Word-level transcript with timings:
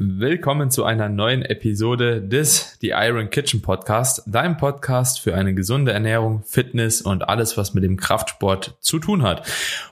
Willkommen 0.00 0.70
zu 0.70 0.84
einer 0.84 1.08
neuen 1.08 1.42
Episode 1.42 2.22
des 2.22 2.78
The 2.80 2.90
Iron 2.90 3.30
Kitchen 3.30 3.62
Podcast, 3.62 4.22
deinem 4.26 4.56
Podcast 4.56 5.18
für 5.18 5.34
eine 5.34 5.54
gesunde 5.54 5.90
Ernährung, 5.90 6.44
Fitness 6.44 7.02
und 7.02 7.28
alles, 7.28 7.56
was 7.56 7.74
mit 7.74 7.82
dem 7.82 7.96
Kraftsport 7.96 8.76
zu 8.78 9.00
tun 9.00 9.24
hat. 9.24 9.44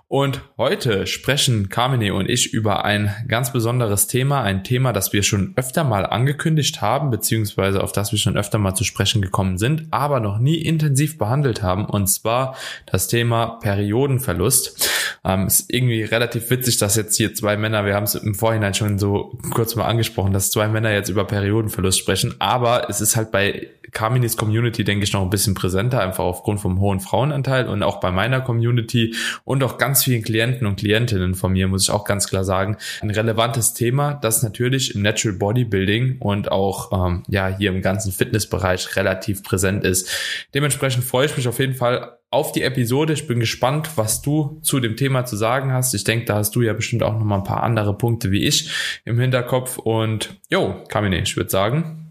Und 0.08 0.40
heute 0.56 1.08
sprechen 1.08 1.69
Carmine 1.69 2.14
und 2.14 2.30
ich 2.30 2.54
über 2.54 2.85
ein 2.85 3.12
ganz 3.26 3.53
besonderes 3.53 4.06
Thema, 4.06 4.40
ein 4.40 4.62
Thema, 4.62 4.92
das 4.92 5.12
wir 5.12 5.24
schon 5.24 5.53
öfter 5.56 5.83
mal 5.83 6.06
angekündigt 6.06 6.80
haben, 6.80 7.10
beziehungsweise 7.10 7.83
auf 7.83 7.90
das 7.90 8.12
wir 8.12 8.19
schon 8.21 8.37
öfter 8.37 8.58
mal 8.58 8.76
zu 8.76 8.84
sprechen 8.84 9.21
gekommen 9.21 9.58
sind, 9.58 9.88
aber 9.90 10.21
noch 10.21 10.38
nie 10.38 10.58
intensiv 10.58 11.19
behandelt 11.19 11.61
haben, 11.61 11.87
und 11.87 12.06
zwar 12.06 12.54
das 12.87 13.08
Thema 13.08 13.58
Periodenverlust. 13.61 14.88
Ähm, 15.24 15.48
ist 15.48 15.72
irgendwie 15.72 16.05
relativ 16.05 16.51
witzig, 16.51 16.79
dass 16.79 16.95
jetzt 16.95 17.16
hier 17.16 17.34
zwei 17.34 17.57
Männer, 17.57 17.84
wir 17.84 17.97
haben 17.97 18.05
es 18.05 18.15
im 18.15 18.37
Vorhinein 18.37 18.75
schon 18.75 19.01
so 19.01 19.37
kurz 19.51 19.75
mal 19.75 19.87
angesprochen, 19.87 20.33
dass 20.33 20.52
zwei 20.52 20.69
Männer 20.69 20.93
jetzt 20.93 21.09
über 21.09 21.25
Periodenverlust 21.25 21.98
sprechen, 21.98 22.37
aber 22.38 22.88
es 22.88 23.01
ist 23.01 23.16
halt 23.16 23.33
bei 23.33 23.70
Carminis 23.93 24.37
Community, 24.37 24.84
denke 24.84 25.05
ich, 25.05 25.12
noch 25.12 25.23
ein 25.23 25.30
bisschen 25.30 25.55
präsenter, 25.55 26.01
einfach 26.01 26.25
aufgrund 26.25 26.61
vom 26.61 26.80
hohen 26.80 27.01
Frauenanteil 27.01 27.69
und 27.69 27.83
auch 27.83 27.98
bei 28.01 28.11
meiner 28.11 28.41
Community 28.41 29.15
und 29.45 29.62
auch 29.65 29.79
ganz 29.79 29.95
vielen 30.05 30.23
Klienten 30.23 30.66
und 30.66 30.77
Klientinnen 30.77 31.34
von 31.34 31.52
mir, 31.52 31.68
muss 31.68 31.84
ich 31.84 31.91
auch 31.91 32.05
ganz 32.05 32.28
klar 32.28 32.45
sagen, 32.45 32.77
ein 33.00 33.10
relevantes 33.10 33.74
Thema, 33.74 34.14
das 34.14 34.42
natürlich 34.42 34.95
im 34.95 35.02
Natural 35.02 35.36
Bodybuilding 35.36 36.19
und 36.20 36.50
auch 36.50 36.92
ähm, 36.92 37.22
ja 37.28 37.48
hier 37.48 37.70
im 37.70 37.82
ganzen 37.82 38.12
Fitnessbereich 38.12 38.96
relativ 38.96 39.42
präsent 39.42 39.84
ist. 39.84 40.09
Dementsprechend 40.55 41.05
freue 41.05 41.27
ich 41.27 41.36
mich 41.36 41.48
auf 41.48 41.59
jeden 41.59 41.74
Fall 41.74 42.19
auf 42.30 42.52
die 42.52 42.62
Episode. 42.62 43.12
Ich 43.12 43.27
bin 43.27 43.41
gespannt, 43.41 43.91
was 43.96 44.20
du 44.20 44.59
zu 44.62 44.80
dem 44.80 44.96
Thema 44.96 45.24
zu 45.24 45.36
sagen 45.36 45.72
hast. 45.72 45.95
Ich 45.95 46.05
denke, 46.05 46.27
da 46.27 46.36
hast 46.36 46.55
du 46.56 46.62
ja 46.62 46.72
bestimmt 46.72 47.02
auch 47.02 47.14
noch 47.14 47.24
mal 47.24 47.38
ein 47.38 47.44
paar 47.44 47.62
andere 47.62 47.97
Punkte 47.97 48.30
wie 48.30 48.44
ich 48.44 48.70
im 49.05 49.19
Hinterkopf. 49.19 49.78
Und 49.78 50.36
jo, 50.50 50.84
Kamine, 50.88 51.20
ich 51.20 51.36
würde 51.36 51.50
sagen, 51.50 52.05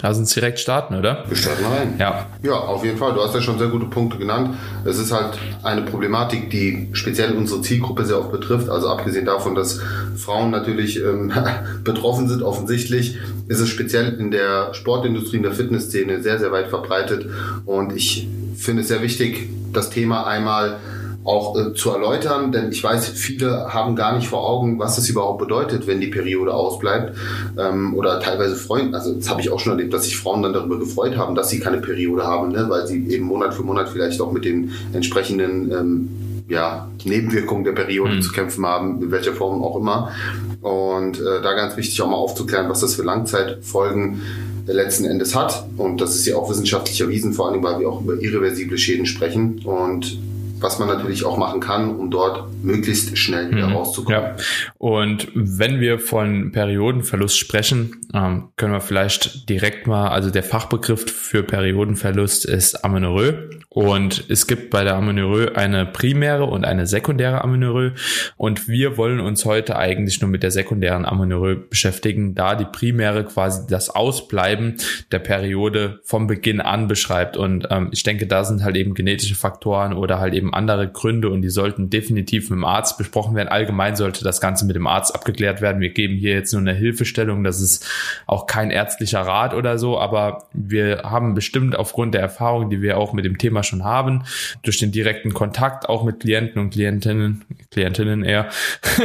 Lass 0.00 0.18
uns 0.18 0.32
direkt 0.34 0.58
starten, 0.60 0.94
oder? 0.94 1.24
Wir 1.26 1.36
starten 1.36 1.64
rein. 1.64 1.94
Ja. 1.98 2.26
Ja, 2.42 2.52
auf 2.52 2.84
jeden 2.84 2.98
Fall. 2.98 3.14
Du 3.14 3.22
hast 3.22 3.34
ja 3.34 3.40
schon 3.40 3.58
sehr 3.58 3.68
gute 3.68 3.86
Punkte 3.86 4.18
genannt. 4.18 4.56
Es 4.84 4.98
ist 4.98 5.10
halt 5.10 5.38
eine 5.62 5.82
Problematik, 5.82 6.50
die 6.50 6.88
speziell 6.92 7.32
unsere 7.32 7.62
Zielgruppe 7.62 8.04
sehr 8.04 8.20
oft 8.20 8.30
betrifft. 8.30 8.68
Also 8.68 8.88
abgesehen 8.88 9.24
davon, 9.24 9.54
dass 9.54 9.80
Frauen 10.16 10.50
natürlich 10.50 11.02
ähm, 11.02 11.32
betroffen 11.84 12.28
sind, 12.28 12.42
offensichtlich, 12.42 13.18
ist 13.48 13.60
es 13.60 13.68
speziell 13.68 14.14
in 14.20 14.30
der 14.30 14.74
Sportindustrie, 14.74 15.38
in 15.38 15.42
der 15.42 15.52
Fitnessszene 15.52 16.22
sehr, 16.22 16.38
sehr 16.38 16.52
weit 16.52 16.68
verbreitet. 16.68 17.26
Und 17.64 17.92
ich 17.94 18.28
finde 18.56 18.82
es 18.82 18.88
sehr 18.88 19.02
wichtig, 19.02 19.48
das 19.72 19.90
Thema 19.90 20.26
einmal 20.26 20.78
auch 21.26 21.56
äh, 21.58 21.74
zu 21.74 21.90
erläutern, 21.90 22.52
denn 22.52 22.70
ich 22.70 22.82
weiß, 22.82 23.08
viele 23.08 23.72
haben 23.72 23.96
gar 23.96 24.14
nicht 24.16 24.28
vor 24.28 24.48
Augen, 24.48 24.78
was 24.78 24.96
es 24.98 25.08
überhaupt 25.08 25.38
bedeutet, 25.38 25.86
wenn 25.86 26.00
die 26.00 26.06
Periode 26.06 26.54
ausbleibt. 26.54 27.16
Ähm, 27.58 27.94
oder 27.94 28.20
teilweise 28.20 28.56
freuen, 28.56 28.94
also 28.94 29.12
das 29.14 29.28
habe 29.28 29.40
ich 29.40 29.50
auch 29.50 29.60
schon 29.60 29.72
erlebt, 29.72 29.92
dass 29.92 30.04
sich 30.04 30.16
Frauen 30.16 30.42
dann 30.42 30.52
darüber 30.52 30.78
gefreut 30.78 31.16
haben, 31.16 31.34
dass 31.34 31.50
sie 31.50 31.60
keine 31.60 31.78
Periode 31.78 32.24
haben, 32.24 32.52
ne? 32.52 32.66
weil 32.68 32.86
sie 32.86 33.06
eben 33.08 33.26
Monat 33.26 33.54
für 33.54 33.62
Monat 33.62 33.88
vielleicht 33.88 34.20
auch 34.20 34.32
mit 34.32 34.44
den 34.44 34.72
entsprechenden 34.92 35.72
ähm, 35.72 36.08
ja, 36.48 36.88
Nebenwirkungen 37.04 37.64
der 37.64 37.72
Periode 37.72 38.14
mhm. 38.14 38.22
zu 38.22 38.32
kämpfen 38.32 38.64
haben, 38.64 39.02
in 39.02 39.10
welcher 39.10 39.32
Form 39.32 39.62
auch 39.62 39.76
immer. 39.76 40.12
Und 40.60 41.18
äh, 41.18 41.42
da 41.42 41.54
ganz 41.54 41.76
wichtig 41.76 42.00
auch 42.02 42.08
mal 42.08 42.16
aufzuklären, 42.16 42.68
was 42.68 42.80
das 42.80 42.94
für 42.94 43.02
Langzeitfolgen 43.02 44.22
letzten 44.66 45.04
Endes 45.04 45.34
hat. 45.34 45.66
Und 45.76 46.00
das 46.00 46.14
ist 46.14 46.26
ja 46.26 46.36
auch 46.36 46.50
wissenschaftlich 46.50 47.00
erwiesen, 47.00 47.32
vor 47.32 47.50
allem, 47.50 47.62
weil 47.62 47.80
wir 47.80 47.88
auch 47.88 48.00
über 48.00 48.14
irreversible 48.14 48.78
Schäden 48.78 49.06
sprechen. 49.06 49.60
Und 49.64 50.18
was 50.60 50.78
man 50.78 50.88
natürlich 50.88 51.24
auch 51.24 51.36
machen 51.36 51.60
kann, 51.60 51.96
um 51.96 52.10
dort 52.10 52.48
möglichst 52.62 53.16
schnell 53.18 53.50
wieder 53.50 53.68
mhm. 53.68 53.76
rauszukommen. 53.76 54.20
Ja. 54.20 54.36
Und 54.78 55.28
wenn 55.34 55.80
wir 55.80 55.98
von 55.98 56.52
Periodenverlust 56.52 57.38
sprechen, 57.38 58.00
ähm, 58.14 58.48
können 58.56 58.72
wir 58.72 58.80
vielleicht 58.80 59.48
direkt 59.48 59.86
mal, 59.86 60.08
also 60.08 60.30
der 60.30 60.42
Fachbegriff 60.42 61.10
für 61.10 61.42
Periodenverlust 61.42 62.44
ist 62.46 62.84
Amenorrhoe. 62.84 63.50
Und 63.68 64.24
es 64.30 64.46
gibt 64.46 64.70
bei 64.70 64.84
der 64.84 64.94
Amenorrhoe 64.94 65.54
eine 65.54 65.84
primäre 65.84 66.44
und 66.44 66.64
eine 66.64 66.86
sekundäre 66.86 67.44
Amenorrhoe. 67.44 67.92
Und 68.38 68.68
wir 68.68 68.96
wollen 68.96 69.20
uns 69.20 69.44
heute 69.44 69.76
eigentlich 69.76 70.22
nur 70.22 70.30
mit 70.30 70.42
der 70.42 70.50
sekundären 70.50 71.04
Amenorrhoe 71.04 71.56
beschäftigen, 71.56 72.34
da 72.34 72.54
die 72.54 72.64
primäre 72.64 73.24
quasi 73.24 73.66
das 73.68 73.90
Ausbleiben 73.90 74.76
der 75.12 75.18
Periode 75.18 76.00
vom 76.04 76.26
Beginn 76.26 76.62
an 76.62 76.88
beschreibt. 76.88 77.36
Und 77.36 77.68
ähm, 77.70 77.88
ich 77.92 78.02
denke, 78.02 78.26
da 78.26 78.44
sind 78.44 78.64
halt 78.64 78.76
eben 78.76 78.94
genetische 78.94 79.34
Faktoren 79.34 79.92
oder 79.92 80.20
halt 80.20 80.32
eben 80.32 80.45
andere 80.54 80.88
Gründe 80.88 81.30
und 81.30 81.42
die 81.42 81.48
sollten 81.48 81.90
definitiv 81.90 82.50
mit 82.50 82.58
dem 82.58 82.64
Arzt 82.64 82.98
besprochen 82.98 83.34
werden. 83.34 83.48
Allgemein 83.48 83.96
sollte 83.96 84.24
das 84.24 84.40
Ganze 84.40 84.66
mit 84.66 84.76
dem 84.76 84.86
Arzt 84.86 85.14
abgeklärt 85.14 85.60
werden. 85.60 85.80
Wir 85.80 85.90
geben 85.90 86.14
hier 86.14 86.32
jetzt 86.32 86.52
nur 86.52 86.60
eine 86.60 86.74
Hilfestellung. 86.74 87.44
Das 87.44 87.60
ist 87.60 87.86
auch 88.26 88.46
kein 88.46 88.70
ärztlicher 88.70 89.20
Rat 89.20 89.54
oder 89.54 89.78
so, 89.78 89.98
aber 89.98 90.48
wir 90.52 91.02
haben 91.04 91.34
bestimmt 91.34 91.76
aufgrund 91.76 92.14
der 92.14 92.20
Erfahrung, 92.20 92.70
die 92.70 92.82
wir 92.82 92.98
auch 92.98 93.12
mit 93.12 93.24
dem 93.24 93.38
Thema 93.38 93.62
schon 93.62 93.84
haben, 93.84 94.24
durch 94.62 94.78
den 94.78 94.92
direkten 94.92 95.34
Kontakt 95.34 95.88
auch 95.88 96.04
mit 96.04 96.20
Klienten 96.20 96.60
und 96.60 96.70
Klientinnen, 96.70 97.44
Klientinnen 97.70 98.24
eher, 98.24 98.48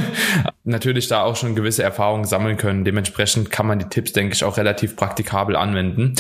natürlich 0.64 1.08
da 1.08 1.24
auch 1.24 1.36
schon 1.36 1.56
gewisse 1.56 1.84
Erfahrungen 1.84 2.26
sammeln 2.26 2.58
können. 2.58 2.86
Dementsprechend 2.86 3.50
kann 3.52 3.68
man 3.68 3.80
die 3.80 3.90
Tipps, 3.90 4.14
denke 4.14 4.34
ich, 4.34 4.44
auch 4.44 4.58
relativ 4.58 4.96
praktikabel 4.96 5.56
anwenden. 5.56 6.16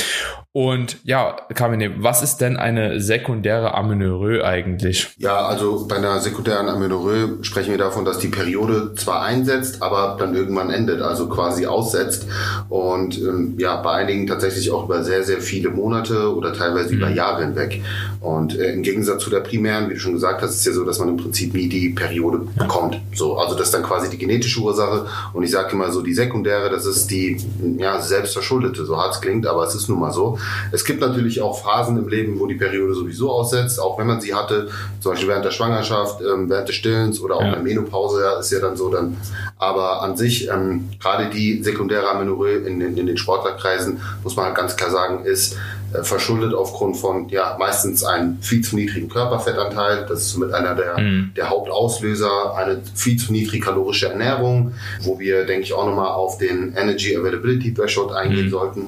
Und 0.53 0.97
ja, 1.05 1.37
Kamine, 1.53 2.03
was 2.03 2.21
ist 2.21 2.37
denn 2.37 2.57
eine 2.57 2.99
sekundäre 2.99 3.73
Amenorrhoe 3.73 4.43
eigentlich? 4.43 5.10
Ja, 5.17 5.45
also 5.45 5.85
bei 5.87 5.97
einer 5.97 6.19
sekundären 6.19 6.69
Amenorrhoe 6.69 7.39
sprechen 7.43 7.71
wir 7.71 7.77
davon, 7.77 8.05
dass 8.05 8.17
die 8.17 8.27
Periode 8.27 8.93
zwar 8.95 9.21
einsetzt, 9.21 9.81
aber 9.81 10.15
dann 10.19 10.35
irgendwann 10.35 10.69
endet, 10.69 11.01
also 11.01 11.27
quasi 11.27 11.65
aussetzt. 11.65 12.27
Und 12.69 13.17
ähm, 13.17 13.55
ja, 13.57 13.81
bei 13.81 13.91
einigen 13.91 14.27
tatsächlich 14.27 14.71
auch 14.71 14.85
über 14.85 15.03
sehr, 15.03 15.23
sehr 15.23 15.41
viele 15.41 15.69
Monate 15.69 16.33
oder 16.35 16.53
teilweise 16.53 16.89
mhm. 16.89 16.97
über 16.97 17.09
Jahre 17.09 17.43
hinweg. 17.43 17.81
Und 18.21 18.57
äh, 18.57 18.73
im 18.73 18.83
Gegensatz 18.83 19.23
zu 19.23 19.29
der 19.29 19.39
primären, 19.39 19.89
wie 19.89 19.95
du 19.95 19.99
schon 19.99 20.13
gesagt 20.13 20.41
hast, 20.41 20.51
ist 20.51 20.59
es 20.59 20.65
ja 20.65 20.73
so, 20.73 20.85
dass 20.85 20.99
man 20.99 21.09
im 21.09 21.17
Prinzip 21.17 21.53
nie 21.53 21.67
die 21.67 21.89
Periode 21.89 22.41
ja. 22.55 22.63
bekommt. 22.63 22.99
So, 23.13 23.37
also 23.37 23.55
das 23.55 23.67
ist 23.67 23.73
dann 23.73 23.83
quasi 23.83 24.09
die 24.09 24.17
genetische 24.17 24.61
Ursache. 24.61 25.07
Und 25.33 25.43
ich 25.43 25.51
sage 25.51 25.71
immer 25.73 25.91
so, 25.91 26.01
die 26.01 26.13
sekundäre, 26.13 26.69
das 26.69 26.85
ist 26.85 27.09
die 27.11 27.37
ja, 27.77 27.99
selbstverschuldete, 27.99 28.85
so 28.85 28.97
hart 28.97 29.15
es 29.15 29.21
klingt, 29.21 29.47
aber 29.47 29.65
es 29.65 29.75
ist 29.75 29.89
nun 29.89 29.99
mal 29.99 30.13
so. 30.13 30.37
Es 30.71 30.85
gibt 30.85 31.01
natürlich 31.01 31.41
auch 31.41 31.63
Phasen 31.63 31.97
im 31.97 32.07
Leben, 32.07 32.39
wo 32.39 32.47
die 32.47 32.55
Periode 32.55 32.93
sowieso 32.93 33.31
aussetzt, 33.31 33.79
auch 33.79 33.97
wenn 33.97 34.07
man 34.07 34.21
sie 34.21 34.33
hatte, 34.33 34.69
zum 35.01 35.11
Beispiel 35.11 35.29
während 35.29 35.43
der 35.43 35.51
Schwangerschaft, 35.51 36.21
ähm, 36.21 36.49
während 36.49 36.69
des 36.69 36.75
Stillens 36.75 37.19
oder 37.19 37.35
auch 37.35 37.41
ja. 37.41 37.47
in 37.47 37.53
der 37.53 37.63
Menopause, 37.63 38.21
ja, 38.21 38.39
ist 38.39 38.51
ja 38.51 38.59
dann 38.59 38.77
so 38.77 38.89
dann. 38.89 39.17
Aber 39.57 40.03
an 40.03 40.15
sich, 40.15 40.47
ähm, 40.47 40.89
gerade 40.99 41.29
die 41.29 41.63
sekundäre 41.63 42.07
Amenorrhoe 42.09 42.57
in, 42.67 42.79
in, 42.81 42.95
in 42.97 43.07
den 43.07 43.17
Sportlerkreisen, 43.17 43.99
muss 44.23 44.35
man 44.35 44.45
halt 44.45 44.55
ganz 44.55 44.77
klar 44.77 44.91
sagen, 44.91 45.25
ist 45.25 45.57
äh, 45.93 46.03
verschuldet 46.03 46.53
aufgrund 46.53 46.97
von 46.97 47.29
ja 47.29 47.55
meistens 47.57 48.03
einem 48.03 48.37
viel 48.41 48.61
zu 48.61 48.75
niedrigen 48.75 49.09
Körperfettanteil. 49.09 50.05
Das 50.07 50.21
ist 50.21 50.31
somit 50.33 50.53
einer 50.53 50.75
der, 50.75 50.99
mhm. 50.99 51.31
der 51.35 51.49
Hauptauslöser, 51.49 52.55
eine 52.55 52.81
viel 52.93 53.17
zu 53.17 53.31
niedrig 53.31 53.63
kalorische 53.63 54.09
Ernährung, 54.09 54.73
wo 55.01 55.19
wir, 55.19 55.45
denke 55.45 55.63
ich, 55.63 55.73
auch 55.73 55.87
nochmal 55.87 56.09
auf 56.09 56.37
den 56.37 56.75
Energy 56.75 57.17
Availability 57.17 57.73
Threshold 57.73 58.13
eingehen 58.13 58.45
mhm. 58.45 58.51
sollten 58.51 58.85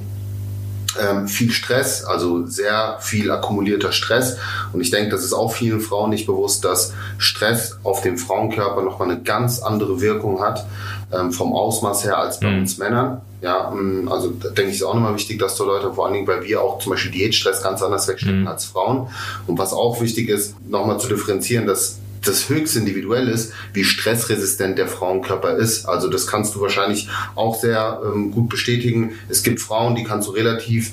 ähm, 0.99 1.27
viel 1.27 1.51
Stress, 1.51 2.03
also 2.03 2.45
sehr 2.45 2.97
viel 2.99 3.31
akkumulierter 3.31 3.91
Stress. 3.91 4.37
Und 4.71 4.81
ich 4.81 4.91
denke, 4.91 5.11
das 5.11 5.23
ist 5.23 5.33
auch 5.33 5.53
vielen 5.53 5.81
Frauen 5.81 6.09
nicht 6.09 6.25
bewusst, 6.25 6.65
dass 6.65 6.93
Stress 7.17 7.77
auf 7.83 8.01
dem 8.01 8.17
Frauenkörper 8.17 8.81
nochmal 8.81 9.09
eine 9.09 9.21
ganz 9.21 9.59
andere 9.59 10.01
Wirkung 10.01 10.41
hat, 10.41 10.65
ähm, 11.11 11.31
vom 11.31 11.53
Ausmaß 11.53 12.05
her 12.05 12.17
als 12.17 12.39
bei 12.39 12.49
mhm. 12.49 12.59
uns 12.59 12.77
Männern. 12.77 13.21
Ja, 13.41 13.71
ähm, 13.71 14.07
also 14.11 14.29
da 14.31 14.49
denke 14.49 14.71
ich, 14.71 14.77
ist 14.77 14.83
auch 14.83 14.93
nochmal 14.93 15.15
wichtig, 15.15 15.39
das 15.39 15.55
zu 15.55 15.63
erläutern, 15.63 15.93
vor 15.93 16.05
allen 16.05 16.13
Dingen, 16.13 16.27
weil 16.27 16.43
wir 16.43 16.61
auch 16.61 16.79
zum 16.79 16.91
Beispiel 16.91 17.11
Diätstress 17.11 17.61
ganz 17.61 17.81
anders 17.81 18.07
wegstecken 18.07 18.41
mhm. 18.41 18.47
als 18.47 18.65
Frauen. 18.65 19.09
Und 19.47 19.57
was 19.57 19.73
auch 19.73 19.99
wichtig 20.01 20.29
ist, 20.29 20.55
nochmal 20.67 20.99
zu 20.99 21.07
differenzieren, 21.07 21.67
dass 21.67 21.99
das 22.23 22.49
höchst 22.49 22.75
individuell 22.75 23.27
ist, 23.27 23.53
wie 23.73 23.83
stressresistent 23.83 24.77
der 24.77 24.87
Frauenkörper 24.87 25.57
ist. 25.57 25.85
Also 25.85 26.09
das 26.09 26.27
kannst 26.27 26.55
du 26.55 26.61
wahrscheinlich 26.61 27.09
auch 27.35 27.59
sehr 27.59 28.01
ähm, 28.05 28.31
gut 28.31 28.49
bestätigen. 28.49 29.13
Es 29.29 29.43
gibt 29.43 29.59
Frauen, 29.59 29.95
die 29.95 30.03
kannst 30.03 30.27
du 30.27 30.31
relativ 30.31 30.91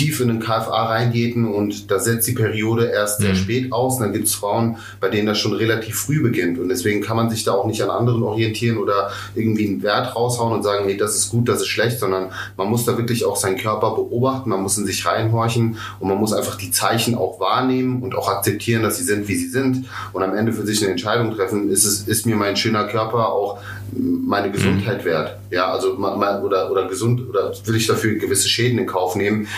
tief 0.00 0.20
in 0.20 0.28
den 0.28 0.40
KFA 0.40 0.86
reingehen 0.86 1.46
und 1.46 1.90
da 1.90 1.98
setzt 1.98 2.26
die 2.26 2.32
Periode 2.32 2.86
erst 2.86 3.20
sehr 3.20 3.34
mhm. 3.34 3.36
spät 3.36 3.72
aus. 3.72 3.96
Und 3.96 4.04
dann 4.04 4.12
gibt 4.14 4.28
es 4.28 4.34
Frauen, 4.34 4.78
bei 4.98 5.10
denen 5.10 5.26
das 5.26 5.38
schon 5.38 5.52
relativ 5.52 5.94
früh 5.96 6.22
beginnt. 6.22 6.58
Und 6.58 6.70
deswegen 6.70 7.02
kann 7.02 7.18
man 7.18 7.28
sich 7.28 7.44
da 7.44 7.52
auch 7.52 7.66
nicht 7.66 7.82
an 7.82 7.90
anderen 7.90 8.22
orientieren 8.22 8.78
oder 8.78 9.10
irgendwie 9.34 9.66
einen 9.66 9.82
Wert 9.82 10.16
raushauen 10.16 10.54
und 10.54 10.62
sagen, 10.62 10.86
nee, 10.86 10.96
das 10.96 11.16
ist 11.16 11.28
gut, 11.28 11.50
das 11.50 11.60
ist 11.60 11.66
schlecht, 11.66 11.98
sondern 11.98 12.30
man 12.56 12.68
muss 12.68 12.86
da 12.86 12.96
wirklich 12.96 13.26
auch 13.26 13.36
seinen 13.36 13.58
Körper 13.58 13.94
beobachten, 13.94 14.48
man 14.48 14.62
muss 14.62 14.78
in 14.78 14.86
sich 14.86 15.04
reinhorchen 15.04 15.76
und 15.98 16.08
man 16.08 16.16
muss 16.16 16.32
einfach 16.32 16.56
die 16.56 16.70
Zeichen 16.70 17.14
auch 17.14 17.38
wahrnehmen 17.38 18.02
und 18.02 18.14
auch 18.14 18.28
akzeptieren, 18.28 18.82
dass 18.82 18.96
sie 18.96 19.04
sind, 19.04 19.28
wie 19.28 19.36
sie 19.36 19.48
sind 19.48 19.84
und 20.14 20.22
am 20.22 20.34
Ende 20.34 20.54
für 20.54 20.64
sich 20.64 20.80
eine 20.80 20.92
Entscheidung 20.92 21.34
treffen, 21.34 21.70
ist 21.70 21.84
es, 21.84 22.08
ist 22.08 22.24
mir 22.24 22.36
mein 22.36 22.56
schöner 22.56 22.84
Körper 22.84 23.32
auch 23.32 23.58
meine 23.92 24.50
Gesundheit 24.50 25.02
mhm. 25.02 25.08
wert? 25.08 25.38
Ja, 25.50 25.72
also 25.72 25.94
oder, 25.94 26.70
oder 26.70 26.88
gesund 26.88 27.28
oder 27.28 27.52
will 27.64 27.76
ich 27.76 27.86
dafür 27.86 28.14
gewisse 28.16 28.48
Schäden 28.48 28.78
in 28.78 28.86
Kauf 28.86 29.16
nehmen? 29.16 29.48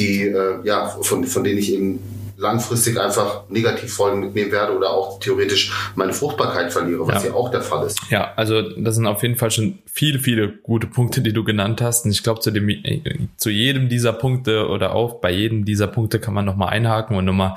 die, 0.00 0.22
äh, 0.22 0.54
ja, 0.64 0.88
von, 0.88 1.24
von 1.24 1.44
denen 1.44 1.58
ich 1.58 1.72
eben 1.72 2.00
langfristig 2.40 2.98
einfach 2.98 3.48
Negativfolgen 3.50 4.20
mitnehmen 4.20 4.50
werde 4.50 4.74
oder 4.74 4.90
auch 4.90 5.20
theoretisch 5.20 5.72
meine 5.94 6.12
Fruchtbarkeit 6.12 6.72
verliere, 6.72 7.06
was 7.06 7.22
ja, 7.22 7.30
ja 7.30 7.36
auch 7.36 7.50
der 7.50 7.60
Fall 7.60 7.86
ist. 7.86 7.98
Ja, 8.10 8.32
also 8.36 8.62
das 8.62 8.94
sind 8.94 9.06
auf 9.06 9.22
jeden 9.22 9.36
Fall 9.36 9.50
schon 9.50 9.78
viele, 9.92 10.18
viele 10.18 10.48
gute 10.48 10.86
Punkte, 10.86 11.20
die 11.20 11.32
du 11.32 11.44
genannt 11.44 11.82
hast. 11.82 12.06
Und 12.06 12.12
ich 12.12 12.22
glaube, 12.22 12.40
zu 12.40 12.50
dem, 12.50 12.68
äh, 12.68 13.00
zu 13.36 13.50
jedem 13.50 13.88
dieser 13.88 14.12
Punkte 14.12 14.68
oder 14.68 14.94
auch 14.94 15.20
bei 15.20 15.30
jedem 15.30 15.64
dieser 15.64 15.86
Punkte 15.86 16.18
kann 16.18 16.32
man 16.32 16.44
nochmal 16.44 16.70
einhaken 16.70 17.16
und 17.16 17.26
nochmal 17.26 17.54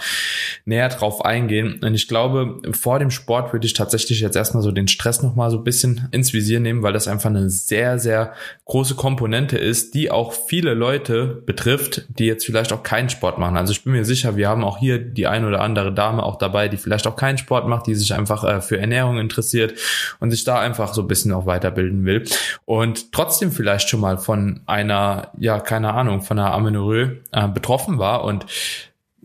näher 0.66 0.90
drauf 0.90 1.24
eingehen. 1.24 1.80
Und 1.82 1.94
ich 1.96 2.08
glaube, 2.08 2.60
vor 2.72 3.00
dem 3.00 3.12
Sport 3.12 3.54
würde 3.54 3.66
ich 3.66 3.74
tatsächlich 3.74 4.20
jetzt 4.20 4.36
erstmal 4.36 4.64
so 4.64 4.72
den 4.72 4.88
Stress 4.88 5.24
nochmal 5.24 5.52
so 5.52 5.58
ein 5.58 5.64
bisschen 5.64 6.10
ins 6.12 6.34
Visier 6.34 6.60
nehmen, 6.60 6.84
weil 6.84 6.94
das 6.94 7.08
einfach 7.08 7.30
eine 7.30 7.50
sehr, 7.50 8.00
sehr 8.00 8.34
große 8.66 8.96
Komponente 8.96 9.58
ist, 9.58 9.94
die 9.94 10.12
auch 10.12 10.34
viele 10.34 10.74
Leute 10.74 11.42
betrifft, 11.46 12.06
die 12.10 12.26
jetzt 12.26 12.46
vielleicht 12.46 12.74
auch 12.74 12.84
keinen 12.84 13.10
Sport 13.10 13.38
machen. 13.38 13.58
Also 13.58 13.72
ich 13.72 13.84
bin 13.84 13.94
mir 13.94 14.06
sicher, 14.06 14.36
wir 14.36 14.50
haben 14.50 14.64
auch 14.64 14.73
hier 14.78 15.00
die 15.00 15.28
ein 15.28 15.46
oder 15.46 15.62
andere 15.62 15.94
Dame 15.94 16.24
auch 16.24 16.38
dabei, 16.38 16.68
die 16.68 16.78
vielleicht 16.78 17.08
auch 17.08 17.16
keinen 17.16 17.38
Sport 17.38 17.68
macht, 17.68 17.88
die 17.88 17.96
sich 17.96 18.14
einfach 18.14 18.44
äh, 18.44 18.62
für 18.62 18.78
Ernährung 18.80 19.18
interessiert 19.18 19.74
und 20.20 20.32
sich 20.32 20.44
da 20.44 20.60
einfach 20.60 20.94
so 20.94 21.02
ein 21.02 21.08
bisschen 21.08 21.32
auch 21.32 21.46
weiterbilden 21.46 22.06
will. 22.06 22.24
Und 22.66 23.12
trotzdem 23.12 23.52
vielleicht 23.52 23.90
schon 23.90 24.00
mal 24.00 24.18
von 24.18 24.62
einer, 24.66 25.32
ja, 25.38 25.60
keine 25.60 25.94
Ahnung, 25.94 26.22
von 26.22 26.40
einer 26.40 26.54
Amenorrhoe 26.54 27.18
äh, 27.32 27.48
betroffen 27.48 27.98
war. 27.98 28.24
Und 28.24 28.46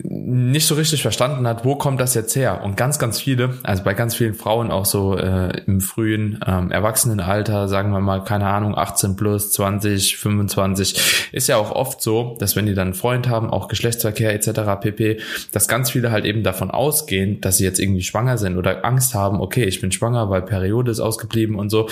nicht 0.05 0.67
so 0.67 0.77
richtig 0.77 1.03
verstanden 1.03 1.47
hat, 1.47 1.65
wo 1.65 1.75
kommt 1.75 2.01
das 2.01 2.15
jetzt 2.15 2.37
her? 2.37 2.63
Und 2.63 2.77
ganz, 2.77 2.99
ganz 2.99 3.21
viele, 3.21 3.55
also 3.65 3.83
bei 3.83 3.95
ganz 3.95 4.15
vielen 4.15 4.35
Frauen 4.35 4.71
auch 4.71 4.85
so 4.85 5.17
äh, 5.17 5.61
im 5.67 5.81
frühen 5.81 6.39
ähm, 6.47 6.71
Erwachsenenalter, 6.71 7.67
sagen 7.67 7.91
wir 7.91 8.01
mal, 8.01 8.23
keine 8.23 8.47
Ahnung, 8.47 8.77
18 8.77 9.17
plus, 9.17 9.51
20, 9.51 10.17
25, 10.17 11.31
ist 11.33 11.49
ja 11.49 11.57
auch 11.57 11.73
oft 11.73 12.01
so, 12.01 12.37
dass 12.39 12.55
wenn 12.55 12.67
die 12.67 12.75
dann 12.75 12.89
einen 12.89 12.95
Freund 12.95 13.29
haben, 13.29 13.51
auch 13.51 13.67
Geschlechtsverkehr 13.67 14.33
etc. 14.35 14.81
pp, 14.81 15.21
dass 15.53 15.67
ganz 15.67 15.91
viele 15.91 16.13
halt 16.13 16.25
eben 16.25 16.45
davon 16.45 16.71
ausgehen, 16.71 17.41
dass 17.41 17.59
sie 17.59 17.65
jetzt 17.65 17.81
irgendwie 17.81 18.03
schwanger 18.03 18.39
sind 18.39 18.57
oder 18.57 18.85
Angst 18.85 19.15
haben, 19.15 19.41
okay, 19.41 19.65
ich 19.65 19.81
bin 19.81 19.91
schwanger, 19.91 20.31
weil 20.31 20.43
Periode 20.43 20.93
ist 20.93 21.01
ausgeblieben 21.01 21.57
und 21.57 21.71
so. 21.71 21.89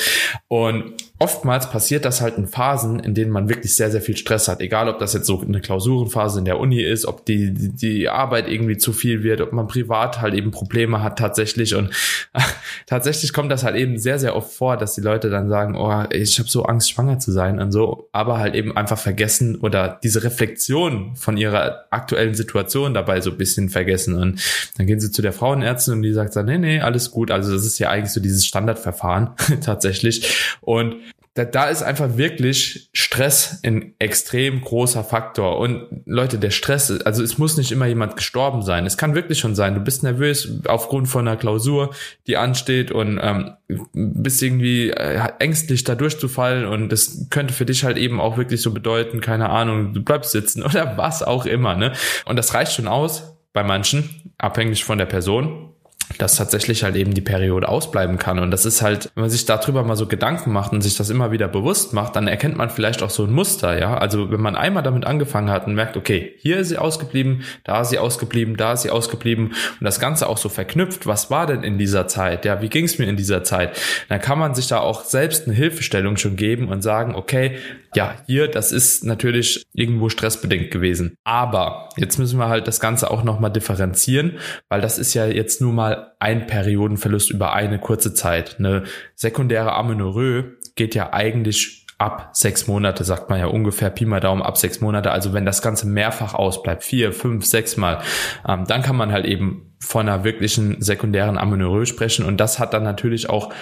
Und 0.46 0.94
oftmals 1.18 1.70
passiert 1.70 2.04
das 2.04 2.20
halt 2.20 2.36
in 2.36 2.46
Phasen, 2.46 2.98
in 2.98 3.14
denen 3.14 3.30
man 3.30 3.48
wirklich 3.48 3.74
sehr, 3.74 3.90
sehr 3.90 4.02
viel 4.02 4.16
Stress 4.16 4.48
hat. 4.48 4.60
Egal, 4.60 4.88
ob 4.88 4.98
das 4.98 5.14
jetzt 5.14 5.26
so 5.26 5.40
eine 5.40 5.60
Klausurenphase 5.60 6.38
in 6.38 6.44
der 6.44 6.60
Uni 6.60 6.82
ist, 6.82 7.06
ob 7.06 7.24
die, 7.24 7.52
die, 7.52 7.95
die 7.96 8.08
Arbeit 8.08 8.48
irgendwie 8.48 8.76
zu 8.76 8.93
viel 8.93 9.22
wird, 9.22 9.40
ob 9.40 9.52
man 9.52 9.66
privat 9.66 10.20
halt 10.20 10.34
eben 10.34 10.50
Probleme 10.50 11.02
hat 11.02 11.19
tatsächlich. 11.19 11.75
Und 11.75 11.90
tatsächlich 12.87 13.32
kommt 13.32 13.50
das 13.50 13.64
halt 13.64 13.76
eben 13.76 13.98
sehr, 13.98 14.19
sehr 14.19 14.37
oft 14.37 14.52
vor, 14.52 14.76
dass 14.76 14.94
die 14.94 15.00
Leute 15.00 15.31
dann 15.31 15.48
sagen, 15.48 15.76
oh, 15.76 16.04
ich 16.10 16.38
habe 16.38 16.48
so 16.48 16.64
Angst, 16.64 16.90
schwanger 16.90 17.19
zu 17.19 17.32
sein 17.32 17.58
und 17.58 17.72
so, 17.72 18.08
aber 18.12 18.38
halt 18.38 18.54
eben 18.54 18.76
einfach 18.76 18.98
vergessen 18.98 19.56
oder 19.56 19.98
diese 20.02 20.22
Reflexion 20.22 21.16
von 21.16 21.37
ihrer 21.37 21.87
aktuellen 21.90 22.34
Situation 22.34 22.94
dabei 22.94 23.20
so 23.20 23.31
ein 23.31 23.38
bisschen 23.38 23.69
vergessen. 23.69 24.14
Und 24.14 24.40
dann 24.76 24.87
gehen 24.87 25.00
sie 25.00 25.10
zu 25.10 25.22
der 25.22 25.32
Frauenärztin 25.32 25.94
und 25.94 26.02
die 26.02 26.12
sagt 26.12 26.37
dann, 26.37 26.46
nee, 26.46 26.58
nee, 26.58 26.81
alles 26.81 27.10
gut. 27.10 27.31
Also 27.31 27.52
das 27.52 27.64
ist 27.64 27.78
ja 27.78 27.90
eigentlich 27.90 28.12
so 28.12 28.20
dieses 28.20 28.46
Standardverfahren 28.46 29.31
tatsächlich. 29.62 30.56
Und 30.60 30.96
da, 31.36 31.44
da 31.44 31.66
ist 31.66 31.82
einfach 31.82 32.16
wirklich 32.16 32.88
Stress 32.94 33.60
ein 33.62 33.94
extrem 33.98 34.62
großer 34.62 35.04
Faktor. 35.04 35.58
Und 35.58 35.86
Leute, 36.06 36.38
der 36.38 36.50
Stress, 36.50 36.90
also 37.02 37.22
es 37.22 37.36
muss 37.36 37.58
nicht 37.58 37.72
immer 37.72 37.84
jemand 37.84 38.16
gestorben 38.16 38.62
sein. 38.62 38.86
Es 38.86 38.96
kann 38.96 39.14
wirklich 39.14 39.38
schon 39.38 39.54
sein, 39.54 39.74
du 39.74 39.80
bist 39.80 40.02
nervös 40.02 40.60
aufgrund 40.66 41.08
von 41.08 41.28
einer 41.28 41.36
Klausur, 41.36 41.94
die 42.26 42.38
ansteht 42.38 42.90
und 42.90 43.20
ähm, 43.22 43.52
bist 43.92 44.42
irgendwie 44.42 44.88
äh, 44.88 45.20
ängstlich 45.38 45.84
da 45.84 45.94
durchzufallen 45.94 46.64
und 46.64 46.88
das 46.88 47.26
könnte 47.28 47.52
für 47.52 47.66
dich 47.66 47.84
halt 47.84 47.98
eben 47.98 48.18
auch 48.18 48.38
wirklich 48.38 48.62
so 48.62 48.70
bedeuten, 48.70 49.20
keine 49.20 49.50
Ahnung, 49.50 49.92
du 49.92 50.02
bleibst 50.02 50.30
sitzen 50.30 50.62
oder 50.64 50.96
was 50.96 51.22
auch 51.22 51.44
immer. 51.44 51.76
Ne? 51.76 51.92
Und 52.24 52.36
das 52.36 52.54
reicht 52.54 52.72
schon 52.72 52.88
aus 52.88 53.36
bei 53.52 53.62
manchen, 53.62 54.32
abhängig 54.38 54.84
von 54.84 54.96
der 54.96 55.06
Person 55.06 55.74
dass 56.18 56.36
tatsächlich 56.36 56.84
halt 56.84 56.96
eben 56.96 57.14
die 57.14 57.20
Periode 57.20 57.68
ausbleiben 57.68 58.18
kann. 58.18 58.38
Und 58.38 58.50
das 58.50 58.64
ist 58.64 58.82
halt, 58.82 59.10
wenn 59.14 59.22
man 59.22 59.30
sich 59.30 59.44
darüber 59.44 59.82
mal 59.82 59.96
so 59.96 60.06
Gedanken 60.06 60.52
macht 60.52 60.72
und 60.72 60.80
sich 60.80 60.96
das 60.96 61.10
immer 61.10 61.32
wieder 61.32 61.48
bewusst 61.48 61.92
macht, 61.92 62.16
dann 62.16 62.28
erkennt 62.28 62.56
man 62.56 62.70
vielleicht 62.70 63.02
auch 63.02 63.10
so 63.10 63.24
ein 63.24 63.32
Muster, 63.32 63.78
ja. 63.78 63.96
Also 63.96 64.30
wenn 64.30 64.40
man 64.40 64.56
einmal 64.56 64.82
damit 64.82 65.04
angefangen 65.04 65.50
hat 65.50 65.66
und 65.66 65.74
merkt, 65.74 65.96
okay, 65.96 66.34
hier 66.38 66.58
ist 66.58 66.68
sie 66.68 66.78
ausgeblieben, 66.78 67.42
da 67.64 67.80
ist 67.80 67.90
sie 67.90 67.98
ausgeblieben, 67.98 68.56
da 68.56 68.72
ist 68.72 68.82
sie 68.82 68.90
ausgeblieben 68.90 69.48
und 69.48 69.84
das 69.84 70.00
Ganze 70.00 70.28
auch 70.28 70.38
so 70.38 70.48
verknüpft, 70.48 71.06
was 71.06 71.30
war 71.30 71.46
denn 71.46 71.62
in 71.62 71.78
dieser 71.78 72.08
Zeit? 72.08 72.44
Ja, 72.44 72.62
wie 72.62 72.68
ging 72.68 72.84
es 72.84 72.98
mir 72.98 73.06
in 73.06 73.16
dieser 73.16 73.44
Zeit? 73.44 73.76
Dann 74.08 74.20
kann 74.20 74.38
man 74.38 74.54
sich 74.54 74.68
da 74.68 74.78
auch 74.78 75.04
selbst 75.04 75.46
eine 75.46 75.54
Hilfestellung 75.54 76.16
schon 76.16 76.36
geben 76.36 76.68
und 76.68 76.82
sagen, 76.82 77.14
okay, 77.14 77.56
ja, 77.94 78.14
hier, 78.26 78.46
das 78.48 78.72
ist 78.72 79.04
natürlich 79.04 79.64
irgendwo 79.72 80.10
stressbedingt 80.10 80.70
gewesen. 80.70 81.16
Aber 81.24 81.88
jetzt 81.96 82.18
müssen 82.18 82.38
wir 82.38 82.48
halt 82.48 82.68
das 82.68 82.78
Ganze 82.78 83.10
auch 83.10 83.24
nochmal 83.24 83.50
differenzieren, 83.50 84.38
weil 84.68 84.82
das 84.82 84.98
ist 84.98 85.14
ja 85.14 85.26
jetzt 85.26 85.62
nur 85.62 85.72
mal 85.72 85.95
ein 86.19 86.46
Periodenverlust 86.46 87.31
über 87.31 87.52
eine 87.52 87.78
kurze 87.78 88.14
Zeit. 88.14 88.56
Eine 88.58 88.84
sekundäre 89.14 89.72
Amenorrhoe 89.75 90.56
geht 90.75 90.94
ja 90.94 91.12
eigentlich 91.12 91.87
ab 91.98 92.31
sechs 92.32 92.66
Monate, 92.66 93.04
sagt 93.04 93.31
man 93.31 93.38
ja 93.38 93.46
ungefähr, 93.46 93.90
Pi 93.90 94.04
mal 94.04 94.20
Daumen 94.20 94.43
ab 94.43 94.58
sechs 94.58 94.81
Monate. 94.81 95.10
Also 95.10 95.32
wenn 95.32 95.46
das 95.46 95.62
Ganze 95.62 95.87
mehrfach 95.87 96.34
ausbleibt, 96.34 96.84
vier, 96.84 97.12
fünf, 97.12 97.46
sechs 97.46 97.76
Mal, 97.76 98.02
ähm, 98.46 98.64
dann 98.66 98.82
kann 98.82 98.96
man 98.96 99.12
halt 99.12 99.25
eben 99.25 99.75
von 99.81 100.08
einer 100.08 100.25
wirklichen 100.25 100.82
sekundären 100.82 101.38
Amenorrhoe 101.38 101.87
sprechen. 101.87 102.26
Und 102.26 102.38
das 102.38 102.58
hat 102.58 102.75
dann 102.75 102.82
natürlich 102.82 103.31
auch 103.31 103.52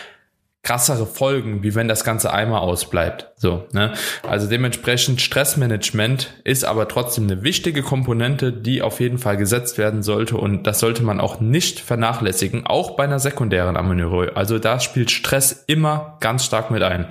krassere 0.64 1.06
Folgen, 1.06 1.62
wie 1.62 1.74
wenn 1.74 1.88
das 1.88 2.04
Ganze 2.04 2.32
einmal 2.32 2.60
ausbleibt. 2.60 3.30
So, 3.36 3.66
ne? 3.72 3.92
Also 4.26 4.48
dementsprechend 4.48 5.20
Stressmanagement 5.20 6.32
ist 6.42 6.64
aber 6.64 6.88
trotzdem 6.88 7.24
eine 7.24 7.42
wichtige 7.42 7.82
Komponente, 7.82 8.52
die 8.52 8.80
auf 8.80 8.98
jeden 9.00 9.18
Fall 9.18 9.36
gesetzt 9.36 9.76
werden 9.76 10.02
sollte 10.02 10.38
und 10.38 10.66
das 10.66 10.80
sollte 10.80 11.02
man 11.02 11.20
auch 11.20 11.40
nicht 11.40 11.80
vernachlässigen, 11.80 12.66
auch 12.66 12.96
bei 12.96 13.04
einer 13.04 13.18
sekundären 13.18 13.76
Amenorrhoe. 13.76 14.32
Also 14.34 14.58
da 14.58 14.80
spielt 14.80 15.10
Stress 15.10 15.64
immer 15.66 16.16
ganz 16.20 16.46
stark 16.46 16.70
mit 16.70 16.82
ein. 16.82 17.06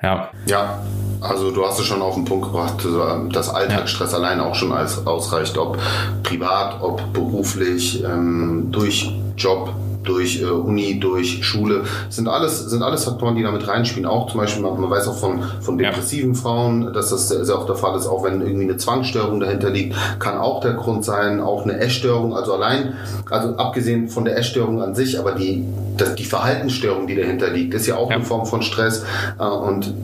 Ja. 0.00 0.30
Ja, 0.46 0.80
also 1.20 1.50
du 1.50 1.66
hast 1.66 1.80
es 1.80 1.86
schon 1.86 2.02
auf 2.02 2.14
den 2.14 2.24
Punkt 2.24 2.46
gebracht, 2.46 2.86
dass 3.32 3.48
Alltagsstress 3.48 4.12
ja. 4.12 4.18
allein 4.18 4.38
auch 4.38 4.54
schon 4.54 4.72
ausreicht, 4.72 5.58
ob 5.58 5.76
privat, 6.22 6.80
ob 6.80 7.12
beruflich, 7.12 8.04
ähm, 8.04 8.68
durch 8.70 9.12
Job, 9.36 9.74
durch 10.02 10.40
äh, 10.40 10.46
Uni, 10.46 10.98
durch 11.00 11.44
Schule, 11.44 11.84
sind 12.08 12.28
alles, 12.28 12.60
sind 12.60 12.82
alles 12.82 13.04
Faktoren, 13.04 13.36
die 13.36 13.42
damit 13.42 13.66
reinspielen. 13.66 14.06
Auch 14.06 14.30
zum 14.30 14.40
Beispiel, 14.40 14.62
man, 14.62 14.80
man 14.80 14.90
weiß 14.90 15.08
auch 15.08 15.18
von, 15.18 15.42
von 15.60 15.78
depressiven 15.78 16.34
ja. 16.34 16.40
Frauen, 16.40 16.92
dass 16.92 17.10
das 17.10 17.28
sehr, 17.28 17.44
sehr 17.44 17.58
oft 17.58 17.68
der 17.68 17.76
Fall 17.76 17.96
ist, 17.96 18.06
auch 18.06 18.24
wenn 18.24 18.40
irgendwie 18.40 18.64
eine 18.64 18.76
Zwangsstörung 18.76 19.40
dahinter 19.40 19.70
liegt, 19.70 19.96
kann 20.18 20.38
auch 20.38 20.60
der 20.60 20.74
Grund 20.74 21.04
sein, 21.04 21.40
auch 21.40 21.64
eine 21.64 21.78
Essstörung, 21.78 22.36
also 22.36 22.54
allein, 22.54 22.94
also 23.30 23.56
abgesehen 23.56 24.08
von 24.08 24.24
der 24.24 24.36
Essstörung 24.38 24.82
an 24.82 24.94
sich, 24.94 25.18
aber 25.18 25.32
die, 25.32 25.64
das, 25.96 26.14
die 26.14 26.24
Verhaltensstörung, 26.24 27.06
die 27.06 27.16
dahinter 27.16 27.50
liegt, 27.50 27.74
ist 27.74 27.86
ja 27.86 27.96
auch 27.96 28.10
ja. 28.10 28.16
eine 28.16 28.24
Form 28.24 28.46
von 28.46 28.62
Stress 28.62 29.04
äh, 29.38 29.44
und 29.44 29.94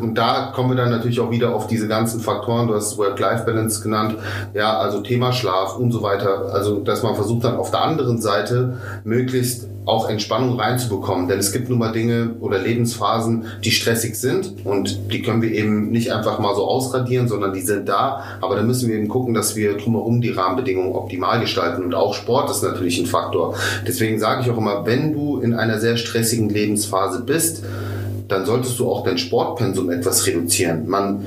und 0.00 0.16
da 0.16 0.52
kommen 0.54 0.70
wir 0.70 0.76
dann 0.76 0.90
natürlich 0.90 1.20
auch 1.20 1.30
wieder 1.30 1.54
auf 1.54 1.66
diese 1.66 1.88
ganzen 1.88 2.20
Faktoren, 2.20 2.68
du 2.68 2.74
hast 2.74 2.98
Work-Life-Balance 2.98 3.82
genannt, 3.82 4.16
ja, 4.52 4.76
also 4.76 5.00
Thema 5.00 5.32
Schlaf 5.32 5.76
und 5.76 5.92
so 5.92 6.02
weiter. 6.02 6.52
Also, 6.52 6.80
dass 6.80 7.02
man 7.02 7.14
versucht 7.14 7.44
dann 7.44 7.56
auf 7.56 7.70
der 7.70 7.82
anderen 7.82 8.20
Seite 8.20 8.76
möglichst 9.04 9.68
auch 9.84 10.08
Entspannung 10.08 10.58
reinzubekommen. 10.58 11.28
Denn 11.28 11.38
es 11.38 11.52
gibt 11.52 11.68
nun 11.68 11.78
mal 11.78 11.92
Dinge 11.92 12.36
oder 12.40 12.58
Lebensphasen, 12.58 13.46
die 13.64 13.70
stressig 13.70 14.16
sind 14.16 14.64
und 14.64 15.12
die 15.12 15.22
können 15.22 15.42
wir 15.42 15.52
eben 15.52 15.90
nicht 15.90 16.12
einfach 16.12 16.38
mal 16.38 16.54
so 16.54 16.66
ausradieren, 16.66 17.28
sondern 17.28 17.52
die 17.52 17.60
sind 17.60 17.88
da. 17.88 18.22
Aber 18.40 18.56
da 18.56 18.62
müssen 18.62 18.88
wir 18.88 18.96
eben 18.96 19.08
gucken, 19.08 19.34
dass 19.34 19.56
wir 19.56 19.76
drumherum 19.76 20.20
die 20.20 20.30
Rahmenbedingungen 20.30 20.92
optimal 20.92 21.40
gestalten. 21.40 21.84
Und 21.84 21.94
auch 21.94 22.14
Sport 22.14 22.50
ist 22.50 22.62
natürlich 22.62 22.98
ein 22.98 23.06
Faktor. 23.06 23.54
Deswegen 23.86 24.18
sage 24.18 24.42
ich 24.42 24.50
auch 24.50 24.58
immer, 24.58 24.86
wenn 24.86 25.12
du 25.12 25.40
in 25.40 25.54
einer 25.54 25.80
sehr 25.80 25.96
stressigen 25.96 26.48
Lebensphase 26.48 27.22
bist, 27.24 27.64
dann 28.28 28.46
solltest 28.46 28.78
du 28.78 28.90
auch 28.90 29.04
dein 29.04 29.18
Sportpensum 29.18 29.90
etwas 29.90 30.26
reduzieren. 30.26 30.88
Man 30.88 31.26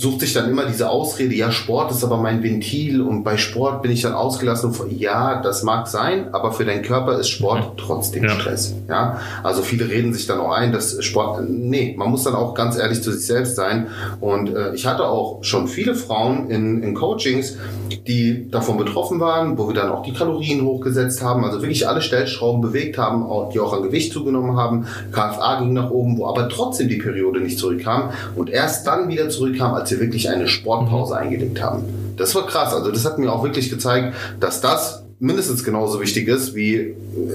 sucht 0.00 0.20
sich 0.20 0.32
dann 0.32 0.48
immer 0.48 0.64
diese 0.64 0.88
Ausrede, 0.88 1.34
ja, 1.34 1.52
Sport 1.52 1.90
ist 1.90 2.02
aber 2.02 2.16
mein 2.16 2.42
Ventil 2.42 3.02
und 3.02 3.22
bei 3.22 3.36
Sport 3.36 3.82
bin 3.82 3.90
ich 3.90 4.00
dann 4.00 4.14
ausgelassen. 4.14 4.74
Ja, 4.96 5.42
das 5.42 5.62
mag 5.62 5.88
sein, 5.88 6.32
aber 6.32 6.52
für 6.52 6.64
deinen 6.64 6.82
Körper 6.82 7.18
ist 7.18 7.28
Sport 7.28 7.76
trotzdem 7.76 8.24
ja. 8.24 8.30
Stress. 8.30 8.74
Ja, 8.88 9.20
also 9.42 9.60
viele 9.60 9.90
reden 9.90 10.14
sich 10.14 10.26
dann 10.26 10.40
auch 10.40 10.52
ein, 10.52 10.72
dass 10.72 11.04
Sport, 11.04 11.44
nee, 11.46 11.94
man 11.98 12.10
muss 12.10 12.24
dann 12.24 12.34
auch 12.34 12.54
ganz 12.54 12.78
ehrlich 12.78 13.02
zu 13.02 13.12
sich 13.12 13.26
selbst 13.26 13.56
sein. 13.56 13.88
Und 14.20 14.54
äh, 14.54 14.74
ich 14.74 14.86
hatte 14.86 15.06
auch 15.06 15.44
schon 15.44 15.68
viele 15.68 15.94
Frauen 15.94 16.48
in, 16.48 16.82
in 16.82 16.94
Coachings, 16.94 17.58
die 18.06 18.50
davon 18.50 18.78
betroffen 18.78 19.20
waren, 19.20 19.58
wo 19.58 19.68
wir 19.68 19.74
dann 19.74 19.90
auch 19.90 20.02
die 20.02 20.14
Kalorien 20.14 20.64
hochgesetzt 20.64 21.22
haben, 21.22 21.44
also 21.44 21.60
wirklich 21.60 21.86
alle 21.86 22.00
Stellschrauben 22.00 22.62
bewegt 22.62 22.96
haben, 22.96 23.26
die 23.52 23.60
auch 23.60 23.74
an 23.74 23.82
Gewicht 23.82 24.14
zugenommen 24.14 24.56
haben. 24.56 24.86
KFA 25.12 25.60
ging 25.60 25.74
nach 25.74 25.90
oben, 25.90 26.16
wo 26.16 26.26
aber 26.26 26.48
trotzdem 26.48 26.88
die 26.88 26.96
Periode 26.96 27.40
nicht 27.40 27.58
zurückkam 27.58 28.10
und 28.34 28.48
erst 28.48 28.86
dann 28.86 29.08
wieder 29.08 29.28
zurückkam, 29.28 29.74
als 29.74 29.89
wir 29.90 30.00
wirklich 30.00 30.28
eine 30.28 30.48
Sportpause 30.48 31.16
eingelegt 31.16 31.60
haben. 31.62 32.14
Das 32.16 32.34
war 32.34 32.46
krass. 32.46 32.74
Also 32.74 32.90
das 32.90 33.04
hat 33.04 33.18
mir 33.18 33.32
auch 33.32 33.42
wirklich 33.42 33.70
gezeigt, 33.70 34.14
dass 34.40 34.60
das 34.60 35.04
mindestens 35.20 35.62
genauso 35.62 36.00
wichtig 36.00 36.28
ist, 36.28 36.54
wie 36.54 36.74
äh, 36.76 36.94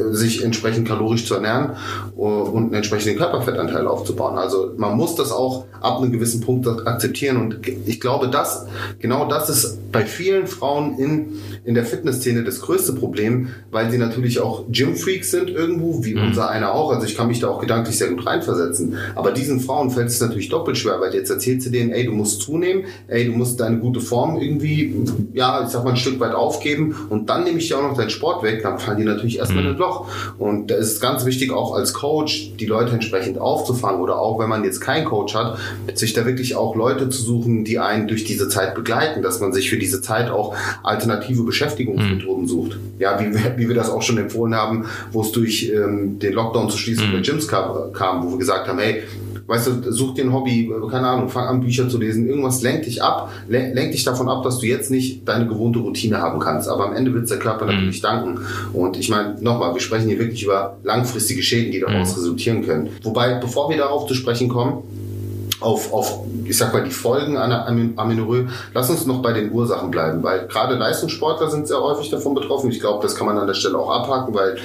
sich 0.09 0.43
entsprechend 0.43 0.87
kalorisch 0.87 1.25
zu 1.25 1.35
ernähren 1.35 1.77
äh, 2.17 2.19
und 2.19 2.63
einen 2.63 2.73
entsprechenden 2.73 3.17
Körperfettanteil 3.17 3.87
aufzubauen. 3.87 4.37
Also 4.37 4.73
man 4.75 4.97
muss 4.97 5.15
das 5.15 5.31
auch 5.31 5.65
ab 5.81 6.01
einem 6.01 6.11
gewissen 6.11 6.41
Punkt 6.41 6.67
akzeptieren 6.67 7.37
und 7.37 7.59
ich 7.85 8.01
glaube, 8.01 8.27
dass 8.29 8.65
genau 8.99 9.27
das 9.27 9.49
ist 9.49 9.91
bei 9.91 10.03
vielen 10.03 10.47
Frauen 10.47 10.97
in, 10.97 11.39
in 11.63 11.75
der 11.75 11.85
Fitnessszene 11.85 12.43
das 12.43 12.59
größte 12.59 12.93
Problem, 12.93 13.49
weil 13.71 13.91
sie 13.91 13.99
natürlich 13.99 14.39
auch 14.39 14.65
Gym-Freaks 14.69 15.29
sind 15.29 15.49
irgendwo, 15.49 16.03
wie 16.03 16.15
mhm. 16.15 16.27
unser 16.27 16.49
einer 16.49 16.73
auch. 16.73 16.91
Also 16.91 17.05
ich 17.05 17.15
kann 17.15 17.27
mich 17.27 17.39
da 17.39 17.49
auch 17.49 17.61
gedanklich 17.61 17.97
sehr 17.97 18.09
gut 18.09 18.25
reinversetzen. 18.25 18.95
Aber 19.13 19.31
diesen 19.31 19.59
Frauen 19.59 19.91
fällt 19.91 20.07
es 20.07 20.19
natürlich 20.19 20.49
doppelt 20.49 20.77
schwer, 20.77 20.99
weil 20.99 21.13
jetzt 21.13 21.29
erzählt 21.29 21.61
sie 21.61 21.71
denen, 21.71 21.91
ey, 21.91 22.05
du 22.05 22.13
musst 22.13 22.41
zunehmen, 22.41 22.85
ey, 23.07 23.25
du 23.25 23.31
musst 23.33 23.59
deine 23.59 23.77
gute 23.77 23.99
Form 23.99 24.37
irgendwie, 24.37 24.95
ja, 25.33 25.63
ich 25.63 25.69
sag 25.69 25.83
mal, 25.83 25.91
ein 25.91 25.97
Stück 25.97 26.19
weit 26.19 26.33
aufgeben 26.33 26.95
und 27.09 27.29
dann 27.29 27.43
nehme 27.43 27.59
ich 27.59 27.74
dir 27.75 27.83
auch 27.83 27.89
noch 27.89 27.97
deinen 27.97 28.09
Sport 28.09 28.43
weg, 28.43 28.63
dann 28.63 28.79
fallen 28.79 28.97
die 28.97 29.03
natürlich 29.03 29.39
erstmal 29.39 29.63
mhm. 29.63 29.69
in 29.69 29.75
ein 29.75 29.79
Loch. 29.79 30.07
Und 30.37 30.71
da 30.71 30.75
ist 30.75 31.01
ganz 31.01 31.25
wichtig, 31.25 31.51
auch 31.51 31.75
als 31.75 31.93
Coach 31.93 32.51
die 32.59 32.65
Leute 32.65 32.93
entsprechend 32.93 33.37
aufzufangen 33.37 34.01
oder 34.01 34.19
auch, 34.19 34.39
wenn 34.39 34.49
man 34.49 34.63
jetzt 34.63 34.79
keinen 34.79 35.05
Coach 35.05 35.35
hat, 35.35 35.57
sich 35.93 36.13
da 36.13 36.25
wirklich 36.25 36.55
auch 36.55 36.75
Leute 36.75 37.09
zu 37.09 37.21
suchen, 37.21 37.63
die 37.63 37.79
einen 37.79 38.07
durch 38.07 38.23
diese 38.23 38.49
Zeit 38.49 38.75
begleiten, 38.75 39.21
dass 39.21 39.39
man 39.39 39.53
sich 39.53 39.69
für 39.69 39.77
diese 39.77 40.01
Zeit 40.01 40.29
auch 40.29 40.55
alternative 40.83 41.43
Beschäftigungsmethoden 41.43 42.43
mhm. 42.43 42.47
sucht. 42.47 42.77
Ja, 42.99 43.19
wie, 43.19 43.33
wie 43.57 43.67
wir 43.67 43.75
das 43.75 43.89
auch 43.89 44.01
schon 44.01 44.17
empfohlen 44.17 44.55
haben, 44.55 44.85
wo 45.11 45.21
es 45.21 45.31
durch 45.31 45.71
ähm, 45.73 46.19
den 46.19 46.33
Lockdown 46.33 46.69
zu 46.69 46.77
schließen 46.77 47.07
mhm. 47.07 47.11
der 47.11 47.21
Gyms 47.21 47.47
kam, 47.47 47.93
kam, 47.93 48.25
wo 48.25 48.31
wir 48.31 48.37
gesagt 48.37 48.67
haben, 48.67 48.79
hey, 48.79 49.03
weißt 49.47 49.67
du, 49.67 49.91
such 49.91 50.15
dir 50.15 50.25
ein 50.25 50.33
Hobby, 50.33 50.71
keine 50.89 51.07
Ahnung, 51.07 51.29
fang 51.29 51.47
an 51.47 51.61
Bücher 51.61 51.87
zu 51.87 51.97
lesen, 51.97 52.27
irgendwas 52.27 52.61
lenkt 52.61 52.85
dich 52.85 53.03
ab, 53.03 53.31
lenkt 53.47 53.93
dich 53.93 54.03
davon 54.03 54.27
ab, 54.27 54.43
dass 54.43 54.59
du 54.59 54.65
jetzt 54.65 54.89
nicht 54.91 55.27
deine 55.27 55.47
gewohnte 55.47 55.79
Routine 55.79 56.17
haben 56.17 56.39
kannst. 56.39 56.67
Aber 56.67 56.87
am 56.87 56.95
Ende 56.95 57.13
wird 57.13 57.29
der 57.29 57.39
Körper 57.39 57.65
mhm. 57.65 57.71
natürlich 57.71 58.01
danken. 58.01 58.39
Und 58.73 58.97
ich 58.97 59.09
meine, 59.09 59.35
nochmal, 59.41 59.73
wir 59.73 59.81
sprechen 59.81 60.07
hier 60.07 60.19
wirklich 60.19 60.43
über 60.43 60.77
langfristige 60.83 61.43
Schäden, 61.43 61.71
die 61.71 61.79
daraus 61.79 62.11
mhm. 62.11 62.15
resultieren 62.15 62.65
können. 62.65 62.89
Wobei, 63.03 63.35
bevor 63.35 63.69
wir 63.69 63.77
darauf 63.77 64.07
zu 64.07 64.13
sprechen 64.13 64.49
kommen, 64.49 64.83
auf, 65.65 65.91
auf, 65.91 66.19
ich 66.45 66.57
sag 66.57 66.73
mal, 66.73 66.83
die 66.83 66.91
Folgen 66.91 67.37
einer 67.37 67.67
Amenorrhoe. 67.67 68.47
Lass 68.73 68.89
uns 68.89 69.05
noch 69.05 69.21
bei 69.21 69.33
den 69.33 69.51
Ursachen 69.51 69.89
bleiben, 69.89 70.21
weil 70.21 70.47
gerade 70.47 70.75
Leistungssportler 70.75 71.49
sind 71.49 71.67
sehr 71.67 71.81
häufig 71.81 72.09
davon 72.09 72.35
betroffen. 72.35 72.69
Ich 72.69 72.79
glaube, 72.79 73.01
das 73.01 73.15
kann 73.15 73.25
man 73.25 73.37
an 73.37 73.47
der 73.47 73.55
Stelle 73.55 73.77
auch 73.77 73.89
abhaken, 73.89 74.33
weil 74.35 74.57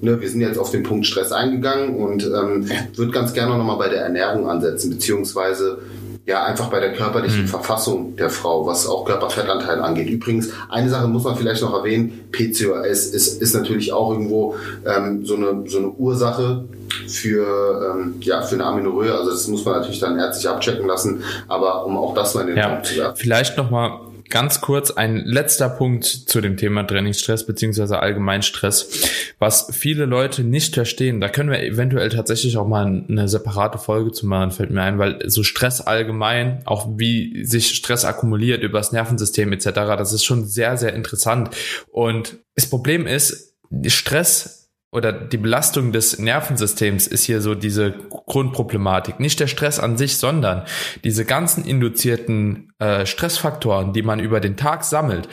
ne, 0.00 0.20
wir 0.20 0.28
sind 0.28 0.40
jetzt 0.40 0.58
auf 0.58 0.70
den 0.70 0.82
Punkt 0.82 1.06
Stress 1.06 1.30
eingegangen 1.30 1.96
und 1.96 2.24
ähm, 2.24 2.68
würde 2.96 3.12
ganz 3.12 3.32
gerne 3.32 3.56
nochmal 3.56 3.78
bei 3.78 3.88
der 3.88 4.02
Ernährung 4.02 4.48
ansetzen, 4.48 4.90
beziehungsweise 4.90 5.78
ja, 6.26 6.44
einfach 6.44 6.68
bei 6.68 6.80
der 6.80 6.92
körperlichen 6.92 7.42
mhm. 7.42 7.48
Verfassung 7.48 8.16
der 8.16 8.28
Frau, 8.28 8.66
was 8.66 8.86
auch 8.86 9.04
Körperfettanteil 9.04 9.80
angeht. 9.80 10.10
Übrigens, 10.10 10.50
eine 10.68 10.90
Sache 10.90 11.08
muss 11.08 11.24
man 11.24 11.36
vielleicht 11.36 11.62
noch 11.62 11.72
erwähnen, 11.72 12.28
PCOS 12.32 13.06
ist, 13.06 13.40
ist 13.40 13.54
natürlich 13.54 13.92
auch 13.92 14.10
irgendwo 14.10 14.56
ähm, 14.84 15.24
so, 15.24 15.36
eine, 15.36 15.64
so 15.66 15.78
eine 15.78 15.88
Ursache 15.88 16.64
für, 17.06 17.94
ähm, 17.94 18.16
ja, 18.20 18.42
für 18.42 18.56
eine 18.56 18.64
Amenorrhoe. 18.66 19.12
Also 19.14 19.30
das 19.30 19.48
muss 19.48 19.64
man 19.64 19.74
natürlich 19.74 20.00
dann 20.00 20.18
ärztlich 20.18 20.48
abchecken 20.48 20.86
lassen, 20.86 21.22
aber 21.48 21.86
um 21.86 21.96
auch 21.96 22.14
das 22.14 22.34
mal 22.34 22.42
in 22.42 22.48
den 22.48 22.56
ja, 22.58 22.82
zu 22.82 22.96
werfen. 22.96 23.16
Vielleicht 23.16 23.56
nochmal 23.56 23.92
Ganz 24.30 24.60
kurz 24.60 24.90
ein 24.90 25.16
letzter 25.24 25.68
Punkt 25.68 26.04
zu 26.04 26.40
dem 26.40 26.56
Thema 26.56 26.84
Trainingsstress 26.84 27.46
beziehungsweise 27.46 28.00
Allgemeinstress, 28.00 29.34
was 29.38 29.68
viele 29.72 30.04
Leute 30.04 30.44
nicht 30.44 30.74
verstehen. 30.74 31.20
Da 31.20 31.28
können 31.28 31.50
wir 31.50 31.62
eventuell 31.62 32.08
tatsächlich 32.10 32.56
auch 32.56 32.66
mal 32.66 33.04
eine 33.08 33.28
separate 33.28 33.78
Folge 33.78 34.12
zu 34.12 34.26
machen, 34.26 34.50
fällt 34.50 34.70
mir 34.70 34.82
ein, 34.82 34.98
weil 34.98 35.18
so 35.30 35.42
Stress 35.42 35.80
allgemein, 35.80 36.62
auch 36.64 36.88
wie 36.98 37.44
sich 37.44 37.74
Stress 37.74 38.04
akkumuliert 38.04 38.62
über 38.62 38.78
das 38.78 38.92
Nervensystem 38.92 39.52
etc., 39.52 39.70
das 39.74 40.12
ist 40.12 40.24
schon 40.24 40.46
sehr, 40.46 40.76
sehr 40.76 40.94
interessant. 40.94 41.50
Und 41.90 42.38
das 42.54 42.66
Problem 42.66 43.06
ist, 43.06 43.56
Stress 43.86 44.58
oder 44.90 45.12
die 45.12 45.36
Belastung 45.36 45.92
des 45.92 46.18
Nervensystems 46.18 47.06
ist 47.06 47.24
hier 47.24 47.40
so 47.42 47.54
diese 47.54 47.92
Grundproblematik. 47.92 49.20
Nicht 49.20 49.38
der 49.38 49.46
Stress 49.46 49.78
an 49.78 49.98
sich, 49.98 50.16
sondern 50.16 50.64
diese 51.04 51.24
ganzen 51.24 51.64
induzierten 51.64 52.67
äh, 52.78 53.06
Stressfaktoren, 53.06 53.92
die 53.92 54.02
man 54.02 54.20
über 54.20 54.40
den 54.40 54.56
Tag 54.56 54.84
sammelt, 54.84 55.28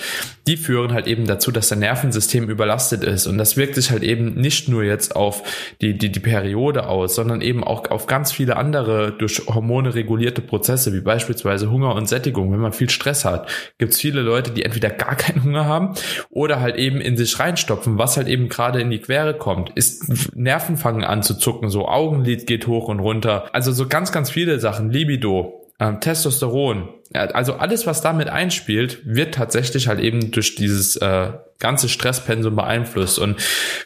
die 0.48 0.58
führen 0.58 0.94
halt 0.94 1.08
eben 1.08 1.26
dazu, 1.28 1.52
dass 1.52 1.70
der 1.70 1.78
Nervensystem 1.78 2.50
überlastet 2.50 3.04
ist. 3.04 3.28
Und 3.28 3.38
das 3.38 3.58
wirkt 3.58 3.76
sich 3.76 3.92
halt 3.92 4.04
eben 4.04 4.34
nicht 4.34 4.68
nur 4.68 4.84
jetzt 4.84 5.16
auf 5.16 5.44
die, 5.82 5.98
die, 5.98 6.12
die 6.12 6.20
Periode 6.20 6.88
aus, 6.88 7.16
sondern 7.16 7.42
eben 7.42 7.64
auch 7.64 7.92
auf 7.92 8.08
ganz 8.08 8.32
viele 8.32 8.58
andere 8.58 9.12
durch 9.12 9.44
Hormone 9.48 9.94
regulierte 9.94 10.42
Prozesse, 10.42 10.94
wie 10.94 11.02
beispielsweise 11.02 11.70
Hunger 11.70 11.94
und 11.96 12.08
Sättigung. 12.08 12.52
Wenn 12.52 12.60
man 12.60 12.74
viel 12.74 12.90
Stress 12.90 13.26
hat, 13.26 13.50
gibt 13.78 13.94
es 13.94 14.02
viele 14.02 14.22
Leute, 14.22 14.52
die 14.52 14.64
entweder 14.64 14.90
gar 14.90 15.16
keinen 15.16 15.44
Hunger 15.44 15.66
haben 15.66 15.94
oder 16.30 16.60
halt 16.60 16.78
eben 16.78 17.00
in 17.02 17.18
sich 17.18 17.40
reinstopfen, 17.40 17.98
was 17.98 18.18
halt 18.18 18.28
eben 18.28 18.50
gerade 18.50 18.82
in 18.82 18.90
die 18.90 19.00
Quere 19.00 19.36
kommt 19.36 19.72
ist 19.76 20.36
Nerven 20.36 20.78
fangen 20.78 21.04
an 21.04 21.24
zu 21.24 21.36
zucken, 21.36 21.70
so 21.70 21.88
Augenlid 21.88 22.48
geht 22.48 22.68
hoch 22.68 22.88
und 22.88 23.00
runter. 23.00 23.50
Also 23.54 23.72
so 23.72 23.88
ganz, 23.88 24.12
ganz 24.12 24.30
viele 24.30 24.60
Sachen, 24.60 24.90
Libido, 24.90 25.65
ähm, 25.80 26.00
Testosteron, 26.00 26.90
also 27.14 27.54
alles, 27.56 27.86
was 27.86 28.02
damit 28.02 28.30
einspielt, 28.30 29.02
wird 29.06 29.36
tatsächlich 29.36 29.88
halt 29.88 30.00
eben 30.00 30.32
durch 30.32 30.56
dieses 30.56 30.96
äh, 30.98 31.34
ganze 31.60 31.90
Stresspensum 31.90 32.56
beeinflusst. 32.56 33.20
Und 33.20 33.42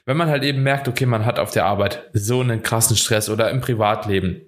wenn 0.06 0.18
man 0.18 0.30
halt 0.30 0.44
eben 0.44 0.64
merkt, 0.64 0.88
okay, 0.88 1.06
man 1.06 1.26
hat 1.26 1.40
auf 1.40 1.52
der 1.52 1.66
Arbeit 1.66 2.10
so 2.14 2.42
einen 2.42 2.64
krassen 2.64 2.96
Stress 2.96 3.30
oder 3.30 3.50
im 3.52 3.62
Privatleben, 3.62 4.42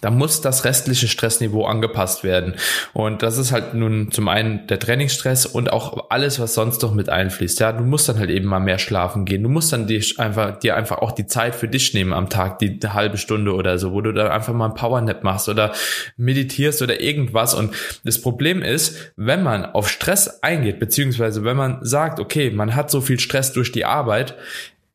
da 0.00 0.10
muss 0.10 0.40
das 0.40 0.64
restliche 0.64 1.08
Stressniveau 1.08 1.64
angepasst 1.64 2.24
werden. 2.24 2.54
Und 2.92 3.22
das 3.22 3.38
ist 3.38 3.52
halt 3.52 3.74
nun 3.74 4.10
zum 4.10 4.28
einen 4.28 4.66
der 4.66 4.78
Trainingsstress 4.78 5.46
und 5.46 5.72
auch 5.72 6.10
alles, 6.10 6.40
was 6.40 6.54
sonst 6.54 6.82
noch 6.82 6.94
mit 6.94 7.08
einfließt. 7.08 7.60
Ja, 7.60 7.72
du 7.72 7.84
musst 7.84 8.08
dann 8.08 8.18
halt 8.18 8.30
eben 8.30 8.46
mal 8.46 8.60
mehr 8.60 8.78
schlafen 8.78 9.24
gehen. 9.24 9.42
Du 9.42 9.48
musst 9.48 9.72
dann 9.72 9.86
dir 9.86 10.02
einfach, 10.18 10.58
dir 10.58 10.76
einfach 10.76 10.98
auch 10.98 11.12
die 11.12 11.26
Zeit 11.26 11.54
für 11.54 11.68
dich 11.68 11.94
nehmen 11.94 12.12
am 12.12 12.28
Tag, 12.28 12.58
die 12.58 12.78
halbe 12.84 13.18
Stunde 13.18 13.54
oder 13.54 13.78
so, 13.78 13.92
wo 13.92 14.00
du 14.00 14.12
dann 14.12 14.28
einfach 14.28 14.52
mal 14.52 14.66
ein 14.66 14.74
Powernap 14.74 15.24
machst 15.24 15.48
oder 15.48 15.72
meditierst 16.16 16.82
oder 16.82 17.00
irgendwas. 17.00 17.54
Und 17.54 17.74
das 18.04 18.20
Problem 18.20 18.62
ist, 18.62 19.12
wenn 19.16 19.42
man 19.42 19.64
auf 19.64 19.88
Stress 19.88 20.42
eingeht, 20.42 20.78
beziehungsweise 20.78 21.44
wenn 21.44 21.56
man 21.56 21.78
sagt, 21.84 22.20
okay, 22.20 22.50
man 22.50 22.74
hat 22.74 22.90
so 22.90 23.00
viel 23.00 23.20
Stress 23.20 23.52
durch 23.52 23.72
die 23.72 23.84
Arbeit, 23.84 24.34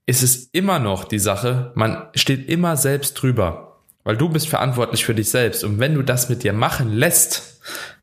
ist 0.05 0.23
es 0.23 0.49
immer 0.51 0.79
noch 0.79 1.05
die 1.05 1.19
Sache, 1.19 1.71
man 1.75 2.07
steht 2.15 2.49
immer 2.49 2.75
selbst 2.75 3.13
drüber. 3.13 3.70
Weil 4.03 4.17
du 4.17 4.29
bist 4.29 4.47
verantwortlich 4.47 5.05
für 5.05 5.13
dich 5.13 5.29
selbst. 5.29 5.63
Und 5.63 5.79
wenn 5.79 5.95
du 5.95 6.01
das 6.01 6.29
mit 6.29 6.43
dir 6.43 6.53
machen 6.53 6.91
lässt, 6.91 7.61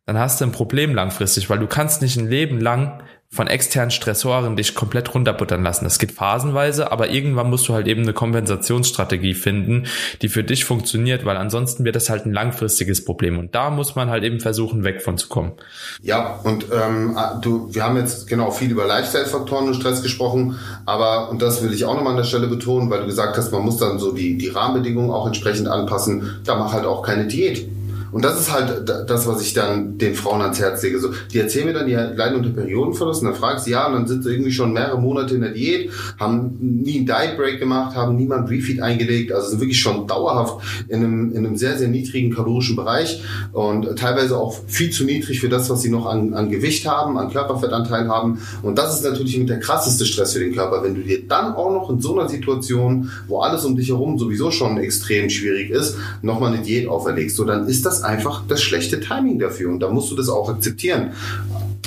dann 0.08 0.18
hast 0.18 0.40
du 0.40 0.46
ein 0.46 0.52
Problem 0.52 0.94
langfristig, 0.94 1.50
weil 1.50 1.58
du 1.58 1.66
kannst 1.66 2.00
nicht 2.00 2.16
ein 2.16 2.30
Leben 2.30 2.62
lang 2.62 3.02
von 3.28 3.46
externen 3.46 3.90
Stressoren 3.90 4.56
dich 4.56 4.74
komplett 4.74 5.14
runterbuttern 5.14 5.62
lassen. 5.62 5.84
Das 5.84 5.98
geht 5.98 6.12
phasenweise, 6.12 6.90
aber 6.90 7.10
irgendwann 7.10 7.50
musst 7.50 7.68
du 7.68 7.74
halt 7.74 7.86
eben 7.86 8.00
eine 8.00 8.14
Kompensationsstrategie 8.14 9.34
finden, 9.34 9.84
die 10.22 10.30
für 10.30 10.42
dich 10.42 10.64
funktioniert, 10.64 11.26
weil 11.26 11.36
ansonsten 11.36 11.84
wird 11.84 11.94
das 11.94 12.08
halt 12.08 12.24
ein 12.24 12.32
langfristiges 12.32 13.04
Problem. 13.04 13.38
Und 13.38 13.54
da 13.54 13.68
muss 13.68 13.96
man 13.96 14.08
halt 14.08 14.24
eben 14.24 14.40
versuchen, 14.40 14.82
weg 14.82 15.02
von 15.02 15.18
zu 15.18 15.28
kommen. 15.28 15.52
Ja, 16.00 16.40
und 16.42 16.64
ähm, 16.72 17.18
du, 17.42 17.68
wir 17.74 17.84
haben 17.84 17.98
jetzt 17.98 18.28
genau 18.28 18.50
viel 18.50 18.70
über 18.70 18.86
Lifestyle-Faktoren 18.86 19.66
und 19.66 19.74
Stress 19.74 20.02
gesprochen, 20.02 20.58
aber, 20.86 21.28
und 21.28 21.42
das 21.42 21.62
will 21.62 21.74
ich 21.74 21.84
auch 21.84 21.96
nochmal 21.96 22.12
an 22.12 22.16
der 22.16 22.24
Stelle 22.24 22.46
betonen, 22.46 22.88
weil 22.88 23.00
du 23.00 23.06
gesagt 23.06 23.36
hast, 23.36 23.52
man 23.52 23.60
muss 23.60 23.76
dann 23.76 23.98
so 23.98 24.12
die, 24.12 24.38
die 24.38 24.48
Rahmenbedingungen 24.48 25.10
auch 25.10 25.26
entsprechend 25.26 25.68
anpassen. 25.68 26.40
Da 26.44 26.56
mach 26.56 26.72
halt 26.72 26.86
auch 26.86 27.02
keine 27.02 27.26
Diät. 27.26 27.68
Und 28.12 28.24
das 28.24 28.40
ist 28.40 28.52
halt 28.52 28.88
das, 28.88 29.26
was 29.26 29.42
ich 29.42 29.54
dann 29.54 29.98
den 29.98 30.14
Frauen 30.14 30.40
ans 30.40 30.58
Herz 30.58 30.82
lege. 30.82 30.98
So, 30.98 31.10
die 31.32 31.38
erzählen 31.38 31.66
mir 31.66 31.74
dann, 31.74 31.86
die 31.86 31.94
leiden 31.94 32.36
unter 32.36 32.50
Periodenverlust 32.50 33.22
und 33.22 33.28
dann 33.28 33.36
fragst 33.36 33.66
du, 33.66 33.70
ja, 33.70 33.86
und 33.86 33.94
dann 33.94 34.06
sind 34.06 34.24
sie 34.24 34.30
irgendwie 34.30 34.52
schon 34.52 34.72
mehrere 34.72 34.98
Monate 34.98 35.34
in 35.34 35.42
der 35.42 35.50
Diät, 35.50 35.90
haben 36.18 36.56
nie 36.58 36.98
einen 36.98 37.06
Diet 37.06 37.36
Break 37.36 37.58
gemacht, 37.58 37.96
haben 37.96 38.16
niemand 38.16 38.50
Refeed 38.50 38.80
eingelegt, 38.82 39.32
also 39.32 39.50
sind 39.50 39.60
wirklich 39.60 39.80
schon 39.80 40.06
dauerhaft 40.06 40.86
in 40.88 40.96
einem, 40.96 41.32
in 41.32 41.46
einem 41.46 41.56
sehr, 41.56 41.76
sehr 41.76 41.88
niedrigen 41.88 42.34
kalorischen 42.34 42.76
Bereich 42.76 43.22
und 43.52 43.98
teilweise 43.98 44.36
auch 44.36 44.56
viel 44.66 44.90
zu 44.90 45.04
niedrig 45.04 45.40
für 45.40 45.48
das, 45.48 45.68
was 45.70 45.82
sie 45.82 45.90
noch 45.90 46.06
an, 46.06 46.34
an 46.34 46.50
Gewicht 46.50 46.86
haben, 46.86 47.18
an 47.18 47.30
Körperfettanteil 47.30 48.08
haben. 48.08 48.40
Und 48.62 48.78
das 48.78 48.94
ist 48.94 49.04
natürlich 49.04 49.38
mit 49.38 49.48
der 49.48 49.60
krasseste 49.60 50.06
Stress 50.06 50.32
für 50.32 50.40
den 50.40 50.54
Körper, 50.54 50.82
wenn 50.82 50.94
du 50.94 51.02
dir 51.02 51.26
dann 51.26 51.54
auch 51.54 51.72
noch 51.72 51.90
in 51.90 52.00
so 52.00 52.18
einer 52.18 52.28
Situation, 52.28 53.10
wo 53.26 53.40
alles 53.40 53.64
um 53.64 53.76
dich 53.76 53.88
herum 53.88 54.18
sowieso 54.18 54.50
schon 54.50 54.78
extrem 54.78 55.30
schwierig 55.30 55.70
ist, 55.70 55.96
nochmal 56.22 56.52
eine 56.52 56.62
Diät 56.62 56.88
auferlegst. 56.88 57.36
So, 57.36 57.44
dann 57.44 57.68
ist 57.68 57.84
das 57.84 57.97
einfach 58.02 58.42
das 58.46 58.62
schlechte 58.62 59.00
Timing 59.00 59.38
dafür 59.38 59.70
und 59.70 59.80
da 59.80 59.90
musst 59.90 60.10
du 60.10 60.16
das 60.16 60.28
auch 60.28 60.48
akzeptieren. 60.48 61.12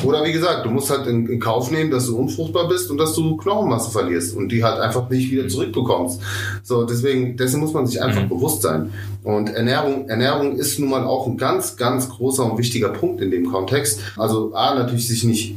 Oder 0.03 0.23
wie 0.23 0.31
gesagt, 0.31 0.65
du 0.65 0.69
musst 0.69 0.89
halt 0.89 1.05
in, 1.05 1.27
in, 1.27 1.39
Kauf 1.39 1.69
nehmen, 1.69 1.91
dass 1.91 2.07
du 2.07 2.17
unfruchtbar 2.17 2.67
bist 2.67 2.89
und 2.89 2.97
dass 2.97 3.13
du 3.13 3.37
Knochenmasse 3.37 3.91
verlierst 3.91 4.35
und 4.35 4.49
die 4.49 4.63
halt 4.63 4.79
einfach 4.79 5.09
nicht 5.09 5.29
wieder 5.31 5.47
zurückbekommst. 5.47 6.21
So, 6.63 6.85
deswegen, 6.85 7.37
dessen 7.37 7.59
muss 7.59 7.73
man 7.73 7.85
sich 7.85 8.01
einfach 8.01 8.23
mhm. 8.23 8.29
bewusst 8.29 8.63
sein. 8.63 8.91
Und 9.23 9.49
Ernährung, 9.49 10.09
Ernährung 10.09 10.57
ist 10.57 10.79
nun 10.79 10.89
mal 10.89 11.03
auch 11.03 11.27
ein 11.27 11.37
ganz, 11.37 11.77
ganz 11.77 12.09
großer 12.09 12.51
und 12.51 12.57
wichtiger 12.57 12.89
Punkt 12.89 13.21
in 13.21 13.29
dem 13.29 13.51
Kontext. 13.51 13.99
Also 14.17 14.53
A, 14.55 14.73
natürlich 14.73 15.07
sich 15.07 15.23
nicht 15.23 15.55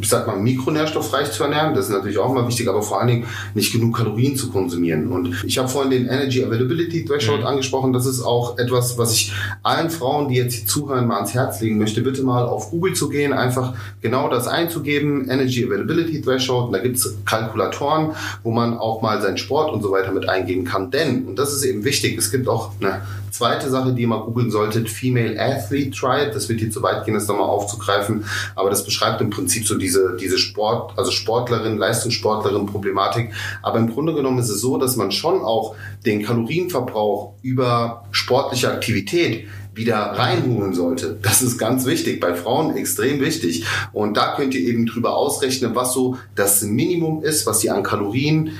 ich 0.00 0.08
sag 0.08 0.26
mal, 0.26 0.36
mikronährstoffreich 0.36 1.32
zu 1.32 1.44
ernähren. 1.44 1.74
Das 1.74 1.86
ist 1.86 1.90
natürlich 1.90 2.18
auch 2.18 2.32
mal 2.32 2.46
wichtig, 2.46 2.68
aber 2.68 2.82
vor 2.82 3.00
allen 3.00 3.08
Dingen 3.08 3.26
nicht 3.54 3.72
genug 3.72 3.96
Kalorien 3.96 4.36
zu 4.36 4.50
konsumieren. 4.50 5.08
Und 5.08 5.44
ich 5.44 5.58
habe 5.58 5.68
vorhin 5.68 5.90
den 5.90 6.06
Energy 6.06 6.44
Availability 6.44 7.04
Threshold 7.04 7.40
mhm. 7.40 7.46
angesprochen. 7.46 7.92
Das 7.92 8.06
ist 8.06 8.22
auch 8.22 8.58
etwas, 8.58 8.98
was 8.98 9.12
ich 9.12 9.32
allen 9.62 9.90
Frauen, 9.90 10.28
die 10.28 10.36
jetzt 10.36 10.54
hier 10.54 10.66
zuhören, 10.66 11.06
mal 11.06 11.16
ans 11.16 11.34
Herz 11.34 11.60
legen 11.60 11.78
möchte. 11.78 12.02
Bitte 12.02 12.22
mal 12.22 12.44
auf 12.44 12.70
Google 12.70 12.94
zu 12.94 13.08
gehen, 13.08 13.32
einfach 13.32 13.74
genau 14.00 14.28
das 14.28 14.46
einzugeben, 14.46 15.28
Energy 15.28 15.64
Availability 15.64 16.20
Threshold. 16.20 16.66
Und 16.66 16.72
da 16.72 16.78
gibt's 16.78 17.16
Kalkulatoren, 17.24 18.12
wo 18.42 18.50
man 18.50 18.78
auch 18.78 19.02
mal 19.02 19.20
seinen 19.20 19.38
Sport 19.38 19.72
und 19.72 19.82
so 19.82 19.90
weiter 19.90 20.12
mit 20.12 20.28
eingeben 20.28 20.64
kann. 20.64 20.90
Denn, 20.90 21.24
und 21.24 21.38
das 21.38 21.52
ist 21.52 21.64
eben 21.64 21.84
wichtig, 21.84 22.18
es 22.18 22.30
gibt 22.30 22.48
auch 22.48 22.72
eine 22.80 23.02
zweite 23.32 23.70
Sache, 23.70 23.92
die 23.92 24.02
ihr 24.02 24.08
mal 24.08 24.22
googeln 24.22 24.50
solltet, 24.50 24.88
Female 24.88 25.38
Athlete 25.40 25.90
Triad. 25.90 26.34
Das 26.34 26.48
wird 26.48 26.60
hier 26.60 26.70
zu 26.70 26.82
weit 26.82 27.04
gehen, 27.04 27.14
das 27.14 27.26
nochmal 27.26 27.48
aufzugreifen. 27.48 28.24
Aber 28.54 28.70
das 28.70 28.84
beschreibt 28.84 29.20
im 29.20 29.30
Prinzip 29.30 29.66
so 29.66 29.76
diese, 29.76 30.16
diese 30.20 30.38
Sport, 30.38 30.96
also 30.98 31.10
Sportlerin, 31.10 31.78
Leistungssportlerin 31.78 32.66
Problematik. 32.66 33.32
Aber 33.62 33.78
im 33.78 33.92
Grunde 33.92 34.14
genommen 34.14 34.38
ist 34.38 34.50
es 34.50 34.60
so, 34.60 34.76
dass 34.78 34.96
man 34.96 35.10
schon 35.12 35.40
auch 35.40 35.74
den 36.06 36.22
Kalorienverbrauch 36.22 37.34
über 37.42 38.04
sportliche 38.12 38.70
Aktivität 38.70 39.46
wieder 39.74 39.96
reinholen 39.96 40.74
sollte. 40.74 41.18
Das 41.22 41.40
ist 41.42 41.56
ganz 41.56 41.86
wichtig, 41.86 42.20
bei 42.20 42.34
Frauen 42.34 42.76
extrem 42.76 43.20
wichtig. 43.20 43.64
Und 43.92 44.16
da 44.16 44.36
könnt 44.36 44.54
ihr 44.54 44.60
eben 44.60 44.86
drüber 44.86 45.16
ausrechnen, 45.16 45.74
was 45.74 45.94
so 45.94 46.18
das 46.34 46.62
Minimum 46.62 47.22
ist, 47.22 47.46
was 47.46 47.64
ihr 47.64 47.74
an 47.74 47.82
Kalorien 47.82 48.50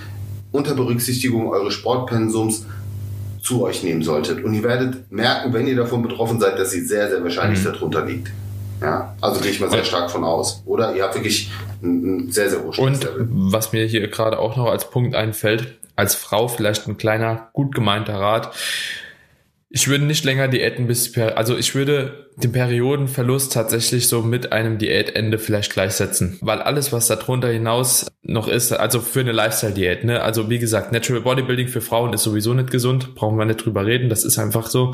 unter 0.53 0.75
Berücksichtigung 0.75 1.49
eures 1.49 1.75
Sportpensums 1.75 2.65
zu 3.43 3.63
euch 3.63 3.83
nehmen 3.83 4.03
solltet. 4.03 4.43
Und 4.45 4.55
ihr 4.55 4.63
werdet 4.63 5.11
merken, 5.11 5.53
wenn 5.53 5.67
ihr 5.67 5.77
davon 5.77 6.03
betroffen 6.03 6.41
seid, 6.41 6.59
dass 6.59 6.71
sie 6.71 6.81
sehr, 6.81 7.11
sehr 7.11 7.23
wahrscheinlich 7.23 7.61
mhm. 7.61 7.73
darunter 7.73 8.05
liegt. 8.05 8.31
Ja, 8.81 9.15
also 9.21 9.41
gehe 9.41 9.51
ich 9.51 9.61
mal 9.61 9.71
sehr 9.71 9.85
stark 9.85 10.11
von 10.11 10.25
aus. 10.25 10.63
Oder 10.65 10.95
ihr 10.95 11.05
habt 11.05 11.15
wirklich 11.15 11.51
ein, 11.83 12.27
ein 12.27 12.33
sehr, 12.33 12.51
sehr 12.51 12.63
hohes 12.63 12.79
Und 12.79 13.09
was 13.17 13.73
mir 13.73 13.85
hier 13.87 14.09
gerade 14.09 14.39
auch 14.39 14.57
noch 14.57 14.67
als 14.67 14.91
Punkt 14.91 15.15
einfällt, 15.15 15.75
als 15.97 16.15
Frau 16.15 16.49
vielleicht 16.49 16.89
ein 16.89 16.97
kleiner, 16.97 17.51
gut 17.53 17.75
gemeinter 17.75 18.15
Rat. 18.15 18.55
Ich 19.75 19.89
würde 19.89 20.05
nicht 20.05 20.23
länger 20.27 20.49
Diäten 20.49 20.87
bis, 20.87 21.17
also 21.17 21.57
ich 21.57 21.75
würde 21.75 22.29
den 22.37 22.53
Periodenverlust 22.53 23.55
tatsächlich 23.55 24.07
so 24.07 24.21
mit 24.21 24.53
einem 24.53 24.77
Diätende 24.77 25.39
vielleicht 25.39 25.73
gleichsetzen, 25.73 26.37
weil 26.43 26.61
alles, 26.61 26.93
was 26.93 27.07
darunter 27.07 27.49
hinaus 27.49 28.07
noch 28.23 28.49
ist, 28.49 28.73
also 28.73 29.01
für 29.01 29.21
eine 29.21 29.33
Lifestyle-Diät, 29.33 30.05
ne, 30.05 30.21
also 30.21 30.51
wie 30.51 30.59
gesagt, 30.59 30.93
Natural 30.93 31.23
Bodybuilding 31.23 31.69
für 31.69 31.81
Frauen 31.81 32.13
ist 32.13 32.23
sowieso 32.23 32.53
nicht 32.53 32.71
gesund, 32.71 33.15
brauchen 33.15 33.39
wir 33.39 33.47
nicht 33.47 33.65
drüber 33.65 33.87
reden, 33.87 34.11
das 34.11 34.25
ist 34.25 34.39
einfach 34.39 34.67
so. 34.67 34.93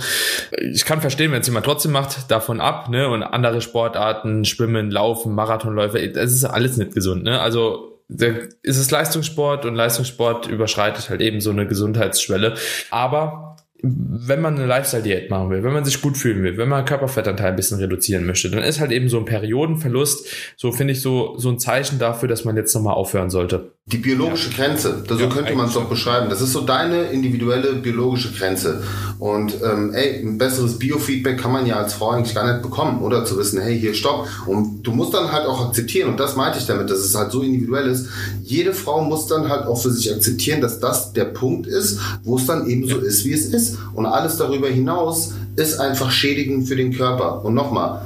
Ich 0.72 0.84
kann 0.84 1.00
verstehen, 1.00 1.32
wenn 1.32 1.40
es 1.40 1.48
jemand 1.48 1.66
trotzdem 1.66 1.90
macht, 1.90 2.30
davon 2.30 2.60
ab, 2.60 2.88
ne, 2.88 3.08
und 3.08 3.24
andere 3.24 3.60
Sportarten, 3.60 4.44
Schwimmen, 4.44 4.92
Laufen, 4.92 5.34
Marathonläufe, 5.34 6.08
das 6.08 6.32
ist 6.32 6.44
alles 6.44 6.76
nicht 6.76 6.94
gesund, 6.94 7.24
ne, 7.24 7.40
also 7.40 7.98
da 8.08 8.26
ist 8.62 8.78
es 8.78 8.90
Leistungssport 8.90 9.66
und 9.66 9.74
Leistungssport 9.74 10.46
überschreitet 10.46 11.10
halt 11.10 11.20
eben 11.20 11.40
so 11.40 11.50
eine 11.50 11.66
Gesundheitsschwelle. 11.66 12.54
Aber 12.90 13.47
wenn 13.80 14.40
man 14.40 14.56
eine 14.56 14.66
Lifestyle-Diät 14.66 15.30
machen 15.30 15.50
will, 15.50 15.62
wenn 15.62 15.72
man 15.72 15.84
sich 15.84 16.00
gut 16.02 16.16
fühlen 16.16 16.42
will, 16.42 16.56
wenn 16.56 16.68
man 16.68 16.84
Körperfettanteil 16.84 17.50
ein 17.50 17.56
bisschen 17.56 17.78
reduzieren 17.78 18.26
möchte, 18.26 18.50
dann 18.50 18.64
ist 18.64 18.80
halt 18.80 18.90
eben 18.90 19.08
so 19.08 19.18
ein 19.18 19.24
Periodenverlust, 19.24 20.26
so 20.56 20.72
finde 20.72 20.94
ich 20.94 21.00
so, 21.00 21.36
so 21.38 21.48
ein 21.48 21.60
Zeichen 21.60 21.98
dafür, 21.98 22.28
dass 22.28 22.44
man 22.44 22.56
jetzt 22.56 22.74
nochmal 22.74 22.94
aufhören 22.94 23.30
sollte. 23.30 23.72
Die 23.86 23.98
biologische 23.98 24.50
ja. 24.50 24.56
Grenze, 24.56 25.02
so 25.08 25.14
ja, 25.14 25.28
könnte 25.28 25.54
man 25.54 25.68
es 25.68 25.72
doch 25.72 25.88
beschreiben. 25.88 26.28
Das 26.28 26.42
ist 26.42 26.52
so 26.52 26.60
deine 26.60 27.04
individuelle 27.04 27.74
biologische 27.74 28.32
Grenze. 28.32 28.82
Und 29.18 29.54
ähm, 29.64 29.94
ey, 29.94 30.20
ein 30.20 30.36
besseres 30.36 30.78
Biofeedback 30.78 31.40
kann 31.40 31.52
man 31.52 31.64
ja 31.64 31.76
als 31.76 31.94
Frau 31.94 32.10
eigentlich 32.10 32.34
gar 32.34 32.52
nicht 32.52 32.62
bekommen, 32.62 33.00
oder? 33.00 33.24
Zu 33.24 33.38
wissen, 33.38 33.62
hey, 33.62 33.78
hier 33.78 33.94
stopp. 33.94 34.28
Und 34.46 34.82
du 34.82 34.92
musst 34.92 35.14
dann 35.14 35.32
halt 35.32 35.46
auch 35.46 35.68
akzeptieren, 35.68 36.10
und 36.10 36.20
das 36.20 36.36
meinte 36.36 36.58
ich 36.58 36.66
damit, 36.66 36.90
dass 36.90 36.98
es 36.98 37.14
halt 37.14 37.32
so 37.32 37.40
individuell 37.40 37.86
ist. 37.86 38.08
Jede 38.42 38.74
Frau 38.74 39.02
muss 39.02 39.26
dann 39.26 39.48
halt 39.48 39.66
auch 39.66 39.80
für 39.80 39.90
sich 39.90 40.12
akzeptieren, 40.14 40.60
dass 40.60 40.80
das 40.80 41.14
der 41.14 41.24
Punkt 41.24 41.66
ist, 41.66 41.98
wo 42.24 42.36
es 42.36 42.44
dann 42.44 42.66
eben 42.66 42.86
so 42.86 42.98
ist, 42.98 43.24
wie 43.24 43.32
es 43.32 43.46
ist. 43.46 43.67
Und 43.94 44.06
alles 44.06 44.36
darüber 44.36 44.68
hinaus 44.68 45.34
ist 45.56 45.80
einfach 45.80 46.10
schädigend 46.10 46.68
für 46.68 46.76
den 46.76 46.92
Körper. 46.92 47.44
Und 47.44 47.54
nochmal, 47.54 48.02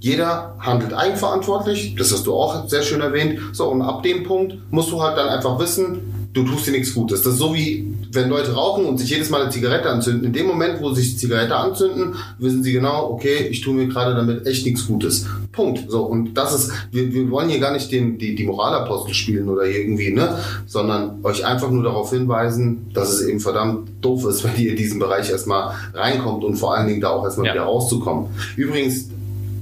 jeder 0.00 0.56
handelt 0.58 0.92
eigenverantwortlich, 0.92 1.94
das 1.96 2.12
hast 2.12 2.26
du 2.26 2.34
auch 2.34 2.68
sehr 2.68 2.82
schön 2.82 3.00
erwähnt. 3.00 3.40
So, 3.52 3.68
und 3.68 3.82
ab 3.82 4.02
dem 4.02 4.24
Punkt 4.24 4.56
musst 4.70 4.90
du 4.90 5.00
halt 5.00 5.16
dann 5.16 5.28
einfach 5.28 5.58
wissen, 5.58 6.11
du 6.32 6.44
tust 6.44 6.66
dir 6.66 6.72
nichts 6.72 6.94
Gutes. 6.94 7.22
Das 7.22 7.34
ist 7.34 7.38
so 7.38 7.54
wie, 7.54 7.92
wenn 8.12 8.28
Leute 8.28 8.54
rauchen 8.54 8.86
und 8.86 8.98
sich 8.98 9.10
jedes 9.10 9.30
Mal 9.30 9.42
eine 9.42 9.50
Zigarette 9.50 9.88
anzünden. 9.90 10.24
In 10.24 10.32
dem 10.32 10.46
Moment, 10.46 10.80
wo 10.80 10.92
sie 10.92 11.02
sich 11.02 11.12
die 11.12 11.18
Zigarette 11.18 11.54
anzünden, 11.54 12.14
wissen 12.38 12.62
sie 12.62 12.72
genau, 12.72 13.10
okay, 13.10 13.48
ich 13.50 13.60
tue 13.60 13.74
mir 13.74 13.86
gerade 13.88 14.14
damit 14.14 14.46
echt 14.46 14.64
nichts 14.64 14.86
Gutes. 14.86 15.26
Punkt. 15.52 15.84
So, 15.88 16.02
und 16.02 16.34
das 16.34 16.54
ist, 16.54 16.72
wir, 16.90 17.12
wir 17.12 17.30
wollen 17.30 17.50
hier 17.50 17.60
gar 17.60 17.72
nicht 17.72 17.92
den, 17.92 18.18
die, 18.18 18.34
die 18.34 18.44
Moralapostel 18.44 19.14
spielen 19.14 19.48
oder 19.48 19.64
irgendwie, 19.64 20.10
ne, 20.10 20.38
sondern 20.66 21.18
euch 21.22 21.44
einfach 21.44 21.70
nur 21.70 21.82
darauf 21.82 22.10
hinweisen, 22.10 22.90
dass 22.94 23.12
es 23.12 23.26
eben 23.26 23.40
verdammt 23.40 23.90
doof 24.00 24.24
ist, 24.24 24.44
wenn 24.44 24.56
ihr 24.56 24.70
in 24.70 24.76
diesen 24.76 24.98
Bereich 24.98 25.30
erstmal 25.30 25.74
reinkommt 25.92 26.44
und 26.44 26.56
vor 26.56 26.74
allen 26.74 26.88
Dingen 26.88 27.00
da 27.00 27.10
auch 27.10 27.24
erstmal 27.24 27.48
ja. 27.48 27.54
wieder 27.54 27.64
rauszukommen. 27.64 28.28
Übrigens, 28.56 29.08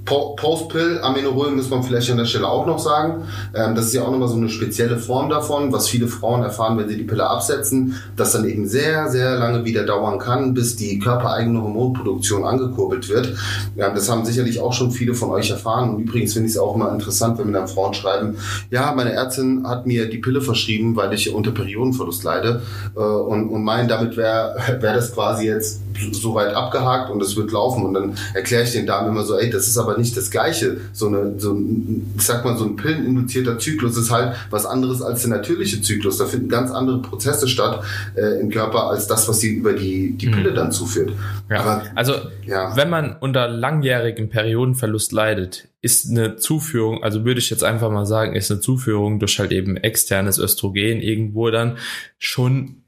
Post-Pill, 0.04 1.00
Amenorrhoe 1.02 1.50
muss 1.50 1.70
man 1.70 1.82
vielleicht 1.82 2.10
an 2.10 2.16
der 2.16 2.24
Stelle 2.24 2.48
auch 2.48 2.66
noch 2.66 2.78
sagen. 2.78 3.24
Ähm, 3.54 3.74
das 3.74 3.86
ist 3.86 3.94
ja 3.94 4.02
auch 4.02 4.10
nochmal 4.10 4.28
so 4.28 4.36
eine 4.36 4.48
spezielle 4.48 4.98
Form 4.98 5.28
davon, 5.28 5.72
was 5.72 5.88
viele 5.88 6.08
Frauen 6.08 6.42
erfahren, 6.42 6.78
wenn 6.78 6.88
sie 6.88 6.96
die 6.96 7.04
Pille 7.04 7.28
absetzen, 7.28 7.94
das 8.16 8.32
dann 8.32 8.48
eben 8.48 8.66
sehr, 8.66 9.08
sehr 9.08 9.38
lange 9.38 9.64
wieder 9.64 9.84
dauern 9.84 10.18
kann, 10.18 10.54
bis 10.54 10.76
die 10.76 10.98
körpereigene 10.98 11.62
Hormonproduktion 11.62 12.44
angekurbelt 12.44 13.08
wird. 13.08 13.34
Ja, 13.76 13.90
das 13.90 14.10
haben 14.10 14.24
sicherlich 14.24 14.60
auch 14.60 14.72
schon 14.72 14.90
viele 14.90 15.14
von 15.14 15.30
euch 15.30 15.50
erfahren. 15.50 15.90
Und 15.90 16.00
übrigens 16.00 16.32
finde 16.32 16.48
ich 16.48 16.54
es 16.54 16.58
auch 16.58 16.76
mal 16.76 16.92
interessant, 16.92 17.38
wenn 17.38 17.46
mir 17.46 17.58
dann 17.58 17.68
Frauen 17.68 17.94
schreiben, 17.94 18.36
ja, 18.70 18.92
meine 18.92 19.12
Ärztin 19.12 19.66
hat 19.66 19.86
mir 19.86 20.08
die 20.08 20.18
Pille 20.18 20.40
verschrieben, 20.40 20.96
weil 20.96 21.12
ich 21.12 21.32
unter 21.32 21.52
Periodenverlust 21.52 22.24
leide 22.24 22.62
äh, 22.96 23.00
und, 23.00 23.48
und 23.48 23.62
meinen, 23.62 23.88
damit 23.88 24.16
wäre 24.16 24.56
wär 24.80 24.94
das 24.94 25.12
quasi 25.12 25.46
jetzt 25.46 25.80
so 26.12 26.34
weit 26.34 26.54
abgehakt 26.54 27.10
und 27.10 27.22
es 27.22 27.36
wird 27.36 27.52
laufen. 27.52 27.84
Und 27.84 27.94
dann 27.94 28.14
erkläre 28.34 28.64
ich 28.64 28.72
den 28.72 28.86
Damen 28.86 29.08
immer 29.08 29.24
so, 29.24 29.38
ey, 29.38 29.50
das 29.50 29.68
ist 29.68 29.78
aber 29.78 29.89
nicht 29.98 30.16
das 30.16 30.30
Gleiche. 30.30 30.78
So 30.92 31.08
eine, 31.08 31.34
so 31.38 31.52
ein, 31.52 32.14
ich 32.16 32.22
sag 32.22 32.44
mal, 32.44 32.56
so 32.56 32.64
ein 32.64 32.76
pilleninduzierter 32.76 33.58
Zyklus 33.58 33.96
ist 33.96 34.10
halt 34.10 34.36
was 34.50 34.66
anderes 34.66 35.02
als 35.02 35.22
der 35.22 35.30
natürliche 35.30 35.82
Zyklus. 35.82 36.18
Da 36.18 36.26
finden 36.26 36.48
ganz 36.48 36.70
andere 36.70 37.02
Prozesse 37.02 37.48
statt 37.48 37.82
äh, 38.16 38.40
im 38.40 38.50
Körper 38.50 38.84
als 38.84 39.06
das, 39.06 39.28
was 39.28 39.40
sie 39.40 39.54
über 39.54 39.72
die, 39.72 40.12
die 40.12 40.28
mhm. 40.28 40.32
Pille 40.32 40.54
dann 40.54 40.72
zuführt. 40.72 41.12
Ja. 41.48 41.60
Aber, 41.60 41.82
also, 41.94 42.14
ja. 42.46 42.76
wenn 42.76 42.90
man 42.90 43.16
unter 43.20 43.48
langjährigem 43.48 44.28
Periodenverlust 44.28 45.12
leidet, 45.12 45.68
ist 45.82 46.10
eine 46.10 46.36
Zuführung, 46.36 47.02
also 47.02 47.24
würde 47.24 47.40
ich 47.40 47.48
jetzt 47.48 47.64
einfach 47.64 47.90
mal 47.90 48.04
sagen, 48.04 48.36
ist 48.36 48.50
eine 48.50 48.60
Zuführung 48.60 49.18
durch 49.18 49.38
halt 49.38 49.50
eben 49.50 49.76
externes 49.78 50.38
Östrogen 50.38 51.00
irgendwo 51.00 51.50
dann 51.50 51.78
schon 52.18 52.79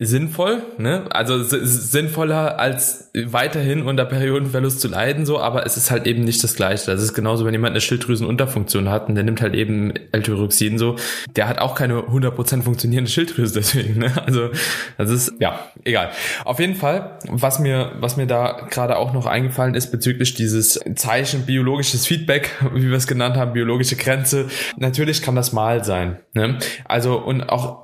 sinnvoll, 0.00 0.60
ne? 0.76 1.04
Also 1.10 1.40
sinnvoller 1.44 2.58
als 2.58 3.12
weiterhin 3.14 3.82
unter 3.82 4.04
Periodenverlust 4.04 4.80
zu 4.80 4.88
leiden, 4.88 5.24
so, 5.24 5.38
aber 5.38 5.66
es 5.66 5.76
ist 5.76 5.92
halt 5.92 6.08
eben 6.08 6.24
nicht 6.24 6.42
das 6.42 6.56
Gleiche. 6.56 6.90
Das 6.90 7.00
ist 7.00 7.14
genauso, 7.14 7.44
wenn 7.44 7.52
jemand 7.54 7.72
eine 7.72 7.80
Schilddrüsenunterfunktion 7.80 8.88
hat 8.90 9.08
und 9.08 9.14
der 9.14 9.22
nimmt 9.22 9.40
halt 9.40 9.54
eben 9.54 9.94
L-Tyroxin 10.10 10.78
so, 10.78 10.96
der 11.36 11.46
hat 11.46 11.60
auch 11.60 11.76
keine 11.76 12.00
100% 12.00 12.62
funktionierende 12.62 13.08
Schilddrüse 13.08 13.54
deswegen, 13.60 14.00
ne? 14.00 14.12
Also, 14.26 14.50
das 14.98 15.10
ist, 15.10 15.34
ja, 15.38 15.60
egal. 15.84 16.10
Auf 16.44 16.58
jeden 16.58 16.74
Fall, 16.74 17.18
was 17.28 17.60
mir, 17.60 17.92
was 18.00 18.16
mir 18.16 18.26
da 18.26 18.66
gerade 18.70 18.96
auch 18.96 19.12
noch 19.12 19.26
eingefallen 19.26 19.76
ist 19.76 19.92
bezüglich 19.92 20.34
dieses 20.34 20.80
Zeichen 20.96 21.46
biologisches 21.46 22.04
Feedback, 22.04 22.50
wie 22.74 22.90
wir 22.90 22.96
es 22.96 23.06
genannt 23.06 23.36
haben, 23.36 23.52
biologische 23.52 23.94
Grenze, 23.94 24.48
natürlich 24.76 25.22
kann 25.22 25.36
das 25.36 25.52
mal 25.52 25.84
sein, 25.84 26.18
ne? 26.32 26.58
Also, 26.84 27.16
und 27.16 27.48
auch 27.48 27.83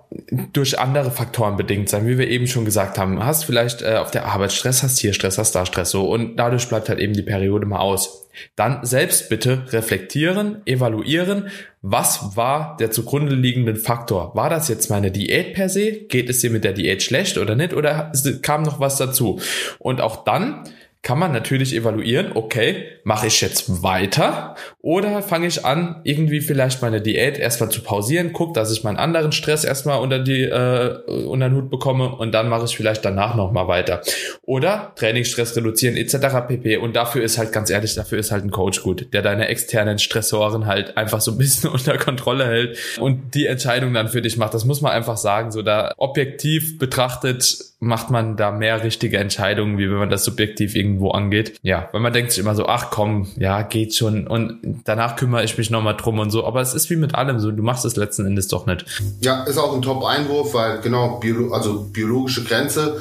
durch 0.52 0.78
andere 0.78 1.10
Faktoren 1.10 1.56
bedingt 1.56 1.88
sein, 1.88 2.06
wie 2.06 2.18
wir 2.18 2.28
eben 2.28 2.46
schon 2.46 2.64
gesagt 2.64 2.98
haben. 2.98 3.24
Hast 3.24 3.44
vielleicht 3.44 3.82
äh, 3.82 3.96
auf 3.96 4.10
der 4.10 4.26
Arbeit 4.26 4.52
Stress, 4.52 4.82
hast 4.82 4.98
hier 4.98 5.12
Stress, 5.12 5.38
hast 5.38 5.52
da 5.52 5.64
Stress 5.64 5.90
so 5.90 6.10
und 6.10 6.36
dadurch 6.36 6.68
bleibt 6.68 6.88
halt 6.88 6.98
eben 6.98 7.12
die 7.12 7.22
Periode 7.22 7.66
mal 7.66 7.78
aus. 7.78 8.28
Dann 8.56 8.84
selbst 8.84 9.28
bitte 9.28 9.64
reflektieren, 9.72 10.62
evaluieren, 10.64 11.48
was 11.82 12.36
war 12.36 12.76
der 12.78 12.90
zugrunde 12.90 13.34
liegende 13.34 13.76
Faktor? 13.76 14.34
War 14.34 14.50
das 14.50 14.68
jetzt 14.68 14.90
meine 14.90 15.10
Diät 15.10 15.54
per 15.54 15.68
se? 15.68 15.92
Geht 15.92 16.28
es 16.30 16.40
dir 16.40 16.50
mit 16.50 16.64
der 16.64 16.72
Diät 16.72 17.02
schlecht 17.02 17.38
oder 17.38 17.54
nicht? 17.54 17.74
Oder 17.74 18.12
kam 18.42 18.62
noch 18.62 18.80
was 18.80 18.96
dazu? 18.96 19.40
Und 19.78 20.00
auch 20.00 20.24
dann 20.24 20.64
kann 21.02 21.18
man 21.18 21.32
natürlich 21.32 21.74
evaluieren, 21.74 22.32
okay, 22.34 22.84
mache 23.04 23.26
ich 23.26 23.40
jetzt 23.40 23.82
weiter 23.82 24.54
oder 24.80 25.22
fange 25.22 25.46
ich 25.46 25.64
an, 25.64 26.02
irgendwie 26.04 26.42
vielleicht 26.42 26.82
meine 26.82 27.00
Diät 27.00 27.38
erstmal 27.38 27.70
zu 27.70 27.82
pausieren, 27.82 28.34
guck, 28.34 28.52
dass 28.52 28.70
ich 28.70 28.84
meinen 28.84 28.98
anderen 28.98 29.32
Stress 29.32 29.64
erstmal 29.64 30.00
unter 30.00 30.18
die 30.18 30.42
äh, 30.42 31.00
unter 31.24 31.48
den 31.48 31.56
Hut 31.56 31.70
bekomme 31.70 32.14
und 32.14 32.32
dann 32.32 32.50
mache 32.50 32.66
ich 32.66 32.76
vielleicht 32.76 33.02
danach 33.02 33.34
nochmal 33.34 33.66
weiter. 33.66 34.02
Oder 34.42 34.92
Trainingsstress 34.94 35.56
reduzieren 35.56 35.96
etc. 35.96 36.46
pp. 36.46 36.76
Und 36.76 36.94
dafür 36.94 37.22
ist 37.22 37.38
halt 37.38 37.52
ganz 37.52 37.70
ehrlich, 37.70 37.94
dafür 37.94 38.18
ist 38.18 38.30
halt 38.30 38.44
ein 38.44 38.50
Coach 38.50 38.82
gut, 38.82 39.14
der 39.14 39.22
deine 39.22 39.48
externen 39.48 39.98
Stressoren 39.98 40.66
halt 40.66 40.98
einfach 40.98 41.22
so 41.22 41.32
ein 41.32 41.38
bisschen 41.38 41.70
unter 41.72 41.96
Kontrolle 41.96 42.46
hält 42.46 42.78
und 42.98 43.34
die 43.34 43.46
Entscheidung 43.46 43.94
dann 43.94 44.08
für 44.08 44.20
dich 44.20 44.36
macht. 44.36 44.52
Das 44.52 44.66
muss 44.66 44.82
man 44.82 44.92
einfach 44.92 45.16
sagen, 45.16 45.50
so 45.50 45.62
da 45.62 45.94
objektiv 45.96 46.78
betrachtet 46.78 47.69
macht 47.82 48.10
man 48.10 48.36
da 48.36 48.50
mehr 48.50 48.84
richtige 48.84 49.16
Entscheidungen, 49.16 49.78
wie 49.78 49.90
wenn 49.90 49.96
man 49.96 50.10
das 50.10 50.24
subjektiv 50.24 50.76
irgendwo 50.76 51.10
angeht. 51.12 51.58
Ja, 51.62 51.88
weil 51.92 52.02
man 52.02 52.12
denkt 52.12 52.30
sich 52.30 52.40
immer 52.40 52.54
so, 52.54 52.66
ach 52.66 52.90
komm, 52.90 53.28
ja, 53.36 53.62
geht 53.62 53.94
schon 53.94 54.26
und 54.26 54.58
danach 54.84 55.16
kümmere 55.16 55.44
ich 55.44 55.56
mich 55.56 55.70
nochmal 55.70 55.96
drum 55.96 56.18
und 56.18 56.30
so. 56.30 56.44
Aber 56.44 56.60
es 56.60 56.74
ist 56.74 56.90
wie 56.90 56.96
mit 56.96 57.14
allem 57.14 57.40
so, 57.40 57.50
du 57.50 57.62
machst 57.62 57.86
es 57.86 57.96
letzten 57.96 58.26
Endes 58.26 58.48
doch 58.48 58.66
nicht. 58.66 58.84
Ja, 59.22 59.44
ist 59.44 59.56
auch 59.56 59.74
ein 59.74 59.80
Top-Einwurf, 59.80 60.52
weil 60.52 60.80
genau, 60.82 61.18
Biolo 61.20 61.52
also 61.52 61.86
biologische 61.90 62.44
Grenze 62.44 62.98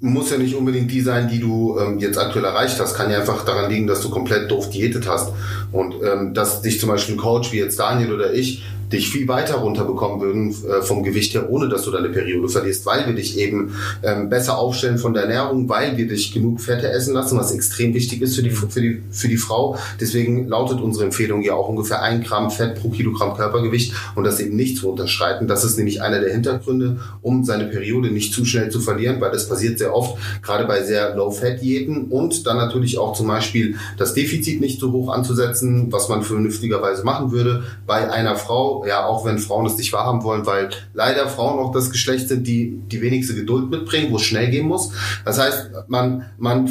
muss 0.00 0.30
ja 0.30 0.38
nicht 0.38 0.54
unbedingt 0.54 0.90
die 0.90 1.00
sein, 1.00 1.28
die 1.28 1.40
du 1.40 1.78
ähm, 1.78 1.98
jetzt 1.98 2.18
aktuell 2.18 2.44
erreicht 2.44 2.78
hast. 2.80 2.94
Kann 2.94 3.10
ja 3.10 3.20
einfach 3.20 3.44
daran 3.44 3.70
liegen, 3.70 3.86
dass 3.86 4.00
du 4.00 4.10
komplett 4.10 4.50
doof 4.50 4.70
diätet 4.70 5.08
hast. 5.08 5.32
Und 5.72 5.94
ähm, 6.02 6.34
dass 6.34 6.62
dich 6.62 6.80
zum 6.80 6.90
Beispiel 6.90 7.14
ein 7.14 7.18
Coach 7.18 7.52
wie 7.52 7.58
jetzt 7.58 7.78
Daniel 7.78 8.12
oder 8.12 8.32
ich 8.32 8.62
dich 8.94 9.10
viel 9.10 9.28
weiter 9.28 9.56
runterbekommen 9.56 10.20
würden 10.20 10.50
äh, 10.50 10.82
vom 10.82 11.02
Gewicht 11.02 11.34
her, 11.34 11.50
ohne 11.50 11.68
dass 11.68 11.82
du 11.82 11.90
deine 11.90 12.08
Periode 12.08 12.48
verlierst, 12.48 12.86
weil 12.86 13.06
wir 13.06 13.14
dich 13.14 13.38
eben 13.38 13.74
ähm, 14.02 14.28
besser 14.28 14.58
aufstellen 14.58 14.98
von 14.98 15.12
der 15.12 15.24
Ernährung, 15.24 15.68
weil 15.68 15.96
wir 15.96 16.08
dich 16.08 16.32
genug 16.32 16.60
Fette 16.60 16.88
essen 16.90 17.14
lassen, 17.14 17.38
was 17.38 17.52
extrem 17.52 17.94
wichtig 17.94 18.22
ist 18.22 18.36
für 18.36 18.42
die, 18.42 18.50
für 18.50 18.80
die, 18.80 19.02
für 19.10 19.28
die 19.28 19.36
Frau. 19.36 19.76
Deswegen 20.00 20.48
lautet 20.48 20.80
unsere 20.80 21.04
Empfehlung 21.04 21.42
ja 21.42 21.54
auch 21.54 21.68
ungefähr 21.68 22.02
ein 22.02 22.22
Gramm 22.22 22.50
Fett 22.50 22.80
pro 22.80 22.88
Kilogramm 22.88 23.36
Körpergewicht 23.36 23.92
und 24.14 24.24
das 24.24 24.40
eben 24.40 24.56
nicht 24.56 24.78
zu 24.78 24.90
unterschreiten. 24.90 25.46
Das 25.46 25.64
ist 25.64 25.76
nämlich 25.76 26.02
einer 26.02 26.20
der 26.20 26.32
Hintergründe, 26.32 27.00
um 27.22 27.44
seine 27.44 27.66
Periode 27.66 28.10
nicht 28.10 28.32
zu 28.32 28.44
schnell 28.44 28.70
zu 28.70 28.80
verlieren, 28.80 29.20
weil 29.20 29.32
das 29.32 29.48
passiert 29.48 29.78
sehr 29.78 29.94
oft, 29.94 30.16
gerade 30.42 30.66
bei 30.66 30.82
sehr 30.82 31.14
Low-Fat-Diäten 31.16 32.06
und 32.10 32.46
dann 32.46 32.56
natürlich 32.56 32.98
auch 32.98 33.14
zum 33.14 33.26
Beispiel 33.26 33.76
das 33.98 34.14
Defizit 34.14 34.60
nicht 34.60 34.80
so 34.80 34.92
hoch 34.92 35.12
anzusetzen, 35.12 35.92
was 35.92 36.08
man 36.08 36.22
vernünftigerweise 36.22 37.04
machen 37.04 37.32
würde 37.32 37.64
bei 37.86 38.10
einer 38.10 38.36
Frau, 38.36 38.83
ja, 38.86 39.06
auch 39.06 39.24
wenn 39.24 39.38
Frauen 39.38 39.66
es 39.66 39.76
nicht 39.76 39.92
wahrhaben 39.92 40.22
wollen, 40.22 40.46
weil 40.46 40.70
leider 40.92 41.28
Frauen 41.28 41.58
auch 41.58 41.72
das 41.72 41.90
Geschlecht 41.90 42.28
sind, 42.28 42.46
die 42.46 42.78
die 42.90 43.00
wenigste 43.00 43.34
Geduld 43.34 43.70
mitbringen, 43.70 44.12
wo 44.12 44.16
es 44.16 44.22
schnell 44.22 44.50
gehen 44.50 44.66
muss. 44.66 44.90
Das 45.24 45.38
heißt, 45.38 45.70
man, 45.88 46.26
man 46.38 46.68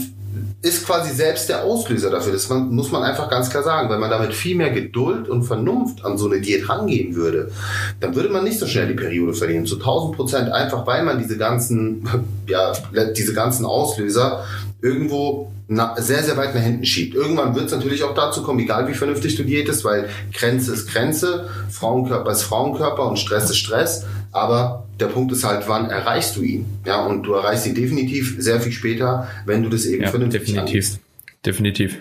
ist 0.62 0.86
quasi 0.86 1.13
selbst 1.13 1.49
der 1.49 1.63
Auslöser 1.63 2.10
dafür. 2.10 2.34
Das 2.34 2.49
muss 2.49 2.91
man 2.91 3.04
einfach 3.04 3.30
ganz 3.30 3.49
klar 3.49 3.63
sagen. 3.63 3.89
Wenn 3.89 3.99
man 3.99 4.10
damit 4.10 4.34
viel 4.34 4.56
mehr 4.56 4.71
Geduld 4.71 5.30
und 5.30 5.43
Vernunft 5.43 6.04
an 6.06 6.17
so 6.17 6.28
eine 6.30 6.41
Diät 6.41 6.67
rangehen 6.69 7.15
würde, 7.15 7.52
dann 7.99 8.15
würde 8.15 8.30
man 8.30 8.43
nicht 8.43 8.60
so 8.60 8.65
schnell 8.65 8.88
die 8.88 8.93
Periode 8.93 9.34
verlieren. 9.34 9.65
Zu 9.65 9.76
1000 9.76 10.15
Prozent 10.15 10.52
einfach, 10.52 10.88
weil 10.88 11.04
man 11.04 11.19
diese 11.19 11.38
ganzen, 11.38 12.08
ja, 12.47 12.73
diese 13.15 13.34
ganzen 13.34 13.65
Auslöser 13.65 14.43
irgendwo 14.82 15.52
na, 15.67 15.95
sehr, 15.99 16.23
sehr 16.23 16.38
weit 16.38 16.54
nach 16.56 16.62
hinten 16.62 16.86
schiebt. 16.86 17.15
Irgendwann 17.15 17.56
wird 17.56 17.65
es 17.65 17.71
natürlich 17.71 18.04
auch 18.04 18.13
dazu 18.13 18.43
kommen, 18.43 18.60
egal 18.60 18.88
wie 18.88 18.93
vernünftig 18.93 19.36
du 19.36 19.43
diätest, 19.43 19.84
weil 19.86 20.10
Grenze 20.34 20.73
ist 20.73 20.88
Grenze, 20.91 21.49
Frauenkörper 21.69 22.32
ist 22.32 22.43
Frauenkörper 22.43 23.08
und 23.08 23.17
Stress 23.17 23.49
ist 23.49 23.58
Stress. 23.58 24.06
Aber 24.32 24.88
der 24.99 25.08
Punkt 25.08 25.32
ist 25.32 25.43
halt, 25.43 25.67
wann 25.67 25.89
erreichst 25.89 26.36
du 26.36 26.41
ihn? 26.41 26.65
Ja, 26.86 27.06
und 27.06 27.23
du 27.23 27.34
erreichst 27.34 27.65
ihn 27.65 27.76
definitiv 27.76 28.36
sehr 28.39 28.60
viel 28.60 28.71
später, 28.71 29.28
wenn 29.45 29.63
du 29.63 29.69
das 29.69 29.86
eben 29.86 30.04
ja, 30.04 30.10
vernünftig 30.10 30.41
definitiv. 30.41 30.67
Angehst. 30.67 30.99
Definitiv. 31.45 31.97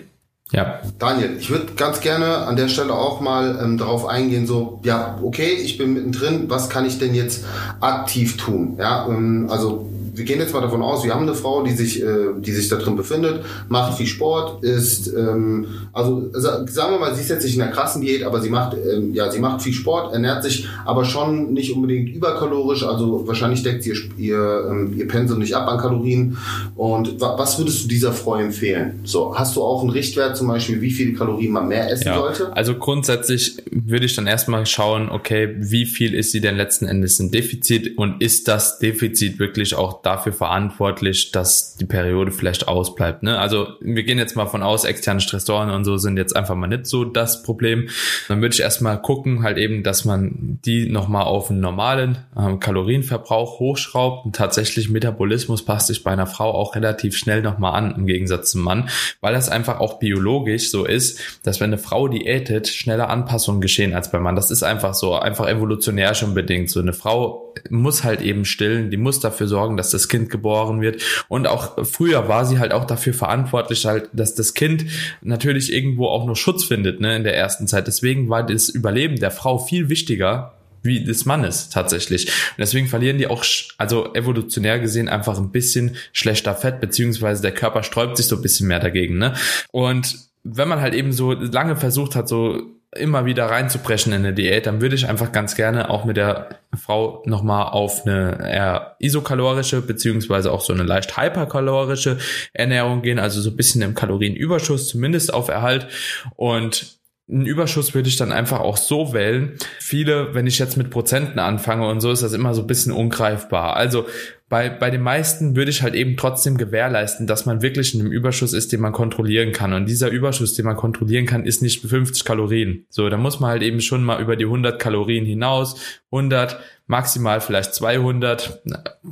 Ja. 0.51 0.81
Daniel, 0.99 1.37
ich 1.39 1.49
würde 1.49 1.73
ganz 1.75 1.99
gerne 2.01 2.37
an 2.37 2.55
der 2.55 2.67
Stelle 2.67 2.93
auch 2.93 3.21
mal 3.21 3.59
ähm, 3.63 3.77
darauf 3.77 4.05
eingehen, 4.05 4.45
so, 4.45 4.81
ja, 4.83 5.19
okay, 5.23 5.51
ich 5.51 5.79
bin 5.79 5.93
mittendrin, 5.93 6.49
was 6.49 6.69
kann 6.69 6.85
ich 6.85 6.99
denn 6.99 7.15
jetzt 7.15 7.45
aktiv 7.79 8.37
tun? 8.37 8.75
Ja, 8.77 9.07
ähm, 9.07 9.47
also 9.49 9.89
wir 10.13 10.25
gehen 10.25 10.39
jetzt 10.39 10.53
mal 10.53 10.61
davon 10.61 10.81
aus, 10.81 11.03
wir 11.03 11.13
haben 11.13 11.23
eine 11.23 11.35
Frau, 11.35 11.63
die 11.63 11.71
sich, 11.71 12.01
äh, 12.01 12.33
die 12.37 12.51
sich 12.51 12.69
da 12.69 12.75
drin 12.75 12.95
befindet, 12.95 13.43
macht 13.69 13.97
viel 13.97 14.07
Sport, 14.07 14.63
ist, 14.63 15.07
ähm, 15.07 15.67
also 15.91 16.29
sagen 16.31 16.93
wir 16.93 16.99
mal, 16.99 17.15
sie 17.15 17.21
ist 17.21 17.29
jetzt 17.29 17.43
nicht 17.43 17.55
in 17.55 17.61
einer 17.61 17.71
krassen 17.71 18.01
Diät, 18.01 18.23
aber 18.23 18.41
sie 18.41 18.49
macht, 18.49 18.75
ähm, 18.77 19.13
ja, 19.13 19.31
sie 19.31 19.39
macht 19.39 19.61
viel 19.61 19.73
Sport, 19.73 20.13
ernährt 20.13 20.43
sich 20.43 20.67
aber 20.85 21.05
schon 21.05 21.53
nicht 21.53 21.75
unbedingt 21.75 22.09
überkalorisch, 22.09 22.83
also 22.83 23.27
wahrscheinlich 23.27 23.63
deckt 23.63 23.83
sie 23.83 23.89
ihr, 23.89 24.33
ihr, 24.33 24.67
ähm, 24.69 24.93
ihr 24.97 25.07
Pensum 25.07 25.39
nicht 25.39 25.55
ab 25.55 25.67
an 25.67 25.77
Kalorien. 25.77 26.37
Und 26.75 27.19
was 27.19 27.57
würdest 27.57 27.83
du 27.83 27.87
dieser 27.87 28.13
Frau 28.13 28.35
empfehlen? 28.35 28.99
So, 29.03 29.35
hast 29.37 29.55
du 29.55 29.63
auch 29.63 29.81
einen 29.81 29.89
Richtwert 29.89 30.37
zum 30.37 30.47
Beispiel, 30.47 30.81
wie 30.81 30.91
viele 30.91 31.13
Kalorien 31.13 31.51
man 31.51 31.67
mehr 31.67 31.89
essen 31.89 32.07
ja, 32.07 32.15
sollte? 32.15 32.55
Also 32.55 32.75
grundsätzlich 32.75 33.57
würde 33.71 34.05
ich 34.05 34.15
dann 34.15 34.27
erstmal 34.27 34.65
schauen, 34.65 35.09
okay, 35.09 35.55
wie 35.57 35.85
viel 35.85 36.13
ist 36.13 36.31
sie 36.31 36.41
denn 36.41 36.55
letzten 36.55 36.85
Endes 36.85 37.19
ein 37.19 37.31
Defizit 37.31 37.97
und 37.97 38.21
ist 38.21 38.47
das 38.47 38.79
Defizit 38.79 39.39
wirklich 39.39 39.75
auch 39.75 40.02
dafür 40.03 40.33
verantwortlich, 40.33 41.31
dass 41.31 41.77
die 41.77 41.85
Periode 41.85 42.31
vielleicht 42.31 42.67
ausbleibt. 42.67 43.23
Ne? 43.23 43.39
Also 43.39 43.69
wir 43.79 44.03
gehen 44.03 44.19
jetzt 44.19 44.35
mal 44.35 44.47
von 44.47 44.61
aus, 44.61 44.83
externe 44.83 45.21
Stressoren 45.21 45.69
und 45.69 45.85
so 45.85 45.97
sind 45.97 46.17
jetzt 46.17 46.35
einfach 46.35 46.55
mal 46.55 46.67
nicht 46.67 46.85
so 46.85 47.05
das 47.05 47.41
Problem. 47.41 47.87
Dann 48.27 48.41
würde 48.41 48.53
ich 48.53 48.61
erstmal 48.61 49.01
gucken, 49.01 49.43
halt 49.43 49.57
eben, 49.57 49.81
dass 49.81 50.03
man 50.03 50.59
die 50.65 50.89
nochmal 50.89 51.23
auf 51.23 51.49
einen 51.49 51.61
normalen 51.61 52.17
ähm, 52.37 52.59
Kalorienverbrauch 52.59 53.59
hochschraubt. 53.59 54.25
Und 54.25 54.35
tatsächlich 54.35 54.89
Metabolismus 54.89 55.63
passt 55.63 55.87
sich 55.87 56.03
bei 56.03 56.11
einer 56.11 56.27
Frau 56.27 56.51
auch 56.51 56.75
relativ 56.75 57.15
schnell 57.15 57.41
nochmal 57.41 57.73
an, 57.75 57.95
im 57.95 58.05
Gegensatz 58.05 58.51
zum 58.51 58.61
Mann, 58.61 58.89
weil 59.21 59.33
das 59.33 59.47
einfach 59.47 59.79
auch 59.79 59.99
biologisch 59.99 60.69
so 60.69 60.85
ist, 60.85 61.19
dass 61.43 61.61
wenn 61.61 61.69
eine 61.69 61.77
Frau 61.77 62.09
diätet, 62.09 62.67
schneller 62.67 63.09
Anpassungen 63.09 63.61
geschehen 63.61 63.93
als 63.93 64.11
beim 64.11 64.23
Mann. 64.23 64.35
Das 64.35 64.51
ist 64.51 64.63
einfach 64.63 64.93
so, 64.95 65.15
einfach 65.15 65.47
evolutionär 65.47 66.13
schon 66.13 66.33
bedingt. 66.33 66.69
So 66.69 66.81
eine 66.81 66.91
Frau 66.91 67.42
muss 67.69 68.03
halt 68.03 68.21
eben 68.21 68.45
stillen, 68.45 68.91
die 68.91 68.97
muss 68.97 69.19
dafür 69.19 69.47
sorgen, 69.47 69.77
dass 69.77 69.91
das 69.91 70.07
Kind 70.07 70.29
geboren 70.29 70.81
wird. 70.81 71.01
Und 71.27 71.47
auch 71.47 71.85
früher 71.85 72.27
war 72.27 72.45
sie 72.45 72.59
halt 72.59 72.73
auch 72.73 72.85
dafür 72.85 73.13
verantwortlich, 73.13 73.85
halt, 73.85 74.09
dass 74.13 74.35
das 74.35 74.53
Kind 74.53 74.85
natürlich 75.21 75.73
irgendwo 75.73 76.07
auch 76.07 76.25
nur 76.25 76.35
Schutz 76.35 76.63
findet, 76.63 76.99
ne, 76.99 77.15
in 77.15 77.23
der 77.23 77.35
ersten 77.35 77.67
Zeit. 77.67 77.87
Deswegen 77.87 78.29
war 78.29 78.45
das 78.45 78.69
Überleben 78.69 79.17
der 79.17 79.31
Frau 79.31 79.57
viel 79.59 79.89
wichtiger 79.89 80.53
wie 80.83 81.03
des 81.03 81.25
Mannes 81.25 81.69
tatsächlich. 81.69 82.27
Und 82.27 82.59
deswegen 82.59 82.87
verlieren 82.87 83.17
die 83.17 83.27
auch, 83.27 83.43
also 83.77 84.13
evolutionär 84.13 84.79
gesehen, 84.79 85.07
einfach 85.07 85.37
ein 85.37 85.51
bisschen 85.51 85.95
schlechter 86.11 86.53
Fett, 86.55 86.81
beziehungsweise 86.81 87.41
der 87.41 87.53
Körper 87.53 87.83
sträubt 87.83 88.17
sich 88.17 88.27
so 88.27 88.35
ein 88.35 88.41
bisschen 88.41 88.67
mehr 88.67 88.79
dagegen, 88.79 89.17
ne? 89.17 89.33
Und 89.71 90.17
wenn 90.43 90.67
man 90.67 90.81
halt 90.81 90.93
eben 90.93 91.13
so 91.13 91.31
lange 91.31 91.77
versucht 91.77 92.15
hat, 92.15 92.27
so 92.27 92.61
immer 92.95 93.25
wieder 93.25 93.45
reinzubrechen 93.45 94.13
in 94.13 94.19
eine 94.19 94.33
Diät, 94.33 94.65
dann 94.65 94.81
würde 94.81 94.95
ich 94.95 95.07
einfach 95.07 95.31
ganz 95.31 95.55
gerne 95.55 95.89
auch 95.89 96.05
mit 96.05 96.17
der 96.17 96.49
Frau 96.75 97.23
nochmal 97.25 97.67
auf 97.67 98.05
eine 98.05 98.39
eher 98.41 98.95
isokalorische 98.99 99.81
beziehungsweise 99.81 100.51
auch 100.51 100.61
so 100.61 100.73
eine 100.73 100.83
leicht 100.83 101.17
hyperkalorische 101.17 102.17
Ernährung 102.53 103.01
gehen, 103.01 103.19
also 103.19 103.41
so 103.41 103.49
ein 103.49 103.55
bisschen 103.55 103.81
im 103.81 103.95
Kalorienüberschuss, 103.95 104.87
zumindest 104.87 105.33
auf 105.33 105.49
Erhalt 105.49 105.87
und 106.35 106.99
einen 107.29 107.45
Überschuss 107.45 107.93
würde 107.93 108.09
ich 108.09 108.17
dann 108.17 108.33
einfach 108.33 108.59
auch 108.59 108.75
so 108.75 109.13
wählen. 109.13 109.57
Viele, 109.79 110.35
wenn 110.35 110.45
ich 110.45 110.59
jetzt 110.59 110.75
mit 110.75 110.89
Prozenten 110.89 111.39
anfange 111.39 111.87
und 111.87 112.01
so, 112.01 112.11
ist 112.11 112.21
das 112.21 112.33
immer 112.33 112.53
so 112.53 112.61
ein 112.61 112.67
bisschen 112.67 112.91
ungreifbar. 112.91 113.77
Also 113.77 114.07
bei, 114.53 114.69
bei 114.69 114.91
den 114.91 115.01
meisten 115.01 115.55
würde 115.55 115.71
ich 115.71 115.81
halt 115.81 115.95
eben 115.95 116.15
trotzdem 116.15 116.57
gewährleisten, 116.57 117.25
dass 117.25 117.47
man 117.47 117.63
wirklich 117.63 117.95
in 117.95 118.01
einem 118.01 118.11
Überschuss 118.11 118.53
ist, 118.53 118.71
den 118.71 118.81
man 118.81 118.91
kontrollieren 118.91 119.51
kann. 119.51 119.73
Und 119.73 119.89
dieser 119.89 120.09
Überschuss, 120.09 120.53
den 120.53 120.65
man 120.65 120.75
kontrollieren 120.75 121.25
kann, 121.25 121.43
ist 121.43 121.63
nicht 121.63 121.81
50 121.83 122.23
Kalorien. 122.23 122.85
So, 122.89 123.09
da 123.09 123.17
muss 123.17 123.39
man 123.39 123.49
halt 123.49 123.63
eben 123.63 123.81
schon 123.81 124.03
mal 124.03 124.21
über 124.21 124.35
die 124.35 124.45
100 124.45 124.79
Kalorien 124.79 125.25
hinaus. 125.25 125.75
100, 126.11 126.59
maximal 126.87 127.39
vielleicht 127.39 127.73
200. 127.75 128.61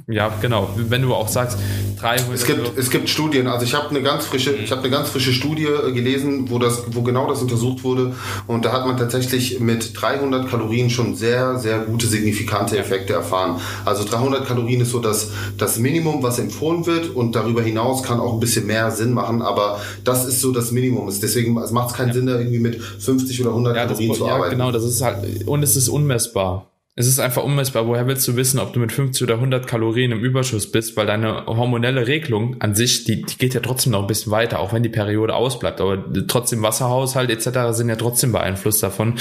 Ja, 0.08 0.32
genau. 0.42 0.70
Wenn 0.76 1.02
du 1.04 1.14
auch 1.14 1.30
sagst 1.30 1.58
300. 2.00 2.34
Es 2.34 2.46
gibt, 2.46 2.78
es 2.78 2.90
gibt 2.90 3.10
Studien. 3.10 3.48
Also 3.48 3.66
ich 3.66 3.74
habe 3.74 3.90
eine 3.90 4.02
ganz 4.02 4.26
frische, 4.26 4.52
ich 4.54 4.72
habe 4.72 4.82
eine 4.82 4.90
ganz 4.90 5.10
frische 5.10 5.32
Studie 5.32 5.66
äh, 5.66 5.92
gelesen, 5.94 6.50
wo 6.50 6.60
das, 6.60 6.84
wo 6.88 7.02
genau 7.02 7.28
das 7.28 7.42
untersucht 7.42 7.84
wurde. 7.84 8.14
Und 8.48 8.66
da 8.66 8.74
hat 8.74 8.86
man 8.86 8.98
tatsächlich 8.98 9.60
mit 9.62 10.00
300 10.00 10.50
Kalorien 10.50 10.90
schon 10.90 11.16
sehr, 11.16 11.58
sehr 11.60 11.80
gute 11.80 12.08
signifikante 12.08 12.78
Effekte 12.78 13.14
erfahren. 13.14 13.62
Also 13.86 14.04
300 14.04 14.46
Kalorien 14.46 14.82
ist 14.82 14.92
so 14.92 15.00
das, 15.00 15.32
das 15.58 15.80
Minimum, 15.80 16.24
was 16.24 16.40
empfohlen 16.40 16.86
wird. 16.86 17.16
Und 17.16 17.36
darüber 17.36 17.62
hinaus 17.62 18.04
kann 18.04 18.20
auch 18.20 18.34
ein 18.34 18.40
bisschen 18.42 18.68
mehr 18.68 18.92
Sinn 18.92 19.14
machen. 19.14 19.42
Aber 19.42 19.80
das 20.04 20.26
ist 20.26 20.42
so 20.42 20.52
das 20.52 20.72
Minimum. 20.72 21.10
Deswegen 21.22 21.54
macht 21.54 21.92
es 21.92 21.96
keinen 21.96 22.10
ja. 22.10 22.14
Sinn, 22.14 22.26
da 22.26 22.38
irgendwie 22.38 22.60
mit 22.60 22.82
50 22.82 23.40
oder 23.42 23.52
100 23.52 23.76
ja, 23.76 23.86
Kalorien 23.86 24.10
das, 24.10 24.18
zu 24.18 24.26
ja, 24.26 24.36
arbeiten. 24.36 24.52
Genau, 24.52 24.72
das 24.72 24.84
ist 24.84 25.02
halt, 25.02 25.48
und 25.48 25.64
es 25.64 25.78
ist 25.78 25.88
unmessbar. 25.88 26.71
Es 26.98 27.08
ist 27.08 27.20
einfach 27.20 27.44
unmessbar. 27.44 27.88
Woher 27.88 28.06
willst 28.06 28.28
du 28.28 28.36
wissen, 28.36 28.60
ob 28.60 28.74
du 28.74 28.82
mit 28.82 28.92
50 28.92 29.24
oder 29.24 29.36
100 29.36 29.66
Kalorien 29.66 30.12
im 30.12 30.26
Überschuss 30.26 30.70
bist? 30.70 30.98
Weil 30.98 31.06
deine 31.06 31.46
hormonelle 31.46 32.06
Regelung 32.06 32.60
an 32.60 32.76
sich, 32.76 33.06
die, 33.06 33.22
die 33.22 33.38
geht 33.38 33.54
ja 33.54 33.62
trotzdem 33.62 33.94
noch 33.94 34.02
ein 34.02 34.08
bisschen 34.08 34.34
weiter, 34.34 34.60
auch 34.60 34.74
wenn 34.74 34.84
die 34.84 34.90
Periode 34.90 35.34
ausbleibt. 35.34 35.80
Aber 35.80 36.04
trotzdem 36.28 36.62
Wasserhaushalt 36.64 37.30
etc. 37.30 37.72
sind 37.72 37.88
ja 37.88 37.96
trotzdem 37.96 38.34
beeinflusst 38.34 38.84
davon. 38.84 39.16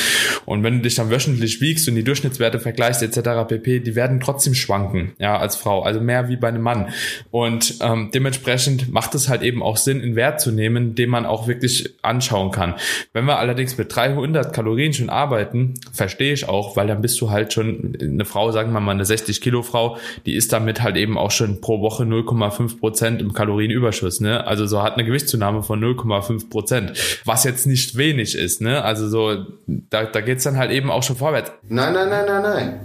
Und 0.47 0.65
wenn 0.65 0.79
du 0.79 0.81
dich 0.81 0.97
dann 0.97 1.11
wöchentlich 1.11 1.61
wiegst 1.61 1.89
und 1.89 1.95
die 1.95 2.03
Durchschnittswerte 2.03 2.59
vergleichst 2.59 3.05
etc. 3.05 3.47
pp, 3.47 3.79
die 3.79 3.95
werden 3.95 4.19
trotzdem 4.19 4.55
schwanken, 4.55 5.13
ja, 5.21 5.39
als 5.39 5.55
Frau. 5.55 5.85
Also 5.85 6.01
mehr 6.01 6.29
wie 6.29 6.37
bei 6.37 6.49
einem 6.49 6.63
Mann. 6.63 6.89
Und 7.31 7.77
ähm, 7.83 8.11
dementsprechend 8.13 8.93
macht 8.93 9.15
es 9.15 9.29
halt 9.29 9.43
eben 9.43 9.63
auch 9.63 9.77
Sinn, 9.77 10.03
einen 10.03 10.17
Wert 10.17 10.41
zu 10.41 10.51
nehmen, 10.51 10.97
den 10.97 11.09
man 11.09 11.25
auch 11.25 11.47
wirklich 11.47 11.95
anschauen 12.03 12.51
kann. 12.51 12.75
Wenn 13.13 13.27
wir 13.27 13.39
allerdings 13.39 13.79
mit 13.79 13.95
300 13.95 14.53
Kalorien 14.53 14.93
schon 14.93 15.09
arbeiten, 15.09 15.75
verstehe 15.93 16.33
ich 16.33 16.49
auch, 16.49 16.77
weil 16.77 16.89
dann 16.89 17.01
bist 17.01 17.21
du 17.21 17.31
halt 17.31 17.53
schon 17.53 17.60
schon 17.63 17.97
eine 18.01 18.25
Frau, 18.25 18.53
sagen 18.53 18.73
wir 18.73 18.81
mal 18.81 18.93
eine 18.93 19.05
60 19.05 19.41
Kilo 19.41 19.63
Frau, 19.63 19.97
die 20.27 20.35
ist 20.35 20.53
damit 20.53 20.83
halt 20.83 20.97
eben 20.97 21.17
auch 21.19 21.31
schon 21.31 21.61
pro 21.61 21.81
Woche 21.81 22.05
0,5 22.05 22.79
Prozent 22.81 23.21
im 23.21 23.33
Kalorienüberschuss, 23.33 24.21
ne? 24.21 24.47
Also 24.47 24.67
so 24.67 24.83
hat 24.83 24.95
eine 24.95 25.05
Gewichtszunahme 25.05 25.63
von 25.63 25.83
0,5 25.83 26.49
Prozent, 26.51 26.93
was 27.25 27.45
jetzt 27.45 27.67
nicht 27.67 27.97
wenig 27.97 28.35
ist, 28.37 28.61
ne? 28.61 28.83
Also 28.85 29.09
so, 29.09 29.45
da, 29.67 30.05
da 30.05 30.21
geht's 30.21 30.45
dann 30.45 30.57
halt 30.57 30.71
eben 30.71 30.91
auch 30.91 31.03
schon 31.03 31.17
vorwärts. 31.17 31.53
Nein, 31.69 31.93
nein, 31.95 32.09
nein, 32.09 32.25
nein, 32.27 32.43
nein. 32.43 32.81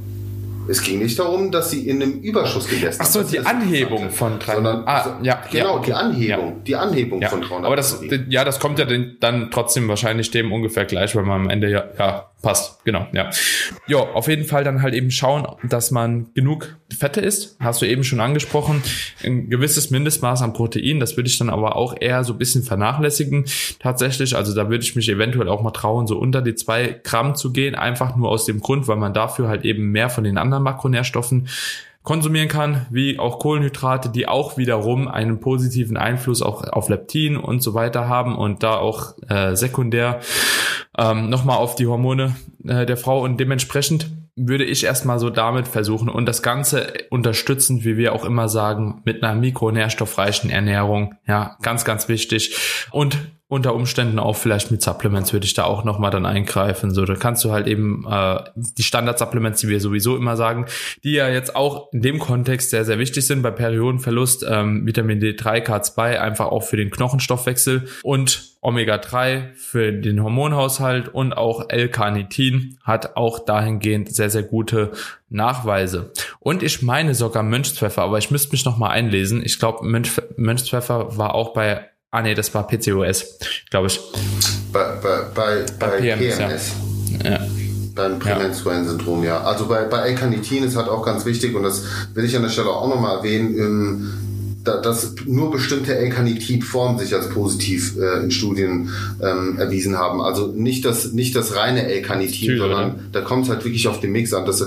Es 0.68 0.82
ging 0.82 0.98
nicht 0.98 1.20
darum, 1.20 1.52
dass 1.52 1.70
sie 1.70 1.88
in 1.88 2.02
einem 2.02 2.22
Überschuss 2.22 2.68
gegessen 2.68 3.00
Ach 3.00 3.06
so, 3.06 3.20
haben. 3.20 3.30
Die 3.30 3.38
das 3.38 3.46
Anhebung 3.46 4.10
von 4.10 4.40
300. 4.40 4.56
Sondern, 4.56 4.88
Ah, 4.88 5.20
ja, 5.22 5.40
genau, 5.52 5.66
ja, 5.66 5.72
okay. 5.76 5.84
die 5.86 5.94
Anhebung, 5.94 6.48
Ja. 6.48 6.54
die 6.66 6.76
Anhebung 6.76 7.22
Ja, 7.22 7.30
von 7.30 7.42
300 7.42 7.66
aber 7.66 7.76
das, 7.76 8.02
ja, 8.30 8.44
das 8.44 8.60
kommt 8.60 8.80
ja 8.80 8.88
dann 9.20 9.52
trotzdem 9.52 9.88
wahrscheinlich 9.88 10.32
dem 10.32 10.52
ungefähr 10.52 10.86
gleich, 10.86 11.16
weil 11.16 11.22
man 11.24 11.42
am 11.42 11.50
Ende 11.52 11.70
ja, 11.70 11.84
ja, 12.00 12.32
passt. 12.46 12.86
Genau, 12.86 13.08
ja. 13.12 13.32
Ja, 13.88 13.98
auf 13.98 14.28
jeden 14.28 14.46
Fall 14.46 14.64
dann 14.64 14.84
halt 14.84 14.94
eben 14.94 15.10
schauen, 15.10 15.48
dass 15.68 15.90
man 15.90 16.32
genug 16.36 16.78
Fette 16.96 17.20
isst. 17.20 17.58
Hast 17.60 17.82
du 17.82 17.88
eben 17.88 18.04
schon 18.04 18.20
angesprochen. 18.20 18.84
Ein 19.24 19.50
gewisses 19.50 19.90
Mindestmaß 19.90 20.44
an 20.44 20.54
Protein. 20.54 21.00
Das 21.00 21.18
würde 21.18 21.28
ich 21.28 21.40
dann 21.40 21.50
aber 21.50 21.76
auch 21.76 21.96
eher 22.00 22.24
so 22.24 22.34
ein 22.34 22.38
bisschen 22.38 22.62
vernachlässigen. 22.62 23.46
Tatsächlich, 23.80 24.36
also 24.36 24.54
da 24.54 24.70
würde 24.70 24.84
ich 24.84 24.96
mich 24.96 25.10
eventuell 25.10 25.50
auch 25.50 25.64
mal 25.64 25.72
trauen, 25.72 26.06
so 26.06 26.20
unter 26.20 26.44
die 26.44 26.54
zwei 26.54 27.02
Gramm 27.04 27.34
zu 27.34 27.52
gehen. 27.52 27.74
Einfach 27.74 28.16
nur 28.16 28.30
aus 28.30 28.46
dem 28.46 28.60
Grund, 28.60 28.88
weil 28.88 28.98
man 28.98 29.16
dafür 29.16 29.48
halt 29.48 29.66
eben 29.66 29.92
mehr 29.92 30.12
von 30.12 30.24
den 30.24 30.38
anderen 30.38 30.64
Makronährstoffen 30.64 31.48
konsumieren 32.06 32.48
kann, 32.48 32.86
wie 32.90 33.20
auch 33.20 33.40
Kohlenhydrate, 33.40 34.10
die 34.10 34.28
auch 34.28 34.58
wiederum 34.58 35.08
einen 35.10 35.40
positiven 35.40 35.98
Einfluss 35.98 36.42
auch 36.42 36.64
auf 36.64 36.88
Leptin 36.88 37.36
und 37.36 37.62
so 37.62 37.74
weiter 37.74 38.08
haben 38.08 38.38
und 38.38 38.64
da 38.64 38.78
auch 38.78 39.16
äh, 39.28 39.56
sekundär 39.56 40.22
ähm, 40.98 41.30
nochmal 41.30 41.58
auf 41.58 41.76
die 41.76 41.88
Hormone 41.88 42.36
äh, 42.64 42.86
der 42.86 42.96
Frau 42.96 43.22
und 43.22 43.40
dementsprechend 43.40 44.10
würde 44.38 44.66
ich 44.66 44.84
erstmal 44.84 45.18
so 45.18 45.30
damit 45.30 45.68
versuchen 45.68 46.10
und 46.10 46.26
das 46.26 46.44
Ganze 46.44 46.94
unterstützend, 47.10 47.86
wie 47.86 47.98
wir 47.98 48.14
auch 48.14 48.26
immer 48.26 48.50
sagen, 48.50 49.02
mit 49.06 49.24
einer 49.24 49.34
mikronährstoffreichen 49.34 50.50
Ernährung. 50.50 51.16
Ja, 51.26 51.58
ganz, 51.62 51.86
ganz 51.86 52.10
wichtig. 52.10 52.88
Und 52.92 53.18
unter 53.48 53.76
Umständen 53.76 54.18
auch 54.18 54.36
vielleicht 54.36 54.72
mit 54.72 54.82
Supplements 54.82 55.32
würde 55.32 55.46
ich 55.46 55.54
da 55.54 55.66
auch 55.66 55.84
nochmal 55.84 56.10
dann 56.10 56.26
eingreifen. 56.26 56.92
So, 56.92 57.06
da 57.06 57.14
kannst 57.16 57.44
du 57.44 57.52
halt 57.52 57.68
eben 57.68 58.04
äh, 58.10 58.40
die 58.56 58.84
Standard-Supplements, 58.84 59.62
die 59.62 59.68
wir 59.68 59.80
sowieso 59.80 60.18
immer 60.18 60.36
sagen, 60.36 60.66
die 61.04 61.12
ja 61.12 61.30
jetzt 61.30 61.56
auch 61.56 61.92
in 61.94 62.02
dem 62.02 62.18
Kontext 62.18 62.72
sehr, 62.72 62.86
sehr 62.86 62.98
wichtig 62.98 63.28
sind 63.28 63.44
bei 63.44 63.52
Periodenverlust, 63.52 64.46
ähm, 64.50 64.88
Vitamin 64.88 65.20
D3, 65.20 65.64
K2, 65.64 66.18
einfach 66.18 66.48
auch 66.48 66.64
für 66.64 66.78
den 66.78 66.90
Knochenstoffwechsel 66.90 67.88
und 68.02 68.56
Omega-3 68.62 69.54
für 69.54 69.94
den 69.94 70.24
Hormonhaushalt 70.24 71.08
und 71.10 71.34
auch 71.34 71.70
L-Carnitin 71.70 72.80
hat 72.84 73.16
auch 73.16 73.38
dahingehend 73.38 74.14
sehr, 74.14 74.32
sehr 74.32 74.42
gute 74.42 74.92
Nachweise. 75.30 76.12
Und 76.40 76.64
ich 76.64 76.82
meine 76.82 77.14
sogar 77.14 77.44
Mönchspfeffer, 77.44 78.02
aber 78.02 78.18
ich 78.18 78.32
müsste 78.32 78.52
mich 78.54 78.66
nochmal 78.66 78.92
einlesen. 78.92 79.44
Ich 79.46 79.60
glaube, 79.60 79.86
Mönch, 79.86 80.20
Mönchspfeffer 80.36 81.16
war 81.16 81.36
auch 81.36 81.54
bei, 81.54 81.92
ah 82.16 82.22
nee, 82.22 82.34
das 82.34 82.54
war 82.54 82.66
PCOS, 82.66 83.38
glaube 83.70 83.88
ich. 83.88 84.00
bei, 84.72 84.84
bei, 85.02 85.22
bei, 85.34 85.66
bei 85.78 85.88
PMS, 85.98 86.40
ja. 86.40 86.48
PMS. 86.48 86.72
Ja. 87.24 87.40
Beim 87.94 88.20
prämenstruellen 88.20 88.88
Syndrom, 88.88 89.24
ja. 89.24 89.42
Also 89.42 89.68
bei, 89.68 89.84
bei 89.84 90.10
L-Carnitin 90.10 90.64
ist 90.64 90.76
halt 90.76 90.88
auch 90.88 91.06
ganz 91.06 91.26
wichtig 91.26 91.56
und 91.56 91.64
das 91.64 91.84
will 92.14 92.26
ich 92.26 92.36
an 92.36 92.42
der 92.42 92.50
Stelle 92.50 92.70
auch 92.70 92.88
nochmal 92.90 93.18
erwähnen, 93.18 93.58
ähm, 93.58 94.14
da, 94.64 94.78
dass 94.78 95.16
nur 95.26 95.52
bestimmte 95.52 95.96
L-Carnitin-Formen 95.96 97.00
sich 97.00 97.14
als 97.14 97.30
positiv 97.30 97.98
äh, 97.98 98.24
in 98.24 98.32
Studien 98.32 98.90
ähm, 99.22 99.58
erwiesen 99.60 99.98
haben. 99.98 100.22
Also 100.22 100.48
nicht 100.48 100.86
das, 100.86 101.12
nicht 101.14 101.36
das 101.36 101.56
reine 101.56 101.86
L-Carnitin, 101.86 102.58
sondern 102.58 102.92
oder? 102.92 103.00
da 103.12 103.22
kommt 103.22 103.44
es 103.44 103.50
halt 103.50 103.64
wirklich 103.64 103.88
auf 103.88 104.00
den 104.00 104.12
Mix 104.12 104.34
an. 104.34 104.46
Das, 104.46 104.66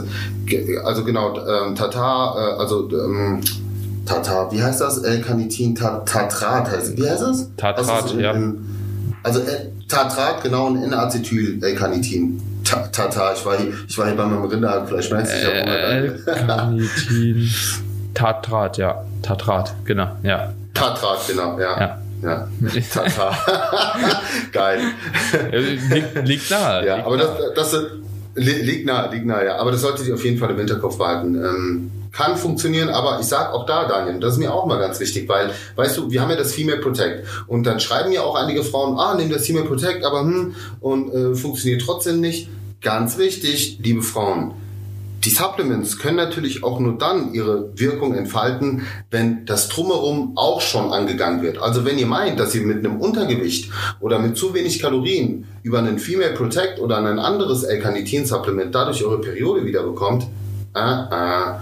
also 0.85 1.05
genau, 1.05 1.35
ähm, 1.47 1.75
Tatar, 1.75 2.37
äh, 2.37 2.61
also 2.61 2.89
ähm, 2.91 3.41
Tatar, 4.09 4.51
wie 4.53 4.63
heißt 4.63 4.81
das? 4.81 4.99
L-Carnitin, 4.99 5.75
Ta- 5.75 5.99
Tatrat 6.01 6.71
heißt 6.71 6.97
Wie 6.97 7.09
heißt 7.09 7.23
das? 7.23 7.51
Tatrat, 7.57 8.15
ja. 8.17 8.35
also 9.23 9.41
äh, 9.41 9.67
Tatrat, 9.89 10.43
genau, 10.43 10.69
ein 10.71 10.83
N-Acetyl, 10.83 11.63
L-Carnitin. 11.63 12.41
Ta- 12.65 12.87
Tata, 12.93 13.33
ich 13.35 13.45
war 13.47 13.57
hier, 13.59 13.73
ich 13.87 13.97
war 13.99 14.07
hier 14.07 14.17
bei 14.17 14.25
meinem. 14.27 14.45
Ich 14.45 14.71
hab 14.73 14.91
Hunger, 14.91 15.25
danke. 15.25 16.23
L-Carnitin, 16.27 17.49
Tatrat, 18.15 18.79
ja. 18.79 19.05
Tatrat, 19.23 19.75
genau, 19.85 20.09
ja. 20.23 20.53
Tatrat, 20.75 21.19
genau, 21.29 21.59
ja. 21.59 21.79
Ja. 21.81 21.99
Ja. 22.21 22.49
Tata. 22.93 23.33
Geil. 24.53 24.81
Liegt, 25.91 26.27
liegt 26.27 26.51
nahe. 26.51 26.85
Ja, 26.87 26.95
liegt 26.97 27.07
aber 27.07 27.17
das, 27.17 27.29
nahe. 27.29 27.53
das 27.55 27.73
li- 28.35 28.63
liegt 28.63 28.87
nah, 28.87 29.07
liegt 29.11 29.25
nah, 29.27 29.43
ja. 29.45 29.57
Aber 29.57 29.71
das 29.71 29.81
solltet 29.83 30.07
ihr 30.09 30.15
auf 30.15 30.25
jeden 30.25 30.37
Fall 30.39 30.51
im 30.51 30.57
Hinterkopf 30.59 30.99
behalten. 30.99 31.37
Ähm, 31.37 31.91
kann 32.13 32.37
funktionieren, 32.37 32.89
aber 32.89 33.19
ich 33.21 33.27
sag 33.27 33.53
auch 33.53 33.67
da, 33.67 33.87
Daniel, 33.87 34.21
das 34.21 34.35
ist 34.35 34.39
mir 34.39 34.53
auch 34.53 34.67
mal 34.67 34.79
ganz 34.79 35.01
wichtig, 35.01 35.29
weil, 35.29 35.53
weißt 35.77 35.97
du, 35.97 36.11
wir 36.11 36.21
haben 36.21 36.31
ja 36.31 36.37
das 36.37 36.55
Female 36.55 36.79
Protect 36.79 37.27
und 37.47 37.65
dann 37.65 37.81
schreiben 37.81 38.13
ja 38.13 38.23
auch 38.23 38.35
einige 38.35 38.65
Frauen, 38.65 38.99
ah, 38.99 39.15
nimm 39.15 39.31
das 39.31 39.47
Female 39.47 39.67
Protect, 39.67 40.05
aber 40.05 40.21
hm, 40.21 40.55
und 40.81 41.13
äh, 41.13 41.35
funktioniert 41.35 41.83
trotzdem 41.83 42.21
nicht. 42.21 42.49
Ganz 42.81 43.19
wichtig, 43.19 43.79
liebe 43.83 44.03
Frauen, 44.03 44.55
die 45.25 45.31
Supplements 45.31 45.99
können 45.99 46.17
natürlich 46.17 46.63
auch 46.63 46.79
nur 46.79 46.97
dann 46.97 47.35
ihre 47.35 47.77
Wirkung 47.77 48.15
entfalten, 48.15 48.87
wenn 49.11 49.45
das 49.47 49.69
Drumherum 49.69 50.33
auch 50.37 50.61
schon 50.61 50.93
angegangen 50.93 51.43
wird. 51.43 51.59
Also 51.59 51.85
wenn 51.85 51.99
ihr 51.99 52.07
meint, 52.07 52.39
dass 52.39 52.55
ihr 52.55 52.63
mit 52.63 52.79
einem 52.79 53.01
Untergewicht 53.01 53.71
oder 54.01 54.21
mit 54.21 54.37
zu 54.37 54.55
wenig 54.55 54.81
Kalorien 54.81 55.47
über 55.65 55.81
einen 55.81 55.99
Female 55.99 56.35
Protect 56.35 56.79
oder 56.79 56.99
ein 56.99 57.19
anderes 57.19 57.65
L-Carnitin-Supplement 57.65 58.73
dadurch 58.73 59.05
eure 59.05 59.21
Periode 59.21 59.65
wieder 59.65 59.83
bekommt, 59.83 60.29
äh, 60.77 60.79
äh, 60.79 61.55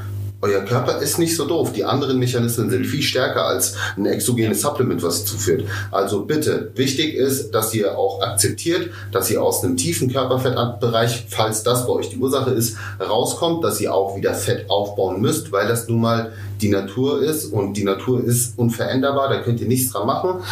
euer 0.47 0.61
Körper 0.61 0.99
ist 0.99 1.19
nicht 1.19 1.37
so 1.37 1.45
doof. 1.47 1.73
Die 1.73 1.85
anderen 1.85 2.19
Mechanismen 2.19 2.71
sind 2.71 2.87
viel 2.87 3.03
stärker 3.03 3.45
als 3.45 3.75
ein 3.97 4.07
exogenes 4.07 4.63
Supplement, 4.63 5.03
was 5.03 5.21
ihr 5.21 5.27
zuführt. 5.27 5.65
Also 5.91 6.25
bitte, 6.25 6.71
wichtig 6.75 7.15
ist, 7.15 7.51
dass 7.51 7.75
ihr 7.75 7.99
auch 7.99 8.23
akzeptiert, 8.23 8.91
dass 9.13 9.31
ihr 9.31 9.43
aus 9.43 9.65
einem 9.65 9.77
tiefen 9.77 10.13
Körperfettbereich, 10.13 11.27
falls 11.29 11.63
das 11.63 11.87
bei 11.87 11.93
euch 11.93 12.11
die 12.11 12.19
Ursache 12.19 12.51
ist, 12.51 12.77
rauskommt, 13.01 13.65
dass 13.65 13.81
ihr 13.81 13.93
auch 13.93 14.17
wieder 14.17 14.35
Fett 14.35 14.71
aufbauen 14.71 15.21
müsst, 15.21 15.53
weil 15.53 15.69
das 15.69 15.89
nun 15.89 16.01
mal 16.01 16.33
die 16.61 16.69
Natur 16.69 17.23
ist 17.23 17.53
und 17.53 17.75
die 17.75 17.85
Natur 17.85 18.23
ist 18.25 18.59
unveränderbar, 18.59 19.29
da 19.29 19.41
könnt 19.41 19.61
ihr 19.61 19.69
nichts 19.69 19.93
dran 19.93 20.07
machen. 20.07 20.43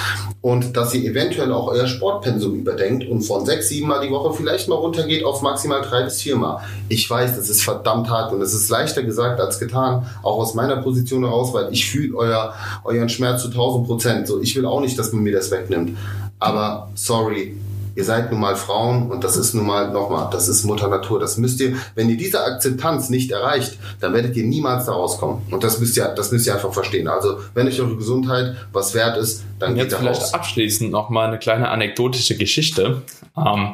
Und 0.41 0.77
dass 0.77 0.95
ihr 0.95 1.11
eventuell 1.11 1.53
auch 1.53 1.69
euer 1.69 1.87
Sportpensum 1.87 2.55
überdenkt 2.55 3.09
und 3.09 3.23
von 3.23 3.47
sechs, 3.47 3.69
sieben 3.69 3.89
Mal 3.89 4.07
die 4.07 4.13
Woche 4.13 4.35
vielleicht 4.35 4.69
mal 4.69 4.77
runtergeht 4.77 5.25
auf 5.25 5.43
maximal 5.43 5.83
drei 5.83 6.03
bis 6.03 6.21
vier 6.21 6.37
Mal. 6.37 6.61
Ich 6.89 7.09
weiß, 7.09 7.37
das 7.37 7.49
ist 7.49 7.63
verdammt 7.63 8.11
hart 8.11 8.33
und 8.33 8.43
es 8.43 8.53
ist 8.53 8.69
leichter 8.69 9.03
gesagt 9.03 9.41
als 9.41 9.59
getan, 9.59 10.07
auch 10.23 10.39
aus 10.39 10.55
meiner 10.55 10.77
Position 10.77 11.25
heraus, 11.25 11.55
weil 11.55 11.73
ich 11.73 11.89
fühle 11.89 12.17
euer, 12.17 12.55
euren 12.85 13.09
Schmerz 13.09 13.43
zu 13.43 13.49
1000 13.49 13.87
Prozent. 13.87 14.27
So, 14.27 14.41
ich 14.41 14.55
will 14.57 14.67
auch 14.67 14.81
nicht, 14.81 14.99
dass 14.99 15.13
man 15.13 15.23
mir 15.23 15.33
das 15.33 15.51
wegnimmt. 15.51 15.97
Aber 16.39 16.91
sorry, 16.95 17.57
ihr 17.95 18.05
seid 18.05 18.31
nun 18.31 18.41
mal 18.41 18.57
Frauen 18.57 19.11
und 19.11 19.25
das 19.25 19.37
ist 19.37 19.55
nun 19.55 19.67
mal 19.67 19.91
nochmal, 19.91 20.29
das 20.31 20.49
ist 20.49 20.65
Mutter 20.65 20.89
Natur. 20.89 21.21
Das 21.21 21.37
müsst 21.37 21.61
ihr, 21.61 21.77
wenn 21.95 22.09
ihr 22.09 22.17
diese 22.17 22.43
Akzeptanz 22.45 23.09
nicht 23.11 23.31
erreicht, 23.31 23.79
dann 24.01 24.13
werdet 24.15 24.37
ihr 24.37 24.45
niemals 24.45 24.87
da 24.87 24.93
rauskommen. 24.93 25.43
Und 25.51 25.63
das 25.65 25.79
müsst 25.81 25.97
ihr, 25.97 26.07
das 26.09 26.33
müsst 26.33 26.47
ihr 26.47 26.55
einfach 26.55 26.73
verstehen. 26.73 27.09
Also, 27.09 27.39
wenn 27.55 27.67
euch 27.67 27.81
eure 27.81 27.97
Gesundheit 27.97 28.57
was 28.73 28.95
wert 28.95 29.17
ist, 29.17 29.45
dann 29.59 29.71
Und 29.71 29.75
geht 29.77 29.85
jetzt 29.85 29.93
da 29.95 29.99
vielleicht 29.99 30.23
raus. 30.23 30.35
abschließend 30.35 30.91
noch 30.91 31.11
mal 31.11 31.29
eine 31.29 31.39
kleine 31.39 31.69
anekdotische 31.69 32.37
Geschichte. 32.37 33.03
Ähm, 33.37 33.73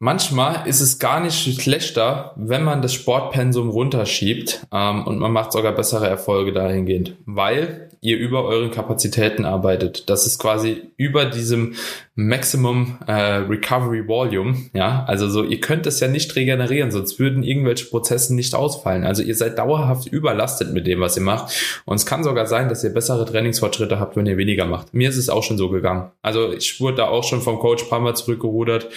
manchmal 0.00 0.66
ist 0.66 0.80
es 0.80 0.98
gar 0.98 1.20
nicht 1.20 1.60
schlechter, 1.60 2.32
wenn 2.34 2.64
man 2.64 2.82
das 2.82 2.92
Sportpensum 2.92 3.68
runterschiebt 3.68 4.66
ähm, 4.72 5.06
und 5.06 5.18
man 5.18 5.30
macht 5.30 5.52
sogar 5.52 5.72
bessere 5.72 6.08
Erfolge 6.08 6.52
dahingehend, 6.52 7.14
weil 7.26 7.90
ihr 8.02 8.16
über 8.16 8.44
euren 8.44 8.70
Kapazitäten 8.70 9.44
arbeitet. 9.44 10.08
Das 10.08 10.26
ist 10.26 10.38
quasi 10.38 10.90
über 10.96 11.26
diesem 11.26 11.74
Maximum 12.14 12.98
äh, 13.06 13.12
Recovery 13.12 14.08
Volume. 14.08 14.56
Ja, 14.72 15.04
also 15.06 15.28
so, 15.28 15.44
ihr 15.44 15.60
könnt 15.60 15.86
es 15.86 16.00
ja 16.00 16.08
nicht 16.08 16.34
regenerieren, 16.34 16.90
sonst 16.90 17.18
würden 17.18 17.42
irgendwelche 17.42 17.86
Prozesse 17.86 18.34
nicht 18.34 18.54
ausfallen. 18.54 19.04
Also 19.04 19.22
ihr 19.22 19.34
seid 19.34 19.58
dauerhaft 19.58 20.08
überlastet 20.08 20.72
mit 20.72 20.86
dem, 20.86 21.00
was 21.00 21.16
ihr 21.16 21.22
macht. 21.22 21.54
Und 21.84 21.96
es 21.96 22.06
kann 22.06 22.24
sogar 22.24 22.46
sein, 22.46 22.70
dass 22.70 22.82
ihr 22.84 22.90
bessere 22.90 23.26
Trainingsfortschritte 23.26 24.00
habt, 24.00 24.16
wenn 24.16 24.26
ihr 24.26 24.38
weniger 24.38 24.64
macht. 24.64 24.94
Mir 24.94 25.10
ist 25.10 25.18
es 25.18 25.28
auch 25.28 25.42
schon 25.42 25.58
so 25.58 25.68
gegangen. 25.68 26.10
Also 26.22 26.52
ich 26.52 26.80
wurde 26.80 26.98
da 26.98 27.08
auch 27.08 27.24
schon 27.24 27.42
vom 27.42 27.58
Coach 27.58 27.84
ein 27.84 27.90
paar 27.90 28.00
Mal 28.00 28.16
zurückgerudert. 28.16 28.88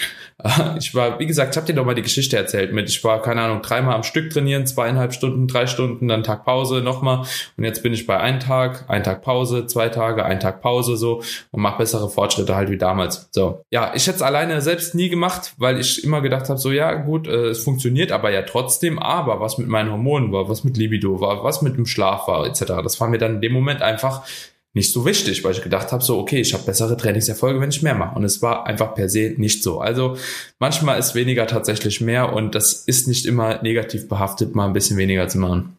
Ich 0.78 0.94
war, 0.94 1.20
wie 1.20 1.26
gesagt, 1.26 1.52
ich 1.52 1.58
habe 1.58 1.68
dir 1.68 1.74
doch 1.74 1.86
mal 1.86 1.96
die 1.96 2.02
Geschichte 2.02 2.36
erzählt 2.38 2.74
mit, 2.74 2.90
ich 2.90 3.04
war, 3.04 3.22
keine 3.22 3.42
Ahnung, 3.42 3.62
dreimal 3.62 3.96
am 3.96 4.04
Stück 4.04 4.30
trainieren, 4.32 4.66
zweieinhalb 4.66 5.14
Stunden, 5.14 5.48
drei 5.48 5.68
Stunden, 5.68 6.08
dann 6.08 6.24
Tag 6.24 6.46
Pause, 6.46 6.82
nochmal. 6.82 7.24
Und 7.58 7.64
jetzt 7.64 7.84
bin 7.84 7.94
ich 7.94 8.06
bei 8.06 8.20
einem 8.20 8.40
Tag, 8.40 8.86
ein 8.88 9.04
Tag 9.04 9.22
Pause, 9.22 9.66
zwei 9.68 9.90
Tage, 9.90 10.26
ein 10.26 10.40
Tag 10.40 10.62
Pause 10.62 10.98
so 10.98 11.22
und 11.52 11.62
mache 11.62 11.78
bessere 11.78 12.10
Fortschritte 12.10 12.56
halt 12.56 12.70
wie 12.70 12.78
damals. 12.78 13.30
So, 13.32 13.64
ja, 13.72 13.94
ich 13.96 14.06
hätte 14.08 14.18
es 14.18 14.22
alleine 14.22 14.62
selbst 14.62 14.96
nie 14.96 15.10
gemacht, 15.10 15.54
weil 15.58 15.80
ich 15.80 16.04
immer 16.04 16.22
gedacht 16.22 16.50
habe, 16.50 16.60
so 16.60 16.72
ja 16.72 16.94
gut, 16.94 17.28
äh, 17.28 17.48
es 17.48 17.64
funktioniert 17.64 18.12
aber 18.12 18.32
ja 18.32 18.42
trotzdem, 18.42 19.00
aber 19.00 19.40
was 19.40 19.58
mit 19.58 19.68
meinen 19.68 19.92
Hormonen 19.92 20.32
war, 20.32 20.50
was 20.50 20.64
mit 20.64 20.78
Libido 20.78 21.22
war, 21.22 21.44
was 21.44 21.62
mit 21.62 21.78
dem 21.78 21.86
Schlaf 21.86 22.28
war, 22.28 22.46
etc. 22.46 22.64
Das 22.84 23.00
war 23.00 23.08
mir 23.08 23.18
dann 23.18 23.36
in 23.36 23.42
dem 23.42 23.54
Moment 23.54 23.82
einfach 23.82 24.24
nicht 24.74 24.92
so 24.92 25.06
wichtig, 25.06 25.44
weil 25.44 25.52
ich 25.52 25.62
gedacht 25.62 25.92
habe, 25.92 26.04
so 26.04 26.18
okay, 26.18 26.42
ich 26.42 26.54
habe 26.54 26.64
bessere 26.64 26.98
Trainingserfolge, 26.98 27.60
wenn 27.62 27.70
ich 27.70 27.84
mehr 27.84 27.94
mache. 27.94 28.16
Und 28.16 28.24
es 28.24 28.42
war 28.42 28.66
einfach 28.66 28.96
per 28.96 29.08
se 29.08 29.36
nicht 29.38 29.62
so. 29.62 29.80
Also 29.80 30.18
manchmal 30.58 30.98
ist 30.98 31.14
weniger 31.14 31.46
tatsächlich 31.46 32.02
mehr 32.02 32.34
und 32.34 32.56
das 32.56 32.74
ist 32.74 33.08
nicht 33.08 33.26
immer 33.28 33.62
negativ 33.62 34.10
behaftet, 34.10 34.56
mal 34.56 34.66
ein 34.66 34.74
bisschen 34.74 34.98
weniger 34.98 35.28
zu 35.28 35.38
machen. 35.38 35.78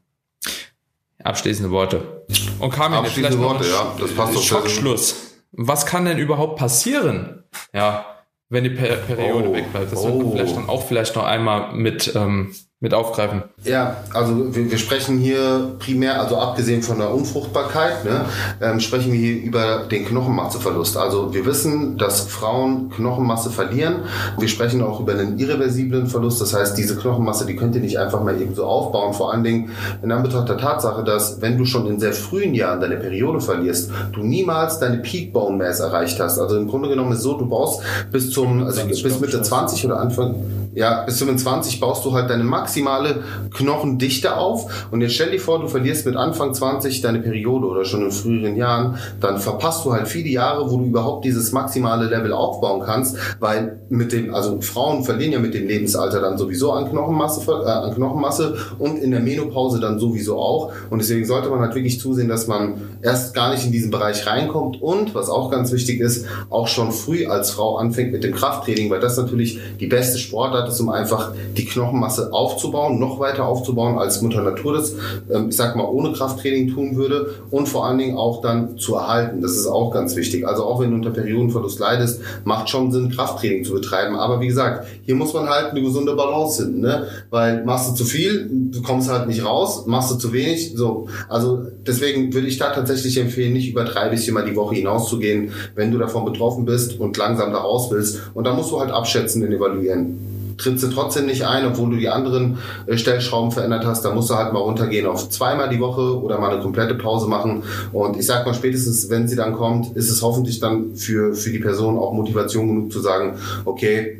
Abschließende 1.23 1.71
Worte. 1.71 2.23
Und 2.61 2.71
Carmen, 2.71 2.99
Abschließende 2.99 3.39
noch 3.39 3.55
Worte, 3.55 3.69
ja, 3.69 3.95
das 3.99 4.13
passt 4.13 4.37
doch. 4.37 4.43
Schockschluss. 4.43 5.33
Was 5.53 5.87
kann 5.87 6.05
denn 6.05 6.19
überhaupt 6.19 6.57
passieren? 6.57 7.45
Ja, 7.73 8.07
wenn 8.49 8.65
die 8.65 8.71
per 8.71 8.97
Periode 8.97 9.49
Oh, 9.49 9.55
wegbleibt. 9.55 9.93
Das 9.93 10.01
oh. 10.01 10.07
wird 10.07 10.19
man 10.19 10.33
vielleicht 10.33 10.57
dann 10.57 10.69
auch 10.69 10.87
vielleicht 10.87 11.17
noch 11.17 11.25
einmal 11.25 11.75
mit, 11.75 12.15
ähm, 12.15 12.55
mit 12.85 12.93
aufgreifen? 12.93 13.43
Ja, 13.65 13.97
also 14.13 14.55
wir, 14.55 14.71
wir 14.71 14.77
sprechen 14.77 15.17
hier 15.17 15.73
primär, 15.79 16.21
also 16.21 16.37
abgesehen 16.37 16.83
von 16.83 16.99
der 16.99 17.15
Unfruchtbarkeit, 17.15 18.05
ne, 18.05 18.27
ähm, 18.61 18.79
sprechen 18.79 19.11
wir 19.11 19.19
hier 19.19 19.43
über 19.43 19.85
den 19.91 20.05
Knochenmasseverlust. 20.05 20.99
Also 20.99 21.33
wir 21.33 21.47
wissen, 21.47 21.97
dass 21.97 22.21
Frauen 22.21 22.91
Knochenmasse 22.91 23.49
verlieren. 23.49 24.03
Wir 24.39 24.49
sprechen 24.49 24.83
auch 24.83 25.01
über 25.01 25.13
einen 25.13 25.39
irreversiblen 25.39 26.09
Verlust. 26.09 26.43
Das 26.43 26.53
heißt, 26.53 26.77
diese 26.77 26.97
Knochenmasse, 26.97 27.47
die 27.47 27.57
könnt 27.57 27.75
ihr 27.75 27.81
nicht 27.81 27.99
einfach 27.99 28.23
mal 28.23 28.39
eben 28.39 28.55
so 28.55 28.67
aufbauen. 28.67 29.15
Vor 29.15 29.33
allen 29.33 29.45
Dingen 29.45 29.71
in 30.03 30.13
Anbetracht 30.13 30.51
der 30.51 30.59
Tatsache, 30.59 31.03
dass 31.03 31.41
wenn 31.41 31.57
du 31.57 31.65
schon 31.65 31.87
in 31.87 31.99
sehr 31.99 32.13
frühen 32.13 32.55
Jahren 32.55 32.83
deine 32.83 32.99
Periode 32.99 33.41
verlierst, 33.41 33.91
du 34.13 34.21
niemals 34.21 34.79
deine 34.79 34.99
Peak 34.99 35.33
Bone 35.33 35.57
Mass 35.57 35.81
erreicht 35.81 36.21
hast. 36.21 36.39
Also 36.39 36.59
im 36.59 36.69
Grunde 36.69 36.91
genommen 36.91 37.13
ist 37.13 37.23
so, 37.23 37.39
du 37.39 37.47
brauchst 37.47 37.81
bis 38.13 38.31
zum, 38.31 38.63
also 38.63 38.85
bis 38.85 39.21
Mitte 39.21 39.41
20 39.41 39.87
oder 39.87 40.01
Anfang, 40.01 40.35
ja, 40.75 41.05
bis 41.05 41.19
25 41.19 41.79
baust 41.79 42.05
du 42.05 42.13
halt 42.13 42.29
deine 42.29 42.43
maximale 42.75 43.23
Knochendichte 43.53 44.37
auf. 44.37 44.89
Und 44.91 45.01
jetzt 45.01 45.15
stell 45.15 45.31
dir 45.31 45.41
vor, 45.41 45.61
du 45.61 45.69
verlierst 45.69 46.07
mit 46.07 46.17
Anfang 46.17 46.53
20 46.55 47.01
deine 47.01 47.21
Periode 47.21 47.67
oder 47.67 47.85
schon 47.85 48.03
in 48.03 48.11
früheren 48.11 48.57
Jahren, 48.57 48.99
dann 49.21 49.39
verpasst 49.39 49.85
du 49.85 49.93
halt 49.93 50.09
viele 50.09 50.29
Jahre, 50.29 50.71
wo 50.71 50.79
du 50.79 50.87
überhaupt 50.87 51.25
dieses 51.25 51.53
maximale 51.53 52.07
Level 52.07 52.33
aufbauen 52.33 52.83
kannst, 52.85 53.17
weil 53.39 53.81
mit 53.89 54.13
dem, 54.13 54.35
also 54.35 54.61
Frauen 54.61 55.05
verlieren 55.05 55.33
ja 55.33 55.39
mit 55.39 55.55
dem 55.55 55.69
Lebensalter 55.69 56.21
dann 56.21 56.37
sowieso 56.37 56.73
an 56.73 56.91
Knochenmasse, 56.91 57.49
äh, 57.51 57.71
an 57.71 57.95
Knochenmasse 57.95 58.57
und 58.79 58.99
in 58.99 59.13
der 59.13 59.21
Menopause 59.21 59.79
dann 59.79 59.99
sowieso 59.99 60.39
auch. 60.39 60.73
Und 60.91 61.01
deswegen 61.01 61.25
sollte 61.25 61.51
man 61.51 61.61
halt 61.61 61.75
wirklich 61.75 62.01
zusehen, 62.01 62.29
dass 62.29 62.49
man 62.49 62.75
erst 63.03 63.35
gar 63.35 63.53
nicht 63.53 63.65
in 63.65 63.73
diesen 63.73 63.91
Bereich 63.91 64.27
reinkommt 64.27 64.83
und, 64.83 65.15
was 65.15 65.29
auch 65.29 65.51
ganz 65.51 65.71
wichtig 65.73 66.01
ist, 66.01 66.27
auch 66.51 66.67
schon 66.67 66.91
früh 66.91 67.27
als 67.27 67.51
Frau 67.51 67.77
anfängt 67.77 68.13
mit 68.13 68.25
dem 68.25 68.35
Krafttraining, 68.35 68.91
weil 68.91 69.01
das 69.01 69.17
natürlich 69.17 69.61
die 69.79 69.87
beste 69.87 70.19
Sportart 70.19 70.69
ist, 70.69 70.81
um 70.81 70.89
einfach 70.89 71.33
die 71.57 71.65
Knochenmasse 71.65 72.33
aufzubauen, 72.33 72.54
noch 72.99 73.21
weiter 73.21 73.47
aufzubauen, 73.47 73.99
als 73.99 74.23
Mutter 74.23 74.43
Natur 74.43 74.75
das, 74.75 74.95
ähm, 75.31 75.49
ich 75.51 75.57
sag 75.57 75.77
mal, 75.77 75.85
ohne 75.85 76.13
Krafttraining 76.13 76.73
tun 76.73 76.97
würde 76.97 77.31
und 77.51 77.69
vor 77.69 77.87
allen 77.87 77.99
Dingen 77.99 78.17
auch 78.17 78.41
dann 78.41 78.79
zu 78.79 78.95
erhalten. 78.95 79.41
Das 79.41 79.53
ist 79.53 79.67
auch 79.67 79.91
ganz 79.91 80.17
wichtig. 80.17 80.47
Also 80.47 80.65
auch 80.65 80.81
wenn 80.81 80.91
du 80.91 80.97
unter 80.97 81.11
Periodenverlust 81.11 81.79
leidest, 81.79 82.21
macht 82.45 82.69
schon 82.69 82.93
Sinn, 82.93 83.11
Krafttraining 83.11 83.65
zu 83.65 83.75
betreiben. 83.75 84.17
Aber 84.17 84.41
wie 84.41 84.47
gesagt, 84.47 84.87
hier 85.05 85.15
muss 85.15 85.33
man 85.33 85.49
halt 85.49 85.71
eine 85.71 85.83
gesunde 85.83 86.15
Balance 86.15 86.63
finden, 86.63 86.81
ne? 86.81 87.07
Weil 87.31 87.65
machst 87.65 87.91
du 87.91 87.95
zu 87.95 88.05
viel, 88.05 88.49
du 88.51 88.83
kommst 88.83 89.11
halt 89.11 89.27
nicht 89.27 89.45
raus, 89.45 89.87
machst 89.87 90.11
du 90.11 90.17
zu 90.17 90.33
wenig, 90.33 90.75
so. 90.77 91.09
Also 91.29 91.67
deswegen 91.87 92.33
würde 92.33 92.49
ich 92.49 92.59
da 92.59 92.71
tatsächlich 92.71 93.19
empfehlen, 93.19 93.53
nicht 93.53 93.71
über 93.71 93.85
drei 93.85 94.09
bis 94.09 94.25
viermal 94.25 94.45
die 94.45 94.57
Woche 94.57 94.75
hinauszugehen, 94.75 95.51
wenn 95.75 95.91
du 95.91 95.99
davon 95.99 96.25
betroffen 96.25 96.65
bist 96.65 96.99
und 96.99 97.17
langsam 97.17 97.53
da 97.53 97.59
raus 97.59 97.89
willst. 97.91 98.21
Und 98.35 98.45
da 98.45 98.55
musst 98.55 98.71
du 98.71 98.81
halt 98.81 98.91
abschätzen 98.91 99.43
und 99.43 99.53
evaluieren 99.53 100.34
trittst 100.59 100.85
du 100.85 100.89
trotzdem 100.89 101.27
nicht 101.27 101.47
ein, 101.47 101.67
obwohl 101.67 101.91
du 101.91 101.97
die 101.97 102.09
anderen 102.09 102.59
äh, 102.87 102.97
Stellschrauben 102.97 103.51
verändert 103.51 103.85
hast. 103.85 104.05
Da 104.05 104.15
musst 104.15 104.31
du 104.31 104.35
halt 104.35 104.53
mal 104.53 104.61
runtergehen 104.61 105.07
auf 105.07 105.29
zweimal 105.29 105.69
die 105.69 105.81
Woche 105.81 106.21
oder 106.21 106.39
mal 106.39 106.53
eine 106.53 106.63
komplette 106.63 106.95
Pause 106.95 107.29
machen. 107.29 107.63
Und 107.93 108.17
ich 108.17 108.27
sag 108.27 108.47
mal, 108.47 108.55
spätestens 108.55 109.11
wenn 109.11 109.29
sie 109.29 109.37
dann 109.37 109.55
kommt, 109.55 109.97
ist 109.97 110.11
es 110.11 110.23
hoffentlich 110.23 110.61
dann 110.61 110.95
für, 110.97 111.35
für 111.35 111.51
die 111.51 111.59
Person 111.59 111.99
auch 111.99 112.13
Motivation 112.13 112.69
genug 112.69 112.93
zu 112.93 113.01
sagen, 113.01 113.35
okay, 113.65 114.19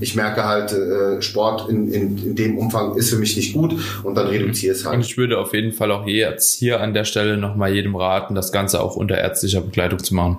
ich 0.00 0.16
merke 0.16 0.44
halt, 0.44 0.72
äh, 0.72 1.20
Sport 1.20 1.68
in, 1.68 1.92
in, 1.92 2.18
in 2.18 2.34
dem 2.34 2.58
Umfang 2.58 2.96
ist 2.96 3.10
für 3.10 3.18
mich 3.18 3.36
nicht 3.36 3.52
gut 3.52 3.74
und 4.02 4.14
dann 4.14 4.28
reduziere 4.28 4.74
es 4.74 4.84
halt. 4.84 4.96
Und 4.96 5.04
ich 5.04 5.18
würde 5.18 5.38
auf 5.38 5.52
jeden 5.52 5.72
Fall 5.72 5.92
auch 5.92 6.06
jetzt 6.06 6.54
hier 6.54 6.80
an 6.80 6.94
der 6.94 7.04
Stelle 7.04 7.36
nochmal 7.36 7.74
jedem 7.74 7.94
raten, 7.94 8.34
das 8.34 8.50
Ganze 8.50 8.80
auch 8.80 8.96
unter 8.96 9.18
ärztlicher 9.18 9.60
Begleitung 9.60 10.02
zu 10.02 10.14
machen 10.14 10.38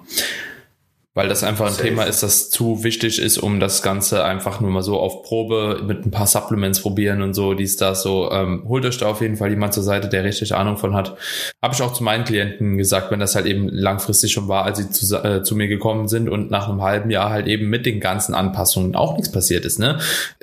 weil 1.13 1.28
das 1.28 1.43
einfach 1.43 1.67
ein 1.67 1.74
Safe. 1.74 1.89
Thema 1.89 2.04
ist, 2.04 2.24
das 2.24 2.50
zu 2.50 2.86
wichtig 2.86 3.19
ist, 3.19 3.38
um 3.38 3.60
das 3.60 3.82
Ganze 3.82 4.24
einfach 4.24 4.62
nur 4.62 4.71
mal 4.71 4.82
so 4.82 4.97
auf 4.97 5.24
Probe 5.24 5.82
mit 5.86 6.06
ein 6.06 6.12
paar 6.12 6.26
Supplements 6.26 6.80
probieren 6.80 7.21
und 7.21 7.34
so, 7.34 7.54
dies, 7.54 7.76
das, 7.76 8.02
so. 8.02 8.32
Ähm, 8.32 8.63
holt 8.65 8.86
euch 8.86 8.97
da 8.97 9.08
auf 9.08 9.19
jeden 9.19 9.36
Fall 9.36 9.50
jemand 9.50 9.74
zur 9.74 9.84
Seite, 9.84 10.08
der 10.08 10.24
richtig 10.24 10.56
Ahnung 10.56 10.78
von 10.78 10.95
hat. 10.95 11.17
Habe 11.62 11.74
ich 11.74 11.82
auch 11.82 11.91
zu 11.91 12.04
meinen 12.04 12.24
Klienten 12.24 12.78
gesagt, 12.78 13.12
wenn 13.12 13.19
das 13.19 13.36
halt 13.36 13.45
eben 13.45 13.67
langfristig 13.67 14.32
schon 14.32 14.47
war, 14.47 14.63
als 14.63 14.78
sie 14.78 14.89
zu, 14.89 15.21
äh, 15.21 15.43
zu 15.43 15.56
mir 15.56 15.67
gekommen 15.67 16.08
sind 16.08 16.30
und 16.30 16.50
nach 16.50 16.69
einem 16.69 16.82
halben 16.82 17.10
Jahr 17.10 17.30
halt 17.30 17.47
eben 17.47 17.69
mit 17.69 17.86
den 17.86 18.00
ganzen 18.00 18.34
Anpassungen 18.34 18.95
auch 18.95 19.17
nichts 19.17 19.32
passiert 19.32 19.65
ist, 19.65 19.80
ne? 19.80 20.00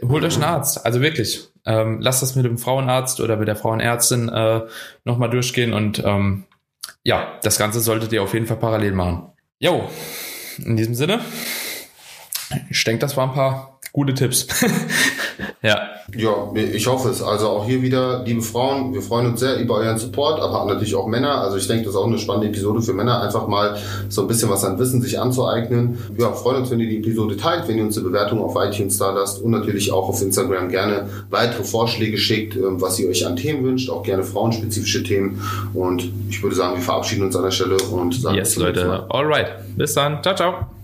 Holt 0.07 0.25
euch 0.25 0.35
einen 0.35 0.45
Arzt, 0.45 0.85
also 0.85 1.01
wirklich. 1.01 1.49
Ähm, 1.65 2.01
lasst 2.01 2.23
das 2.23 2.37
mit 2.37 2.45
dem 2.45 2.59
Frauenarzt 2.59 3.21
oder 3.21 3.37
mit 3.37 3.49
der 3.49 3.57
Frauenärztin 3.57 4.29
äh, 4.29 4.63
nochmal 5.05 5.31
durchgehen 5.31 5.73
und 5.73 6.03
ähm, 6.05 6.45
ja, 7.05 7.39
das 7.43 7.59
Ganze 7.59 7.81
solltet 7.81 8.13
ihr 8.13 8.23
auf 8.23 8.35
jeden 8.35 8.47
Fall 8.47 8.59
parallel 8.59 8.93
machen. 8.93 9.33
Jo, 9.61 9.89
in 10.59 10.77
diesem 10.77 10.95
Sinne, 10.95 11.21
ich 12.71 12.83
denke, 12.85 13.01
das 13.01 13.17
waren 13.17 13.31
ein 13.31 13.35
paar 13.35 13.79
gute 13.93 14.15
Tipps. 14.15 14.47
ja. 15.63 15.81
Ja, 16.17 16.51
ich 16.55 16.87
hoffe 16.87 17.11
es. 17.11 17.23
Also 17.23 17.49
auch 17.49 17.67
hier 17.67 17.83
wieder, 17.83 18.25
liebe 18.25 18.41
Frauen, 18.41 18.95
wir 18.95 19.03
freuen 19.03 19.27
uns 19.27 19.41
sehr 19.41 19.59
über 19.59 19.75
euren 19.77 19.99
Support, 19.99 20.41
aber 20.41 20.65
natürlich 20.65 20.95
auch 20.95 21.07
Männer. 21.07 21.43
Also 21.43 21.57
ich 21.57 21.67
denke, 21.67 21.85
das 21.85 21.95
ist 21.95 22.01
auch 22.01 22.07
eine 22.07 22.19
spannende 22.19 22.49
Episode 22.49 22.81
für 22.81 22.95
Männer, 22.95 23.21
einfach 23.21 23.47
mal 23.47 23.77
so 24.09 24.23
ein 24.23 24.29
bisschen 24.29 24.49
was 24.49 24.65
an 24.65 24.79
Wissen 24.79 25.03
sich 25.03 25.21
anzueignen. 25.21 25.99
Ja, 26.17 26.33
freuen 26.33 26.59
uns, 26.59 26.71
wenn 26.71 26.81
ihr 26.81 26.89
die 26.89 26.99
Episode 26.99 27.37
teilt, 27.37 27.69
wenn 27.69 27.77
ihr 27.77 27.85
uns 27.85 27.99
eine 27.99 28.07
Bewertung 28.07 28.43
auf 28.43 28.55
iTunes 28.57 28.97
da 28.99 29.11
lasst 29.11 29.43
und 29.43 29.51
natürlich 29.51 29.93
auch 29.93 30.09
auf 30.09 30.23
Instagram 30.23 30.69
gerne 30.69 31.09
weitere 31.31 31.65
Vorschläge 31.65 32.17
schickt, 32.17 32.57
ähm, 32.57 32.81
was 32.81 32.99
ihr 32.99 33.09
euch 33.09 33.27
an 33.27 33.37
Themen 33.37 33.65
wünscht, 33.65 33.91
auch 33.91 34.03
gerne 34.03 34.23
frauenspezifische 34.23 35.03
Themen. 35.03 35.43
Und 35.75 36.11
ich 36.31 36.43
würde 36.43 36.57
sagen, 36.57 36.77
wir 36.77 36.83
verabschieden 36.83 37.25
uns 37.25 37.37
an 37.37 37.43
der 37.43 37.51
Stelle 37.51 37.77
und 37.91 38.15
sagen 38.15 38.37
Yes, 38.37 38.57
Leute. 38.57 39.07
Alright. 39.11 39.49
Bis 39.77 39.95
dann. 39.95 40.23
Ciao, 40.23 40.35
ciao. 40.35 40.78